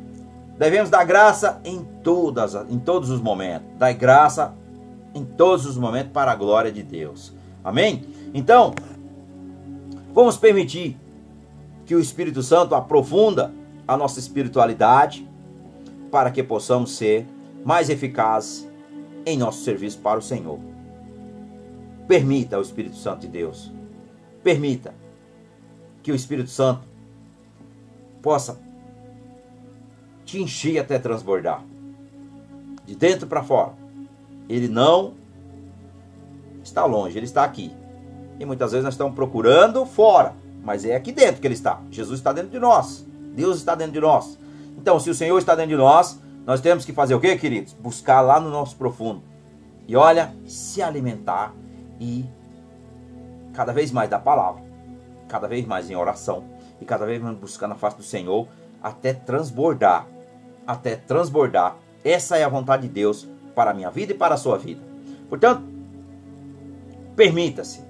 devemos 0.58 0.90
dar 0.90 1.04
graça 1.04 1.60
em 1.64 1.82
todas, 2.02 2.54
em 2.70 2.78
todos 2.78 3.10
os 3.10 3.20
momentos. 3.20 3.68
Dar 3.78 3.92
graça 3.92 4.54
em 5.14 5.24
todos 5.24 5.66
os 5.66 5.76
momentos 5.76 6.12
para 6.12 6.32
a 6.32 6.34
glória 6.34 6.70
de 6.70 6.82
Deus. 6.82 7.32
Amém? 7.64 8.04
Então, 8.34 8.74
vamos 10.14 10.36
permitir 10.36 10.96
que 11.86 11.94
o 11.94 12.00
Espírito 12.00 12.42
Santo 12.42 12.74
aprofunda 12.74 13.52
a 13.86 13.96
nossa 13.96 14.18
espiritualidade 14.18 15.26
para 16.10 16.30
que 16.30 16.42
possamos 16.42 16.96
ser 16.96 17.26
mais 17.64 17.88
eficazes 17.88 18.68
em 19.24 19.36
nosso 19.36 19.62
serviço 19.62 19.98
para 19.98 20.18
o 20.18 20.22
Senhor. 20.22 20.58
Permita 22.06 22.58
o 22.58 22.62
Espírito 22.62 22.96
Santo 22.96 23.22
de 23.22 23.28
Deus. 23.28 23.72
Permita 24.42 24.94
que 26.02 26.12
o 26.12 26.14
Espírito 26.14 26.50
Santo 26.50 26.86
possa 28.22 28.58
te 30.24 30.40
encher 30.40 30.78
até 30.78 30.98
transbordar. 30.98 31.62
De 32.86 32.94
dentro 32.94 33.26
para 33.26 33.42
fora. 33.42 33.72
Ele 34.48 34.68
não 34.68 35.14
está 36.62 36.84
longe, 36.84 37.18
ele 37.18 37.26
está 37.26 37.44
aqui. 37.44 37.72
E 38.38 38.44
muitas 38.44 38.72
vezes 38.72 38.84
nós 38.84 38.94
estamos 38.94 39.14
procurando 39.14 39.84
fora 39.84 40.34
mas 40.68 40.84
é 40.84 40.94
aqui 40.94 41.12
dentro 41.12 41.40
que 41.40 41.46
ele 41.46 41.54
está. 41.54 41.80
Jesus 41.90 42.20
está 42.20 42.30
dentro 42.30 42.50
de 42.50 42.58
nós. 42.58 43.06
Deus 43.34 43.56
está 43.56 43.74
dentro 43.74 43.94
de 43.94 44.00
nós. 44.00 44.38
Então, 44.76 45.00
se 45.00 45.08
o 45.08 45.14
Senhor 45.14 45.38
está 45.38 45.54
dentro 45.54 45.70
de 45.70 45.76
nós, 45.76 46.20
nós 46.44 46.60
temos 46.60 46.84
que 46.84 46.92
fazer 46.92 47.14
o 47.14 47.20
que, 47.20 47.34
queridos? 47.36 47.72
Buscar 47.72 48.20
lá 48.20 48.38
no 48.38 48.50
nosso 48.50 48.76
profundo. 48.76 49.22
E 49.86 49.96
olha, 49.96 50.34
se 50.46 50.82
alimentar 50.82 51.54
e 51.98 52.24
cada 53.54 53.72
vez 53.72 53.90
mais 53.90 54.10
da 54.10 54.18
palavra, 54.18 54.62
cada 55.28 55.46
vez 55.46 55.66
mais 55.66 55.90
em 55.90 55.96
oração 55.96 56.44
e 56.80 56.84
cada 56.84 57.04
vez 57.06 57.20
mais 57.20 57.36
buscando 57.36 57.72
a 57.72 57.76
face 57.76 57.96
do 57.96 58.02
Senhor 58.02 58.48
até 58.82 59.12
transbordar, 59.12 60.06
até 60.66 60.96
transbordar. 60.96 61.76
Essa 62.04 62.36
é 62.36 62.44
a 62.44 62.48
vontade 62.48 62.82
de 62.82 62.88
Deus 62.88 63.28
para 63.54 63.72
a 63.72 63.74
minha 63.74 63.90
vida 63.90 64.12
e 64.12 64.16
para 64.16 64.34
a 64.34 64.38
sua 64.38 64.56
vida. 64.56 64.80
Portanto, 65.28 65.62
permita-se, 67.14 67.82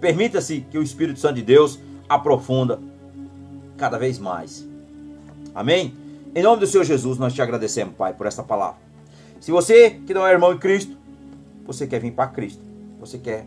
permita-se 0.00 0.60
que 0.62 0.78
o 0.78 0.82
Espírito 0.82 1.20
Santo 1.20 1.34
de 1.34 1.42
Deus 1.42 1.78
aprofunda 2.08 2.80
cada 3.76 3.98
vez 3.98 4.18
mais 4.18 4.70
Amém? 5.54 5.94
Em 6.34 6.42
nome 6.42 6.60
do 6.60 6.66
Senhor 6.66 6.84
Jesus, 6.84 7.18
nós 7.18 7.34
te 7.34 7.42
agradecemos, 7.42 7.94
Pai, 7.94 8.12
por 8.12 8.26
essa 8.26 8.42
palavra. 8.42 8.78
Se 9.40 9.50
você 9.50 9.90
que 9.90 10.14
não 10.14 10.26
é 10.26 10.32
irmão 10.32 10.52
em 10.52 10.58
Cristo, 10.58 10.96
você 11.66 11.86
quer 11.86 11.98
vir 12.00 12.12
para 12.12 12.28
Cristo, 12.28 12.62
você 13.00 13.18
quer 13.18 13.46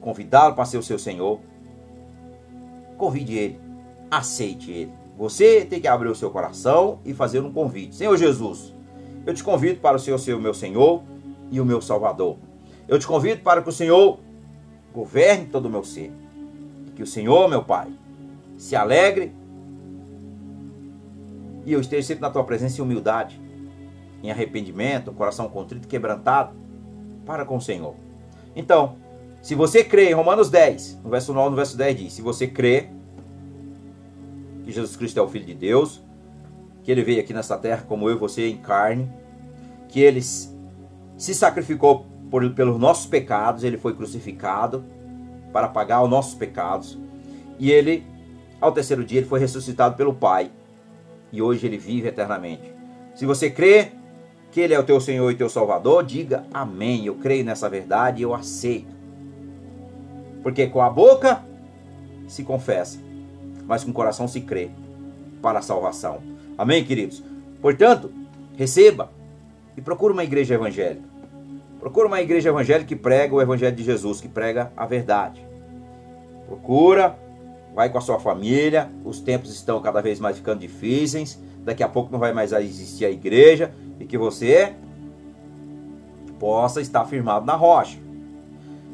convidá-lo 0.00 0.54
para 0.54 0.64
ser 0.64 0.78
o 0.78 0.82
seu 0.82 0.98
Senhor, 0.98 1.40
convide 3.00 3.36
ele, 3.36 3.60
aceite 4.10 4.70
ele. 4.70 4.92
Você 5.18 5.64
tem 5.64 5.80
que 5.80 5.88
abrir 5.88 6.08
o 6.08 6.14
seu 6.14 6.30
coração 6.30 7.00
e 7.04 7.12
fazer 7.12 7.40
um 7.40 7.52
convite. 7.52 7.96
Senhor 7.96 8.16
Jesus, 8.16 8.72
eu 9.26 9.34
te 9.34 9.42
convido 9.42 9.80
para 9.80 9.96
o 9.96 10.00
Senhor 10.00 10.18
ser 10.18 10.34
o 10.34 10.40
meu 10.40 10.54
Senhor 10.54 11.02
e 11.50 11.60
o 11.60 11.64
meu 11.64 11.80
Salvador. 11.80 12.36
Eu 12.86 12.98
te 12.98 13.06
convido 13.06 13.42
para 13.42 13.62
que 13.62 13.68
o 13.68 13.72
Senhor 13.72 14.18
governe 14.94 15.46
todo 15.46 15.66
o 15.66 15.70
meu 15.70 15.82
ser. 15.82 16.12
Que 16.94 17.02
o 17.02 17.06
Senhor, 17.06 17.48
meu 17.48 17.62
Pai, 17.62 17.88
se 18.56 18.76
alegre 18.76 19.32
e 21.64 21.72
eu 21.72 21.80
esteja 21.80 22.08
sempre 22.08 22.22
na 22.22 22.30
tua 22.30 22.44
presença 22.44 22.80
em 22.80 22.84
humildade, 22.84 23.40
em 24.22 24.30
arrependimento, 24.30 25.12
coração 25.12 25.48
contrito 25.48 25.88
quebrantado 25.88 26.54
para 27.24 27.44
com 27.44 27.56
o 27.56 27.60
Senhor. 27.60 27.94
Então, 28.56 28.96
se 29.42 29.54
você 29.54 29.82
crê 29.82 30.10
em 30.10 30.14
Romanos 30.14 30.50
10, 30.50 31.00
no 31.02 31.10
verso 31.10 31.32
9, 31.32 31.50
no 31.50 31.56
verso 31.56 31.76
10 31.76 31.96
diz: 31.98 32.12
Se 32.12 32.22
você 32.22 32.46
crê 32.46 32.88
que 34.64 34.72
Jesus 34.72 34.96
Cristo 34.96 35.18
é 35.18 35.22
o 35.22 35.28
Filho 35.28 35.46
de 35.46 35.54
Deus, 35.54 36.02
que 36.82 36.90
ele 36.90 37.02
veio 37.02 37.20
aqui 37.20 37.32
nessa 37.32 37.56
terra 37.56 37.84
como 37.88 38.08
eu 38.08 38.16
e 38.16 38.18
você 38.18 38.48
em 38.48 38.58
carne, 38.58 39.10
que 39.88 40.00
ele 40.00 40.20
se 40.22 41.34
sacrificou 41.34 42.06
por, 42.30 42.48
pelos 42.50 42.78
nossos 42.78 43.06
pecados, 43.06 43.64
ele 43.64 43.78
foi 43.78 43.94
crucificado 43.94 44.84
para 45.52 45.68
pagar 45.68 46.02
os 46.02 46.10
nossos 46.10 46.34
pecados, 46.34 46.98
e 47.58 47.70
ele, 47.70 48.04
ao 48.60 48.72
terceiro 48.72 49.04
dia, 49.04 49.20
ele 49.20 49.26
foi 49.26 49.40
ressuscitado 49.40 49.96
pelo 49.96 50.14
Pai, 50.14 50.50
e 51.32 51.40
hoje 51.40 51.66
ele 51.66 51.78
vive 51.78 52.08
eternamente. 52.08 52.72
Se 53.14 53.26
você 53.26 53.50
crê 53.50 53.92
que 54.50 54.60
ele 54.60 54.74
é 54.74 54.78
o 54.78 54.84
teu 54.84 55.00
Senhor 55.00 55.30
e 55.30 55.34
teu 55.34 55.48
Salvador, 55.48 56.04
diga 56.04 56.44
amém. 56.52 57.06
Eu 57.06 57.14
creio 57.16 57.44
nessa 57.44 57.68
verdade 57.68 58.20
e 58.20 58.22
eu 58.22 58.34
aceito. 58.34 58.99
Porque 60.42 60.66
com 60.66 60.80
a 60.80 60.90
boca 60.90 61.42
se 62.26 62.42
confessa, 62.42 62.98
mas 63.66 63.84
com 63.84 63.90
o 63.90 63.94
coração 63.94 64.26
se 64.26 64.40
crê 64.40 64.70
para 65.42 65.58
a 65.58 65.62
salvação. 65.62 66.18
Amém, 66.56 66.84
queridos? 66.84 67.22
Portanto, 67.60 68.10
receba 68.56 69.10
e 69.76 69.80
procure 69.80 70.12
uma 70.12 70.24
igreja 70.24 70.54
evangélica. 70.54 71.08
Procura 71.78 72.06
uma 72.06 72.20
igreja 72.20 72.50
evangélica 72.50 72.88
que 72.88 72.96
prega 72.96 73.34
o 73.34 73.40
evangelho 73.40 73.74
de 73.74 73.82
Jesus, 73.82 74.20
que 74.20 74.28
prega 74.28 74.70
a 74.76 74.84
verdade. 74.84 75.44
Procura, 76.46 77.18
vai 77.74 77.88
com 77.88 77.96
a 77.96 78.00
sua 78.00 78.20
família. 78.20 78.90
Os 79.04 79.20
tempos 79.20 79.50
estão 79.54 79.80
cada 79.80 80.02
vez 80.02 80.20
mais 80.20 80.36
ficando 80.36 80.60
difíceis. 80.60 81.40
Daqui 81.64 81.82
a 81.82 81.88
pouco 81.88 82.12
não 82.12 82.18
vai 82.18 82.32
mais 82.32 82.52
existir 82.52 83.04
a 83.06 83.10
igreja 83.10 83.72
e 83.98 84.04
que 84.04 84.18
você 84.18 84.74
possa 86.38 86.80
estar 86.80 87.04
firmado 87.04 87.46
na 87.46 87.54
rocha. 87.54 87.98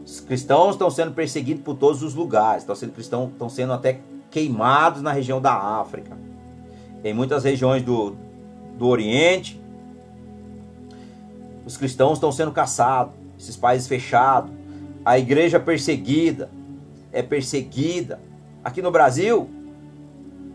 Os 0.06 0.20
cristãos 0.20 0.76
estão 0.76 0.88
sendo 0.88 1.10
perseguidos 1.10 1.64
por 1.64 1.74
todos 1.74 2.00
os 2.00 2.14
lugares, 2.14 2.62
estão 2.62 2.76
sendo 2.76 2.92
cristãos, 2.92 3.28
estão 3.32 3.48
sendo 3.48 3.72
até 3.72 3.98
queimados 4.30 5.02
na 5.02 5.10
região 5.10 5.40
da 5.40 5.52
África, 5.52 6.16
em 7.02 7.12
muitas 7.12 7.42
regiões 7.42 7.82
do, 7.82 8.14
do 8.78 8.86
Oriente. 8.86 9.60
Os 11.66 11.76
cristãos 11.76 12.18
estão 12.18 12.30
sendo 12.30 12.52
caçados, 12.52 13.14
esses 13.36 13.56
países 13.56 13.88
fechados, 13.88 14.52
a 15.04 15.18
igreja 15.18 15.58
perseguida, 15.58 16.48
é 17.12 17.20
perseguida. 17.20 18.20
Aqui 18.62 18.80
no 18.80 18.92
Brasil 18.92 19.50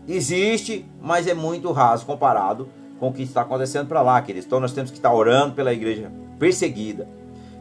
existe, 0.08 0.86
mas 0.98 1.26
é 1.26 1.34
muito 1.34 1.70
raso 1.72 2.06
comparado 2.06 2.70
com 2.98 3.10
o 3.10 3.12
que 3.12 3.22
está 3.22 3.42
acontecendo 3.42 3.86
para 3.86 4.00
lá, 4.00 4.22
queridos. 4.22 4.46
Então 4.46 4.60
nós 4.60 4.72
temos 4.72 4.90
que 4.90 4.96
estar 4.96 5.12
orando 5.12 5.54
pela 5.54 5.74
igreja 5.74 6.10
perseguida, 6.38 7.06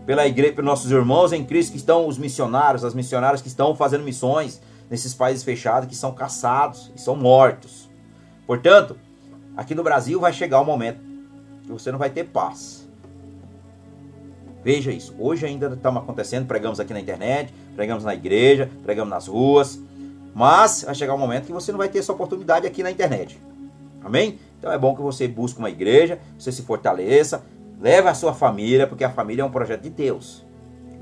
pela 0.06 0.26
igreja, 0.26 0.54
pelos 0.54 0.70
nossos 0.70 0.92
irmãos 0.92 1.32
em 1.32 1.44
Cristo 1.44 1.72
que 1.72 1.78
estão 1.78 2.08
os 2.08 2.18
missionários, 2.18 2.84
as 2.84 2.94
missionárias 2.94 3.42
que 3.42 3.48
estão 3.48 3.76
fazendo 3.76 4.04
missões 4.04 4.62
nesses 4.90 5.14
países 5.14 5.44
fechados, 5.44 5.88
que 5.88 5.96
são 5.96 6.12
caçados 6.12 6.92
e 6.96 7.00
são 7.00 7.16
mortos. 7.16 7.90
Portanto, 8.46 8.98
aqui 9.56 9.74
no 9.74 9.84
Brasil 9.84 10.20
vai 10.20 10.34
chegar 10.34 10.60
o 10.60 10.64
um 10.64 10.66
momento 10.66 11.00
que 11.64 11.72
você 11.72 11.92
não 11.92 12.00
vai 12.00 12.10
ter 12.10 12.26
paz. 12.26 12.88
Veja 14.64 14.92
isso. 14.92 15.16
Hoje 15.18 15.46
ainda 15.46 15.68
estamos 15.74 16.04
acontecendo, 16.04 16.46
pregamos 16.46 16.80
aqui 16.80 16.94
na 16.94 17.00
internet, 17.00 17.54
pregamos 17.76 18.04
na 18.04 18.14
igreja, 18.14 18.70
pregamos 18.84 19.10
nas 19.10 19.28
ruas. 19.28 19.80
Mas 20.34 20.84
vai 20.84 20.96
chegar 20.96 21.14
um 21.14 21.18
momento 21.18 21.46
que 21.46 21.52
você 21.52 21.72
não 21.72 21.80
vai 21.80 21.90
ter 21.90 22.00
essa 22.00 22.12
oportunidade 22.12 22.68
aqui 22.68 22.84
na 22.84 22.92
internet. 22.92 23.40
Amém? 24.04 24.40
Então 24.58 24.72
é 24.72 24.78
bom 24.78 24.96
que 24.96 25.02
você 25.02 25.28
busque 25.28 25.60
uma 25.60 25.70
igreja, 25.70 26.20
você 26.38 26.52
se 26.52 26.62
fortaleça, 26.62 27.44
leve 27.82 28.08
a 28.08 28.14
sua 28.14 28.34
família, 28.34 28.86
porque 28.86 29.04
a 29.04 29.10
família 29.10 29.42
é 29.42 29.46
um 29.46 29.52
projeto 29.52 29.82
de 29.82 29.90
Deus. 29.90 30.46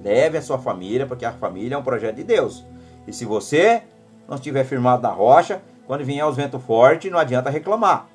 Leve 0.01 0.37
a 0.37 0.41
sua 0.41 0.57
família, 0.57 1.05
porque 1.05 1.25
a 1.25 1.33
família 1.33 1.75
é 1.75 1.77
um 1.77 1.83
projeto 1.83 2.15
de 2.15 2.23
Deus. 2.23 2.65
E 3.05 3.11
se 3.11 3.25
você 3.25 3.83
não 4.27 4.35
estiver 4.35 4.63
firmado 4.63 5.03
na 5.03 5.09
rocha, 5.09 5.61
quando 5.85 6.05
vier 6.05 6.25
os 6.25 6.37
ventos 6.37 6.63
fortes, 6.63 7.11
não 7.11 7.19
adianta 7.19 7.49
reclamar. 7.49 8.07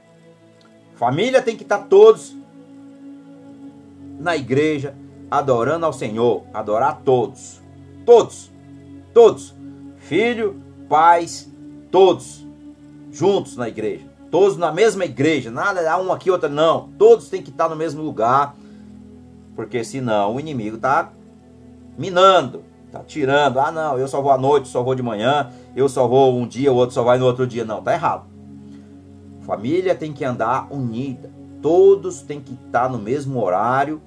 Família 0.94 1.42
tem 1.42 1.56
que 1.56 1.62
estar 1.62 1.80
todos 1.80 2.34
na 4.18 4.34
igreja, 4.34 4.94
adorando 5.30 5.84
ao 5.84 5.92
Senhor, 5.92 6.44
adorar 6.54 7.02
todos. 7.04 7.60
Todos. 8.06 8.50
Todos. 9.12 9.54
Filho, 9.98 10.62
pais, 10.88 11.52
todos 11.90 12.46
juntos 13.10 13.56
na 13.56 13.68
igreja 13.68 14.13
todos 14.34 14.56
na 14.56 14.72
mesma 14.72 15.04
igreja, 15.04 15.48
nada 15.48 15.96
um 15.96 16.12
aqui, 16.12 16.28
outro 16.28 16.48
não. 16.48 16.88
Todos 16.98 17.28
têm 17.28 17.40
que 17.40 17.50
estar 17.50 17.68
no 17.68 17.76
mesmo 17.76 18.02
lugar, 18.02 18.56
porque 19.54 19.84
senão 19.84 20.34
o 20.34 20.40
inimigo 20.40 20.74
está 20.74 21.12
minando, 21.96 22.64
está 22.84 22.98
tirando. 22.98 23.60
Ah, 23.60 23.70
não, 23.70 23.96
eu 23.96 24.08
só 24.08 24.20
vou 24.20 24.32
à 24.32 24.36
noite, 24.36 24.66
só 24.66 24.82
vou 24.82 24.96
de 24.96 25.04
manhã, 25.04 25.52
eu 25.76 25.88
só 25.88 26.08
vou 26.08 26.36
um 26.36 26.48
dia, 26.48 26.72
o 26.72 26.74
outro 26.74 26.92
só 26.92 27.04
vai 27.04 27.16
no 27.16 27.26
outro 27.26 27.46
dia. 27.46 27.64
Não, 27.64 27.80
tá 27.80 27.92
errado. 27.92 28.24
Família 29.42 29.94
tem 29.94 30.12
que 30.12 30.24
andar 30.24 30.66
unida. 30.68 31.30
Todos 31.62 32.20
têm 32.22 32.40
que 32.40 32.54
estar 32.54 32.90
no 32.90 32.98
mesmo 32.98 33.40
horário, 33.40 34.02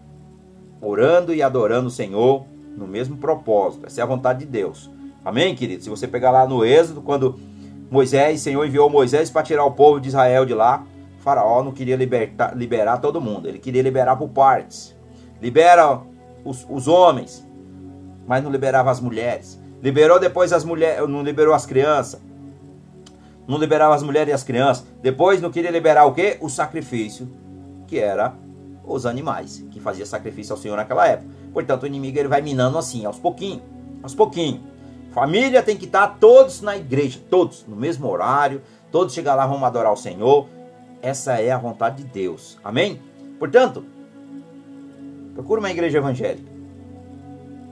orando 0.81 1.33
e 1.33 1.41
adorando 1.41 1.87
o 1.87 1.89
Senhor 1.89 2.43
no 2.75 2.85
mesmo 2.85 3.15
propósito. 3.15 3.85
Essa 3.85 4.01
é 4.01 4.03
a 4.03 4.05
vontade 4.05 4.39
de 4.39 4.45
Deus. 4.45 4.91
Amém, 5.23 5.55
querido? 5.55 5.85
Se 5.85 5.89
você 5.89 6.05
pegar 6.05 6.31
lá 6.31 6.45
no 6.45 6.65
Êxodo, 6.65 7.01
quando 7.01 7.39
Moisés, 7.89 8.41
Senhor 8.41 8.65
enviou 8.65 8.89
Moisés 8.89 9.29
para 9.29 9.43
tirar 9.43 9.63
o 9.65 9.71
povo 9.71 9.99
de 9.99 10.09
Israel 10.09 10.45
de 10.45 10.53
lá. 10.53 10.83
O 11.19 11.21
faraó 11.21 11.63
não 11.63 11.71
queria 11.71 11.95
libertar, 11.95 12.55
liberar 12.55 12.97
todo 12.97 13.21
mundo, 13.21 13.47
ele 13.47 13.59
queria 13.59 13.81
liberar 13.81 14.15
por 14.15 14.29
partes. 14.29 14.95
Libera 15.41 16.01
os, 16.43 16.65
os 16.69 16.87
homens, 16.87 17.45
mas 18.27 18.43
não 18.43 18.51
liberava 18.51 18.91
as 18.91 18.99
mulheres. 18.99 19.59
Liberou 19.81 20.19
depois 20.19 20.51
as 20.51 20.63
mulheres, 20.63 21.07
não 21.07 21.23
liberou 21.23 21.53
as 21.53 21.65
crianças. 21.65 22.21
Não 23.47 23.57
liberava 23.57 23.95
as 23.95 24.03
mulheres 24.03 24.29
e 24.29 24.33
as 24.33 24.43
crianças. 24.43 24.85
Depois 25.01 25.41
não 25.41 25.49
queria 25.49 25.71
liberar 25.71 26.05
o 26.05 26.13
quê? 26.13 26.37
O 26.41 26.49
sacrifício, 26.49 27.29
que 27.87 27.97
era 27.97 28.33
os 28.83 29.05
animais, 29.05 29.65
que 29.71 29.79
fazia 29.79 30.05
sacrifício 30.05 30.53
ao 30.53 30.59
Senhor 30.59 30.75
naquela 30.75 31.07
época. 31.07 31.29
Portanto, 31.53 31.83
o 31.83 31.87
inimigo 31.87 32.17
ele 32.19 32.27
vai 32.27 32.41
minando 32.41 32.77
assim, 32.77 33.05
aos 33.05 33.17
pouquinhos, 33.17 33.61
aos 34.03 34.13
pouquinhos. 34.13 34.61
Família 35.17 35.63
tem 35.63 35.75
que 35.75 35.85
estar 35.85 36.19
todos 36.19 36.61
na 36.61 36.77
igreja, 36.77 37.19
todos 37.27 37.65
no 37.67 37.75
mesmo 37.75 38.07
horário, 38.07 38.61
todos 38.91 39.15
chegar 39.15 39.33
lá 39.33 39.47
vamos 39.47 39.63
adorar 39.63 39.91
o 39.91 39.97
Senhor. 39.97 40.47
Essa 41.01 41.41
é 41.41 41.49
a 41.49 41.57
vontade 41.57 42.03
de 42.03 42.07
Deus. 42.07 42.59
Amém? 42.63 43.01
Portanto, 43.39 43.83
procure 45.33 45.59
uma 45.59 45.71
igreja 45.71 45.97
evangélica. 45.97 46.47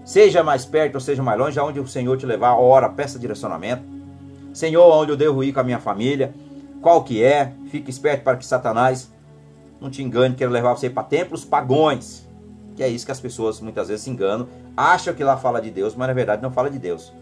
Seja 0.03 0.43
mais 0.43 0.65
perto 0.65 0.95
ou 0.95 0.99
seja 0.99 1.21
mais 1.21 1.37
longe, 1.37 1.59
aonde 1.59 1.79
o 1.79 1.87
Senhor 1.87 2.17
te 2.17 2.25
levar, 2.25 2.55
ora, 2.55 2.89
peça 2.89 3.19
direcionamento. 3.19 3.83
Senhor, 4.51 4.91
aonde 4.91 5.11
eu 5.11 5.15
devo 5.15 5.43
ir 5.43 5.53
com 5.53 5.59
a 5.59 5.63
minha 5.63 5.79
família? 5.79 6.33
Qual 6.81 7.03
que 7.03 7.23
é? 7.23 7.53
Fique 7.69 7.91
esperto 7.91 8.23
para 8.23 8.37
que 8.37 8.45
Satanás 8.47 9.13
não 9.79 9.91
te 9.91 10.01
engane, 10.01 10.33
queira 10.33 10.51
levar 10.51 10.75
você 10.75 10.89
para 10.89 11.03
templos 11.03 11.45
pagões. 11.45 12.27
Que 12.75 12.81
é 12.81 12.87
isso 12.87 13.05
que 13.05 13.11
as 13.11 13.19
pessoas 13.19 13.61
muitas 13.61 13.87
vezes 13.87 14.03
se 14.03 14.09
enganam, 14.09 14.47
acham 14.75 15.13
que 15.13 15.23
lá 15.23 15.37
fala 15.37 15.61
de 15.61 15.69
Deus, 15.69 15.93
mas 15.93 16.07
na 16.07 16.13
verdade 16.15 16.41
não 16.41 16.49
fala 16.49 16.71
de 16.71 16.79
Deus 16.79 17.13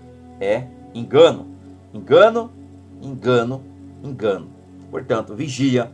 é 0.44 0.68
engano. 0.94 1.48
Engano, 1.94 2.52
engano, 3.02 3.64
engano. 4.04 4.50
Portanto, 4.92 5.36
vigia. 5.36 5.92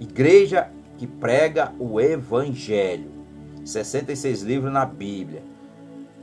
Igreja 0.00 0.70
que 0.98 1.06
prega 1.06 1.72
o 1.78 2.00
Evangelho. 2.00 3.10
66 3.64 4.42
livros 4.42 4.72
na 4.72 4.84
Bíblia. 4.84 5.42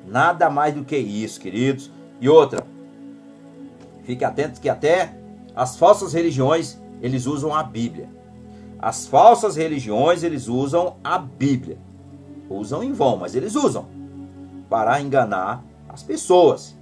Nada 0.08 0.50
mais 0.50 0.74
do 0.74 0.84
que 0.84 0.98
isso, 0.98 1.40
queridos. 1.40 1.92
E 2.20 2.30
outra, 2.30 2.66
fique 4.04 4.24
atento 4.24 4.62
que 4.62 4.70
até 4.70 5.16
as 5.56 5.76
falsas 5.76 6.14
religiões, 6.14 6.80
eles 7.02 7.26
usam 7.26 7.54
a 7.54 7.64
Bíblia. 7.64 8.08
As 8.80 9.08
falsas 9.08 9.56
religiões, 9.56 10.22
eles 10.24 10.48
usam 10.48 10.98
a 11.04 11.18
Bíblia. 11.18 11.78
Usam 12.50 12.84
em 12.84 12.94
vão, 12.94 13.18
mas 13.18 13.36
eles 13.36 13.56
usam 13.56 13.88
para 14.70 15.02
enganar 15.02 15.64
as 15.90 16.04
pessoas. 16.04 16.77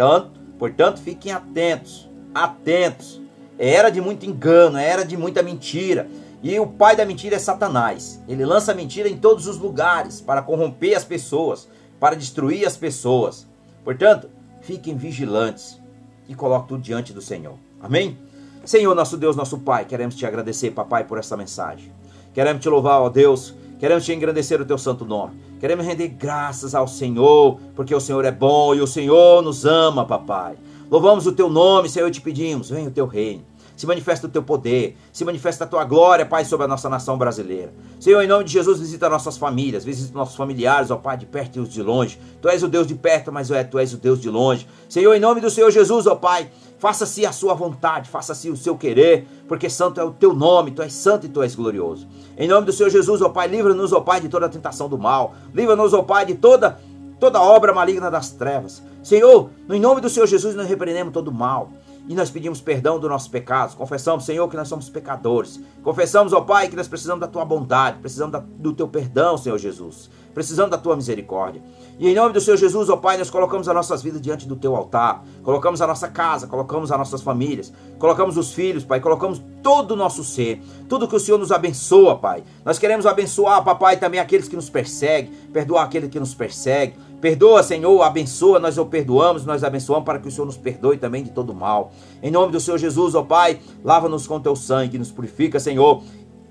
Portanto, 0.00 0.30
portanto, 0.58 1.00
fiquem 1.02 1.30
atentos, 1.30 2.08
atentos. 2.34 3.20
É 3.58 3.74
era 3.74 3.90
de 3.90 4.00
muito 4.00 4.24
engano, 4.24 4.78
é 4.78 4.88
era 4.88 5.04
de 5.04 5.14
muita 5.14 5.42
mentira. 5.42 6.08
E 6.42 6.58
o 6.58 6.66
pai 6.66 6.96
da 6.96 7.04
mentira 7.04 7.36
é 7.36 7.38
Satanás. 7.38 8.18
Ele 8.26 8.46
lança 8.46 8.72
mentira 8.72 9.10
em 9.10 9.18
todos 9.18 9.46
os 9.46 9.58
lugares 9.58 10.18
para 10.18 10.40
corromper 10.40 10.96
as 10.96 11.04
pessoas, 11.04 11.68
para 12.00 12.16
destruir 12.16 12.66
as 12.66 12.78
pessoas. 12.78 13.46
Portanto, 13.84 14.30
fiquem 14.62 14.96
vigilantes 14.96 15.78
e 16.26 16.34
coloquem 16.34 16.68
tudo 16.68 16.82
diante 16.82 17.12
do 17.12 17.20
Senhor. 17.20 17.58
Amém? 17.78 18.16
Senhor, 18.64 18.94
nosso 18.94 19.18
Deus, 19.18 19.36
nosso 19.36 19.58
Pai, 19.58 19.84
queremos 19.84 20.14
te 20.14 20.24
agradecer, 20.24 20.70
papai, 20.70 21.04
por 21.04 21.18
essa 21.18 21.36
mensagem. 21.36 21.92
Queremos 22.32 22.62
te 22.62 22.70
louvar, 22.70 23.02
ó 23.02 23.10
Deus. 23.10 23.54
Queremos 23.80 24.04
te 24.04 24.12
engrandecer 24.12 24.60
o 24.60 24.64
teu 24.64 24.76
santo 24.76 25.06
nome. 25.06 25.32
Queremos 25.58 25.86
render 25.86 26.08
graças 26.08 26.74
ao 26.74 26.86
Senhor, 26.86 27.58
porque 27.74 27.94
o 27.94 28.00
Senhor 28.00 28.24
é 28.26 28.30
bom 28.30 28.74
e 28.74 28.80
o 28.80 28.86
Senhor 28.86 29.42
nos 29.42 29.64
ama, 29.64 30.04
papai. 30.04 30.56
Louvamos 30.90 31.26
o 31.26 31.32
teu 31.32 31.48
nome, 31.48 31.88
Senhor, 31.88 32.06
e 32.06 32.10
te 32.10 32.20
pedimos, 32.20 32.68
venha 32.68 32.88
o 32.88 32.92
teu 32.92 33.06
reino 33.06 33.44
se 33.80 33.86
manifesta 33.86 34.26
o 34.26 34.30
teu 34.30 34.42
poder, 34.42 34.94
se 35.10 35.24
manifesta 35.24 35.64
a 35.64 35.66
tua 35.66 35.84
glória, 35.84 36.26
Pai, 36.26 36.44
sobre 36.44 36.66
a 36.66 36.68
nossa 36.68 36.86
nação 36.86 37.16
brasileira. 37.16 37.72
Senhor, 37.98 38.20
em 38.20 38.26
nome 38.26 38.44
de 38.44 38.52
Jesus, 38.52 38.78
visita 38.78 39.08
nossas 39.08 39.38
famílias, 39.38 39.86
visita 39.86 40.12
nossos 40.12 40.36
familiares, 40.36 40.90
ó 40.90 40.96
Pai, 40.96 41.16
de 41.16 41.24
perto 41.24 41.56
e 41.56 41.60
os 41.60 41.70
de 41.70 41.82
longe. 41.82 42.18
Tu 42.42 42.48
és 42.50 42.62
o 42.62 42.68
Deus 42.68 42.86
de 42.86 42.94
perto, 42.94 43.32
mas 43.32 43.50
é, 43.50 43.64
tu 43.64 43.78
és 43.78 43.94
o 43.94 43.96
Deus 43.96 44.20
de 44.20 44.28
longe. 44.28 44.66
Senhor, 44.86 45.14
em 45.14 45.20
nome 45.20 45.40
do 45.40 45.48
Senhor 45.48 45.70
Jesus, 45.70 46.06
ó 46.06 46.14
Pai, 46.14 46.50
faça-se 46.80 47.26
a 47.26 47.30
sua 47.30 47.52
vontade, 47.52 48.08
faça-se 48.08 48.48
o 48.50 48.56
seu 48.56 48.74
querer, 48.74 49.28
porque 49.46 49.68
santo 49.68 50.00
é 50.00 50.04
o 50.04 50.10
teu 50.10 50.34
nome, 50.34 50.70
tu 50.70 50.82
és 50.82 50.92
santo 50.92 51.26
e 51.26 51.28
tu 51.28 51.42
és 51.42 51.54
glorioso. 51.54 52.08
Em 52.38 52.48
nome 52.48 52.64
do 52.66 52.72
Senhor 52.72 52.88
Jesus, 52.88 53.20
ó 53.20 53.28
Pai, 53.28 53.46
livra-nos, 53.46 53.92
ó 53.92 54.00
Pai, 54.00 54.18
de 54.18 54.30
toda 54.30 54.48
tentação 54.48 54.88
do 54.88 54.98
mal. 54.98 55.34
Livra-nos, 55.54 55.92
ó 55.92 56.02
Pai, 56.02 56.24
de 56.24 56.34
toda 56.34 56.80
toda 57.20 57.38
obra 57.38 57.74
maligna 57.74 58.10
das 58.10 58.30
trevas. 58.30 58.82
Senhor, 59.02 59.50
no 59.68 59.78
nome 59.78 60.00
do 60.00 60.08
Senhor 60.08 60.26
Jesus, 60.26 60.56
nós 60.56 60.66
repreendemos 60.66 61.12
todo 61.12 61.28
o 61.28 61.34
mal. 61.34 61.70
E 62.08 62.14
nós 62.14 62.30
pedimos 62.30 62.62
perdão 62.62 62.98
dos 62.98 63.10
nossos 63.10 63.28
pecados. 63.28 63.74
Confessamos, 63.74 64.24
Senhor, 64.24 64.48
que 64.48 64.56
nós 64.56 64.66
somos 64.66 64.88
pecadores. 64.88 65.60
Confessamos, 65.82 66.32
ó 66.32 66.40
Pai, 66.40 66.68
que 66.68 66.74
nós 66.74 66.88
precisamos 66.88 67.20
da 67.20 67.28
tua 67.28 67.44
bondade, 67.44 67.98
precisamos 67.98 68.42
do 68.56 68.72
teu 68.72 68.88
perdão, 68.88 69.36
Senhor 69.36 69.58
Jesus. 69.58 70.10
Precisamos 70.32 70.70
da 70.70 70.78
tua 70.78 70.96
misericórdia. 70.96 71.62
E 71.98 72.08
em 72.08 72.14
nome 72.14 72.32
do 72.32 72.40
Senhor 72.40 72.56
Jesus, 72.56 72.88
ó 72.88 72.96
Pai, 72.96 73.18
nós 73.18 73.30
colocamos 73.30 73.68
as 73.68 73.74
nossas 73.74 74.02
vidas 74.02 74.20
diante 74.20 74.46
do 74.46 74.56
teu 74.56 74.74
altar. 74.74 75.24
Colocamos 75.42 75.82
a 75.82 75.86
nossa 75.86 76.08
casa, 76.08 76.46
colocamos 76.46 76.90
as 76.90 76.98
nossas 76.98 77.22
famílias, 77.22 77.72
colocamos 77.98 78.36
os 78.36 78.52
filhos, 78.52 78.84
Pai, 78.84 79.00
colocamos 79.00 79.42
todo 79.62 79.92
o 79.92 79.96
nosso 79.96 80.24
ser. 80.24 80.62
Tudo 80.88 81.06
que 81.06 81.16
o 81.16 81.20
Senhor 81.20 81.38
nos 81.38 81.52
abençoa, 81.52 82.16
Pai. 82.16 82.42
Nós 82.64 82.78
queremos 82.78 83.06
abençoar, 83.06 83.62
papai, 83.62 83.98
também 83.98 84.20
aqueles 84.20 84.48
que 84.48 84.56
nos 84.56 84.70
perseguem, 84.70 85.32
perdoar 85.52 85.84
aqueles 85.84 86.08
que 86.08 86.20
nos 86.20 86.34
perseguem 86.34 86.94
Perdoa, 87.20 87.62
Senhor, 87.62 88.00
abençoa, 88.00 88.58
nós 88.58 88.78
o 88.78 88.86
perdoamos, 88.86 89.44
nós 89.44 89.62
abençoamos 89.62 90.06
para 90.06 90.18
que 90.18 90.26
o 90.26 90.30
Senhor 90.30 90.46
nos 90.46 90.56
perdoe 90.56 90.96
também 90.96 91.22
de 91.22 91.30
todo 91.30 91.52
mal. 91.52 91.92
Em 92.22 92.30
nome 92.30 92.50
do 92.50 92.58
Senhor 92.58 92.78
Jesus, 92.78 93.14
ó 93.14 93.22
Pai, 93.22 93.60
lava-nos 93.84 94.26
com 94.26 94.40
teu 94.40 94.56
sangue, 94.56 94.98
nos 94.98 95.10
purifica, 95.10 95.60
Senhor, 95.60 96.02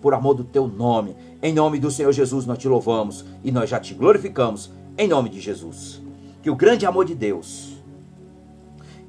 por 0.01 0.13
amor 0.13 0.33
do 0.33 0.43
teu 0.43 0.67
nome. 0.67 1.15
Em 1.41 1.53
nome 1.53 1.79
do 1.79 1.91
Senhor 1.91 2.11
Jesus, 2.11 2.45
nós 2.45 2.57
te 2.57 2.67
louvamos 2.67 3.25
e 3.43 3.51
nós 3.51 3.69
já 3.69 3.79
te 3.79 3.93
glorificamos, 3.93 4.71
em 4.97 5.07
nome 5.07 5.29
de 5.29 5.39
Jesus. 5.39 6.01
Que 6.41 6.49
o 6.49 6.55
grande 6.55 6.85
amor 6.85 7.05
de 7.05 7.15
Deus 7.15 7.77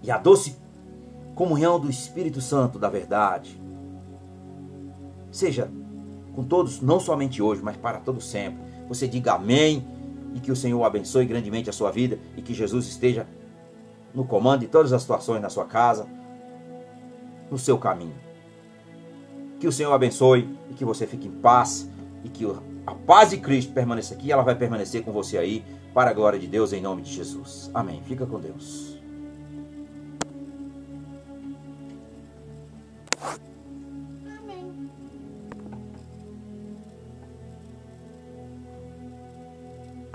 e 0.02 0.10
a 0.10 0.18
doce 0.18 0.56
comunhão 1.34 1.78
do 1.78 1.88
Espírito 1.88 2.40
Santo 2.40 2.78
da 2.78 2.88
verdade 2.88 3.60
seja 5.30 5.70
com 6.34 6.44
todos, 6.44 6.80
não 6.80 7.00
somente 7.00 7.42
hoje, 7.42 7.62
mas 7.62 7.76
para 7.76 7.98
todo 7.98 8.20
sempre. 8.20 8.60
Você 8.88 9.06
diga 9.06 9.34
amém 9.34 9.86
e 10.34 10.40
que 10.40 10.50
o 10.50 10.56
Senhor 10.56 10.82
abençoe 10.84 11.24
grandemente 11.24 11.70
a 11.70 11.72
sua 11.72 11.90
vida 11.90 12.18
e 12.36 12.42
que 12.42 12.54
Jesus 12.54 12.86
esteja 12.86 13.26
no 14.14 14.24
comando 14.24 14.60
de 14.60 14.68
todas 14.68 14.92
as 14.92 15.02
situações 15.02 15.40
na 15.40 15.48
sua 15.48 15.64
casa, 15.64 16.06
no 17.50 17.58
seu 17.58 17.78
caminho. 17.78 18.14
Que 19.60 19.68
o 19.68 19.72
Senhor 19.72 19.92
abençoe 19.92 20.48
e 20.70 20.74
que 20.74 20.86
você 20.86 21.06
fique 21.06 21.28
em 21.28 21.30
paz 21.30 21.86
e 22.24 22.30
que 22.30 22.46
a 22.86 22.94
paz 22.94 23.30
de 23.30 23.36
Cristo 23.36 23.74
permaneça 23.74 24.14
aqui, 24.14 24.32
ela 24.32 24.42
vai 24.42 24.54
permanecer 24.54 25.04
com 25.04 25.12
você 25.12 25.36
aí, 25.36 25.62
para 25.92 26.10
a 26.10 26.14
glória 26.14 26.38
de 26.38 26.46
Deus, 26.46 26.72
em 26.72 26.80
nome 26.80 27.02
de 27.02 27.12
Jesus. 27.12 27.70
Amém. 27.74 28.02
Fica 28.06 28.24
com 28.24 28.40
Deus. 28.40 28.98